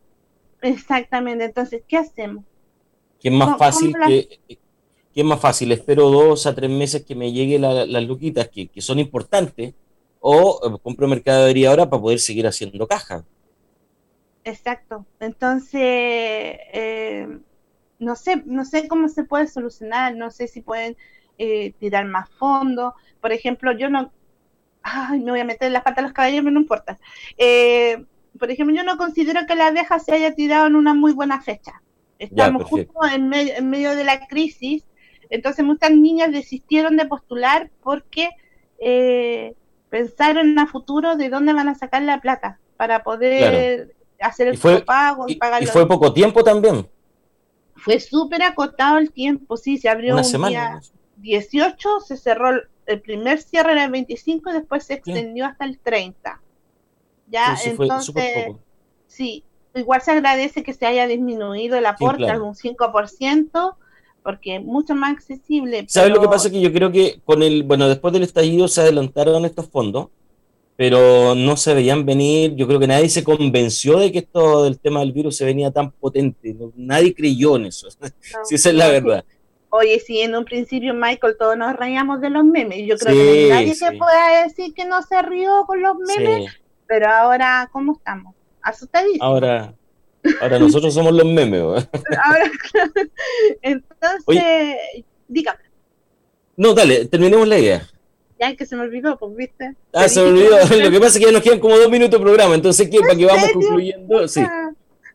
Exactamente, 0.62 1.46
entonces, 1.46 1.82
¿qué 1.88 1.96
hacemos? 1.96 2.44
Que 3.18 3.30
es 3.30 3.34
más 3.34 3.58
fácil 3.58 3.92
que, 4.06 4.38
es 5.12 5.24
más 5.24 5.40
fácil, 5.40 5.72
espero 5.72 6.08
dos 6.08 6.46
a 6.46 6.54
tres 6.54 6.70
meses 6.70 7.04
que 7.04 7.16
me 7.16 7.32
lleguen 7.32 7.62
las 7.62 8.04
luquitas 8.04 8.48
que, 8.48 8.68
que, 8.68 8.80
son 8.80 9.00
importantes, 9.00 9.74
o 10.20 10.60
eh, 10.62 10.78
compro 10.80 11.08
mercadería 11.08 11.70
ahora 11.70 11.90
para 11.90 12.00
poder 12.00 12.20
seguir 12.20 12.46
haciendo 12.46 12.86
caja. 12.86 13.24
Exacto. 14.44 15.06
Entonces, 15.20 15.80
eh, 15.82 17.38
no 17.98 18.16
sé, 18.16 18.42
no 18.46 18.64
sé 18.64 18.88
cómo 18.88 19.08
se 19.08 19.24
puede 19.24 19.46
solucionar, 19.46 20.16
no 20.16 20.30
sé 20.30 20.48
si 20.48 20.62
pueden 20.62 20.96
eh, 21.38 21.72
tirar 21.78 22.06
más 22.06 22.28
fondos. 22.30 22.94
Por 23.20 23.32
ejemplo, 23.32 23.72
yo 23.72 23.90
no, 23.90 24.12
ay, 24.82 25.20
me 25.20 25.30
voy 25.30 25.40
a 25.40 25.44
meter 25.44 25.70
las 25.70 25.82
patas 25.82 25.98
a 25.98 26.02
los 26.02 26.12
caballos, 26.12 26.40
pero 26.40 26.52
no 26.52 26.60
importa. 26.60 26.98
Eh, 27.36 28.04
por 28.38 28.50
ejemplo, 28.50 28.74
yo 28.74 28.84
no 28.84 28.96
considero 28.96 29.46
que 29.46 29.54
la 29.54 29.68
abeja 29.68 29.98
se 29.98 30.12
haya 30.12 30.34
tirado 30.34 30.66
en 30.66 30.76
una 30.76 30.94
muy 30.94 31.12
buena 31.12 31.40
fecha. 31.40 31.82
Estamos 32.18 32.64
justo 32.64 32.92
en 33.12 33.28
medio, 33.28 33.54
en 33.56 33.70
medio 33.70 33.96
de 33.96 34.04
la 34.04 34.26
crisis, 34.26 34.84
entonces 35.30 35.64
muchas 35.64 35.90
niñas 35.92 36.32
desistieron 36.32 36.96
de 36.98 37.06
postular 37.06 37.70
porque 37.82 38.28
eh, 38.78 39.54
pensaron 39.88 40.58
a 40.58 40.66
futuro 40.66 41.16
de 41.16 41.30
dónde 41.30 41.54
van 41.54 41.68
a 41.68 41.74
sacar 41.74 42.02
la 42.02 42.20
plata 42.20 42.58
para 42.76 43.02
poder 43.02 43.94
hacer 44.20 44.48
el 44.48 44.84
pago 44.84 45.26
y, 45.28 45.36
pagar. 45.36 45.62
Y 45.62 45.66
fue 45.66 45.86
poco 45.86 46.12
tiempo 46.12 46.44
también. 46.44 46.88
Fue 47.74 47.98
súper 47.98 48.42
acotado 48.42 48.98
el 48.98 49.10
tiempo, 49.10 49.56
sí, 49.56 49.78
se 49.78 49.88
abrió 49.88 50.16
un 50.16 50.48
día 50.48 50.80
18, 51.16 52.00
se 52.00 52.16
cerró 52.16 52.60
el 52.90 53.00
primer 53.00 53.40
cierre 53.40 53.72
era 53.72 53.84
el 53.84 53.90
25 53.90 54.50
y 54.50 54.52
después 54.52 54.84
se 54.84 54.94
extendió 54.94 55.46
hasta 55.46 55.64
el 55.64 55.78
30. 55.78 56.40
Ya, 57.28 57.56
entonces, 57.64 58.56
sí, 59.06 59.44
igual 59.74 60.02
se 60.02 60.10
agradece 60.10 60.64
que 60.64 60.74
se 60.74 60.86
haya 60.86 61.06
disminuido 61.06 61.78
el 61.78 61.86
aporte 61.86 62.28
a 62.28 62.42
un 62.42 62.54
5%, 62.54 63.74
porque 64.22 64.56
es 64.56 64.64
mucho 64.64 64.94
más 64.94 65.12
accesible. 65.12 65.84
¿Sabes 65.88 66.12
lo 66.12 66.20
que 66.20 66.28
pasa? 66.28 66.50
Que 66.50 66.60
yo 66.60 66.72
creo 66.72 66.90
que 66.90 67.20
con 67.24 67.42
el, 67.42 67.62
bueno, 67.62 67.88
después 67.88 68.12
del 68.12 68.24
estallido 68.24 68.66
se 68.66 68.80
adelantaron 68.80 69.44
estos 69.44 69.68
fondos, 69.68 70.08
pero 70.80 71.34
no 71.34 71.58
se 71.58 71.74
veían 71.74 72.06
venir, 72.06 72.54
yo 72.56 72.66
creo 72.66 72.80
que 72.80 72.86
nadie 72.86 73.10
se 73.10 73.22
convenció 73.22 73.98
de 73.98 74.10
que 74.10 74.20
esto 74.20 74.64
del 74.64 74.78
tema 74.78 75.00
del 75.00 75.12
virus 75.12 75.36
se 75.36 75.44
venía 75.44 75.70
tan 75.70 75.90
potente, 75.90 76.56
nadie 76.74 77.14
creyó 77.14 77.56
en 77.56 77.66
eso, 77.66 77.88
si 78.44 78.54
esa 78.54 78.70
es 78.70 78.74
la 78.74 78.88
verdad. 78.88 79.22
Oye, 79.68 80.00
sí, 80.00 80.22
en 80.22 80.34
un 80.34 80.46
principio, 80.46 80.94
Michael, 80.94 81.36
todos 81.38 81.54
nos 81.58 81.76
reíamos 81.76 82.22
de 82.22 82.30
los 82.30 82.44
memes. 82.46 82.78
Yo 82.86 82.96
creo 82.96 83.14
que 83.14 83.48
nadie 83.50 83.74
se 83.74 83.92
pueda 83.92 84.42
decir 84.42 84.72
que 84.72 84.86
no 84.86 85.02
se 85.02 85.20
rió 85.20 85.66
con 85.66 85.82
los 85.82 85.96
memes, 85.98 86.50
pero 86.86 87.10
ahora, 87.10 87.68
¿cómo 87.70 87.98
estamos? 87.98 88.34
Asustadísimos. 88.62 89.20
Ahora, 89.20 89.74
ahora 90.40 90.58
nosotros 90.58 90.94
somos 90.94 91.12
los 91.12 91.26
memes. 91.26 91.60
ahora, 92.24 92.50
Entonces, 93.60 95.04
dígame. 95.28 95.60
No, 96.56 96.72
dale, 96.72 97.04
terminemos 97.04 97.46
la 97.46 97.58
idea. 97.58 97.86
Ya 98.40 98.56
que 98.56 98.64
se 98.64 98.74
me 98.74 98.82
olvidó, 98.82 99.18
pues, 99.18 99.36
¿viste? 99.36 99.76
Ah, 99.92 100.08
se 100.08 100.22
me 100.22 100.30
olvidó. 100.30 100.56
Lo 100.82 100.90
que 100.90 100.98
pasa 100.98 101.12
es 101.12 101.18
que 101.18 101.26
ya 101.26 101.32
nos 101.32 101.42
quedan 101.42 101.60
como 101.60 101.76
dos 101.76 101.90
minutos 101.90 102.18
de 102.18 102.24
programa, 102.24 102.54
entonces, 102.54 102.88
¿qué? 102.88 103.00
Para 103.00 103.14
que 103.14 103.26
vamos 103.26 103.52
concluyendo, 103.52 104.26
sí. 104.26 104.42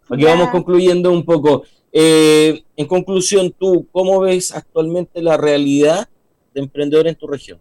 Para 0.07 0.19
que 0.21 0.25
vamos 0.25 0.49
concluyendo 0.49 1.11
un 1.11 1.25
poco. 1.25 1.63
Eh, 1.91 2.63
en 2.75 2.85
conclusión, 2.85 3.51
tú, 3.51 3.87
¿cómo 3.91 4.19
ves 4.19 4.53
actualmente 4.53 5.23
la 5.23 5.37
realidad 5.37 6.07
de 6.53 6.61
emprendedores 6.61 7.13
en 7.13 7.17
tu 7.17 7.25
región? 7.25 7.59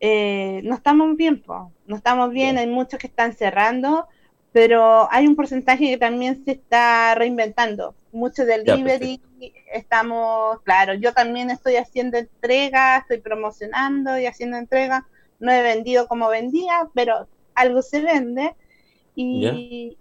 Eh, 0.00 0.62
no 0.64 0.76
estamos 0.76 1.16
bien, 1.16 1.42
no 1.86 1.96
estamos 1.96 2.30
bien, 2.30 2.58
hay 2.58 2.66
muchos 2.66 2.98
que 2.98 3.08
están 3.08 3.34
cerrando, 3.34 4.06
pero 4.50 5.12
hay 5.12 5.26
un 5.26 5.36
porcentaje 5.36 5.90
que 5.90 5.98
también 5.98 6.42
se 6.44 6.52
está 6.52 7.14
reinventando. 7.14 7.94
Mucho 8.12 8.44
del 8.44 8.64
delivery, 8.64 9.20
estamos, 9.72 10.60
claro, 10.62 10.94
yo 10.94 11.12
también 11.12 11.50
estoy 11.50 11.76
haciendo 11.76 12.18
entrega, 12.18 12.98
estoy 12.98 13.18
promocionando 13.18 14.18
y 14.18 14.26
haciendo 14.26 14.58
entrega. 14.58 15.06
No 15.40 15.50
he 15.50 15.62
vendido 15.62 16.06
como 16.06 16.28
vendía, 16.28 16.88
pero 16.94 17.26
algo 17.54 17.82
se 17.82 18.02
vende. 18.02 18.54
Y, 19.14 19.96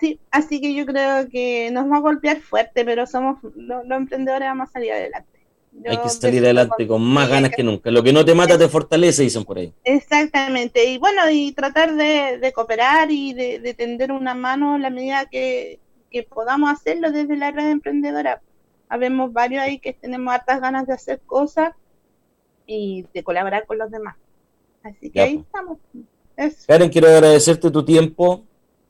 Sí, 0.00 0.18
así 0.30 0.60
que 0.60 0.74
yo 0.74 0.86
creo 0.86 1.28
que 1.28 1.70
nos 1.72 1.90
va 1.90 1.96
a 1.96 2.00
golpear 2.00 2.40
fuerte, 2.40 2.84
pero 2.84 3.06
somos 3.06 3.38
los, 3.54 3.84
emprendedores 3.90 4.48
vamos 4.48 4.68
a 4.68 4.72
salir 4.72 4.92
adelante. 4.92 5.28
Hay 5.88 5.96
que 5.96 6.08
salir 6.08 6.44
adelante 6.44 6.86
con 6.86 7.02
más 7.02 7.28
ganas 7.28 7.50
que 7.50 7.64
nunca. 7.64 7.90
Lo 7.90 8.02
que 8.02 8.12
no 8.12 8.24
te 8.24 8.34
mata 8.34 8.56
te 8.56 8.68
fortalece, 8.68 9.22
dicen 9.22 9.44
por 9.44 9.58
ahí. 9.58 9.72
Exactamente. 9.82 10.84
Y 10.84 10.98
bueno, 10.98 11.28
y 11.30 11.52
tratar 11.52 11.94
de, 11.94 12.52
cooperar 12.54 13.10
y 13.10 13.34
de, 13.34 13.74
tender 13.74 14.12
una 14.12 14.34
mano 14.34 14.76
en 14.76 14.82
la 14.82 14.90
medida 14.90 15.26
que, 15.26 15.80
podamos 16.22 16.70
hacerlo 16.70 17.10
desde 17.10 17.36
la 17.36 17.50
red 17.50 17.70
emprendedora. 17.70 18.40
Habemos 18.88 19.32
varios 19.32 19.62
ahí 19.62 19.78
que 19.78 19.92
tenemos 19.92 20.32
hartas 20.32 20.60
ganas 20.60 20.86
de 20.86 20.94
hacer 20.94 21.20
cosas 21.26 21.72
y 22.66 23.06
de 23.12 23.22
colaborar 23.22 23.66
con 23.66 23.78
los 23.78 23.90
demás. 23.90 24.16
Así 24.82 25.10
que 25.10 25.20
ahí 25.20 25.36
estamos. 25.36 25.78
Karen, 26.66 26.90
quiero 26.90 27.08
agradecerte 27.08 27.70
tu 27.70 27.84
tiempo, 27.84 28.44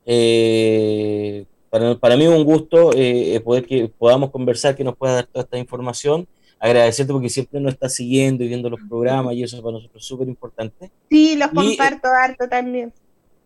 eh, 0.07 1.45
para, 1.71 1.97
para, 1.97 2.17
mí 2.17 2.25
es 2.25 2.31
un 2.31 2.45
gusto 2.45 2.91
eh, 2.95 3.41
poder 3.41 3.67
que 3.67 3.89
podamos 3.89 4.31
conversar, 4.31 4.77
que 4.77 4.85
nos 4.85 4.97
pueda 4.97 5.15
dar 5.15 5.27
toda 5.27 5.45
esta 5.45 5.59
información. 5.59 6.27
Agradecerte 6.59 7.13
porque 7.13 7.29
siempre 7.29 7.61
nos 7.61 7.75
está 7.75 7.89
siguiendo 7.89 8.43
y 8.43 8.49
viendo 8.49 8.71
los 8.71 8.81
programas 8.89 9.35
y 9.35 9.43
eso 9.43 9.61
para 9.61 9.75
nosotros 9.75 10.03
es 10.03 10.09
súper 10.09 10.29
importante. 10.29 10.91
Sí, 11.11 11.37
los 11.37 11.49
comparto 11.49 12.09
harto 12.09 12.49
también. 12.49 12.93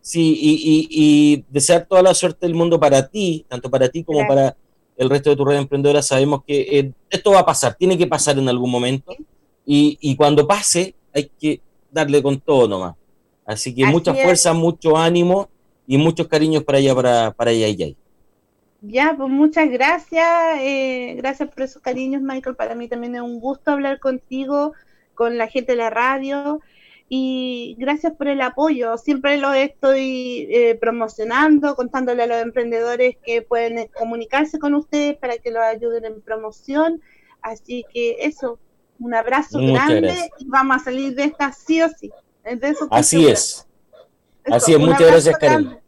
Sí, 0.01 0.37
y, 0.41 0.87
y, 0.89 1.45
desear 1.49 1.85
toda 1.85 2.01
la 2.01 2.13
suerte 2.13 2.45
del 2.45 2.55
mundo 2.55 2.79
para 2.79 3.07
ti, 3.07 3.45
tanto 3.47 3.69
para 3.69 3.89
ti 3.89 4.03
como 4.03 4.25
para 4.27 4.55
el 4.97 5.09
resto 5.09 5.29
de 5.29 5.35
tu 5.35 5.45
red 5.45 5.57
emprendedora. 5.57 6.01
Sabemos 6.01 6.43
que 6.45 6.79
eh, 6.79 6.91
esto 7.09 7.31
va 7.31 7.39
a 7.39 7.45
pasar, 7.45 7.75
tiene 7.75 7.97
que 7.97 8.07
pasar 8.07 8.37
en 8.37 8.49
algún 8.49 8.71
momento. 8.71 9.13
Y, 9.65 9.97
y, 10.01 10.15
cuando 10.15 10.47
pase, 10.47 10.95
hay 11.13 11.29
que 11.39 11.61
darle 11.91 12.23
con 12.23 12.39
todo 12.39 12.67
nomás. 12.67 12.95
Así 13.45 13.73
que 13.73 13.85
mucha 13.85 14.13
fuerza, 14.13 14.53
mucho 14.53 14.95
ánimo 14.95 15.49
y 15.87 15.97
muchos 15.97 16.27
cariños 16.27 16.63
para 16.63 16.77
allá, 16.77 16.93
para, 16.93 17.31
para 17.31 17.51
allá 17.51 17.67
y 17.67 17.97
Ya, 18.81 19.15
pues 19.17 19.29
muchas 19.29 19.69
gracias. 19.71 20.59
Eh, 20.59 21.15
gracias 21.17 21.49
por 21.49 21.63
esos 21.63 21.81
cariños, 21.81 22.21
Michael. 22.21 22.55
Para 22.55 22.75
mí 22.75 22.87
también 22.87 23.15
es 23.15 23.21
un 23.21 23.39
gusto 23.39 23.71
hablar 23.71 23.99
contigo, 23.99 24.73
con 25.15 25.37
la 25.37 25.47
gente 25.47 25.71
de 25.71 25.77
la 25.77 25.89
radio. 25.89 26.61
Y 27.11 27.75
gracias 27.79 28.13
por 28.13 28.27
el 28.27 28.39
apoyo. 28.39 28.95
Siempre 28.97 29.37
lo 29.37 29.51
estoy 29.53 30.47
eh, 30.51 30.77
promocionando, 30.79 31.75
contándole 31.75 32.23
a 32.23 32.27
los 32.27 32.37
emprendedores 32.37 33.17
que 33.25 33.41
pueden 33.41 33.89
comunicarse 33.97 34.59
con 34.59 34.75
ustedes 34.75 35.17
para 35.17 35.39
que 35.39 35.49
los 35.49 35.63
ayuden 35.63 36.05
en 36.05 36.21
promoción. 36.21 37.01
Así 37.41 37.83
que 37.91 38.17
eso, 38.21 38.59
un 38.99 39.15
abrazo 39.15 39.59
grande 39.59 40.29
y 40.37 40.45
vamos 40.45 40.77
a 40.77 40.83
salir 40.83 41.15
de 41.15 41.23
esta 41.23 41.51
sí 41.51 41.81
o 41.81 41.89
sí. 41.89 42.11
Así 42.91 43.27
es. 43.27 43.65
Así 44.45 44.73
es, 44.73 44.79
muchas 44.79 45.01
gracias, 45.01 45.37
Karen. 45.37 45.79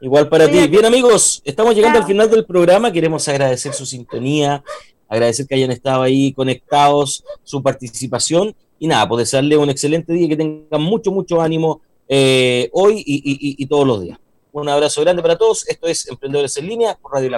Igual 0.00 0.28
para 0.28 0.48
ti. 0.50 0.66
Bien, 0.68 0.84
amigos, 0.84 1.42
estamos 1.44 1.74
llegando 1.74 2.00
al 2.00 2.06
final 2.06 2.30
del 2.30 2.44
programa. 2.44 2.92
Queremos 2.92 3.26
agradecer 3.28 3.72
su 3.72 3.86
sintonía, 3.86 4.62
agradecer 5.08 5.46
que 5.46 5.54
hayan 5.54 5.70
estado 5.70 6.02
ahí 6.02 6.32
conectados, 6.32 7.24
su 7.44 7.62
participación. 7.62 8.54
Y 8.78 8.86
nada, 8.86 9.08
pues 9.08 9.20
desearle 9.20 9.56
un 9.56 9.70
excelente 9.70 10.12
día, 10.12 10.28
que 10.28 10.36
tengan 10.36 10.82
mucho, 10.82 11.10
mucho 11.10 11.40
ánimo 11.40 11.80
eh, 12.08 12.68
hoy 12.72 13.02
y, 13.06 13.66
todos 13.66 13.86
los 13.86 14.02
días. 14.02 14.18
Un 14.52 14.68
abrazo 14.68 15.00
grande 15.02 15.22
para 15.22 15.36
todos. 15.36 15.68
Esto 15.68 15.86
es 15.86 16.08
Emprendedores 16.08 16.56
en 16.56 16.66
Línea 16.66 16.98
por 17.00 17.12
Radio 17.12 17.30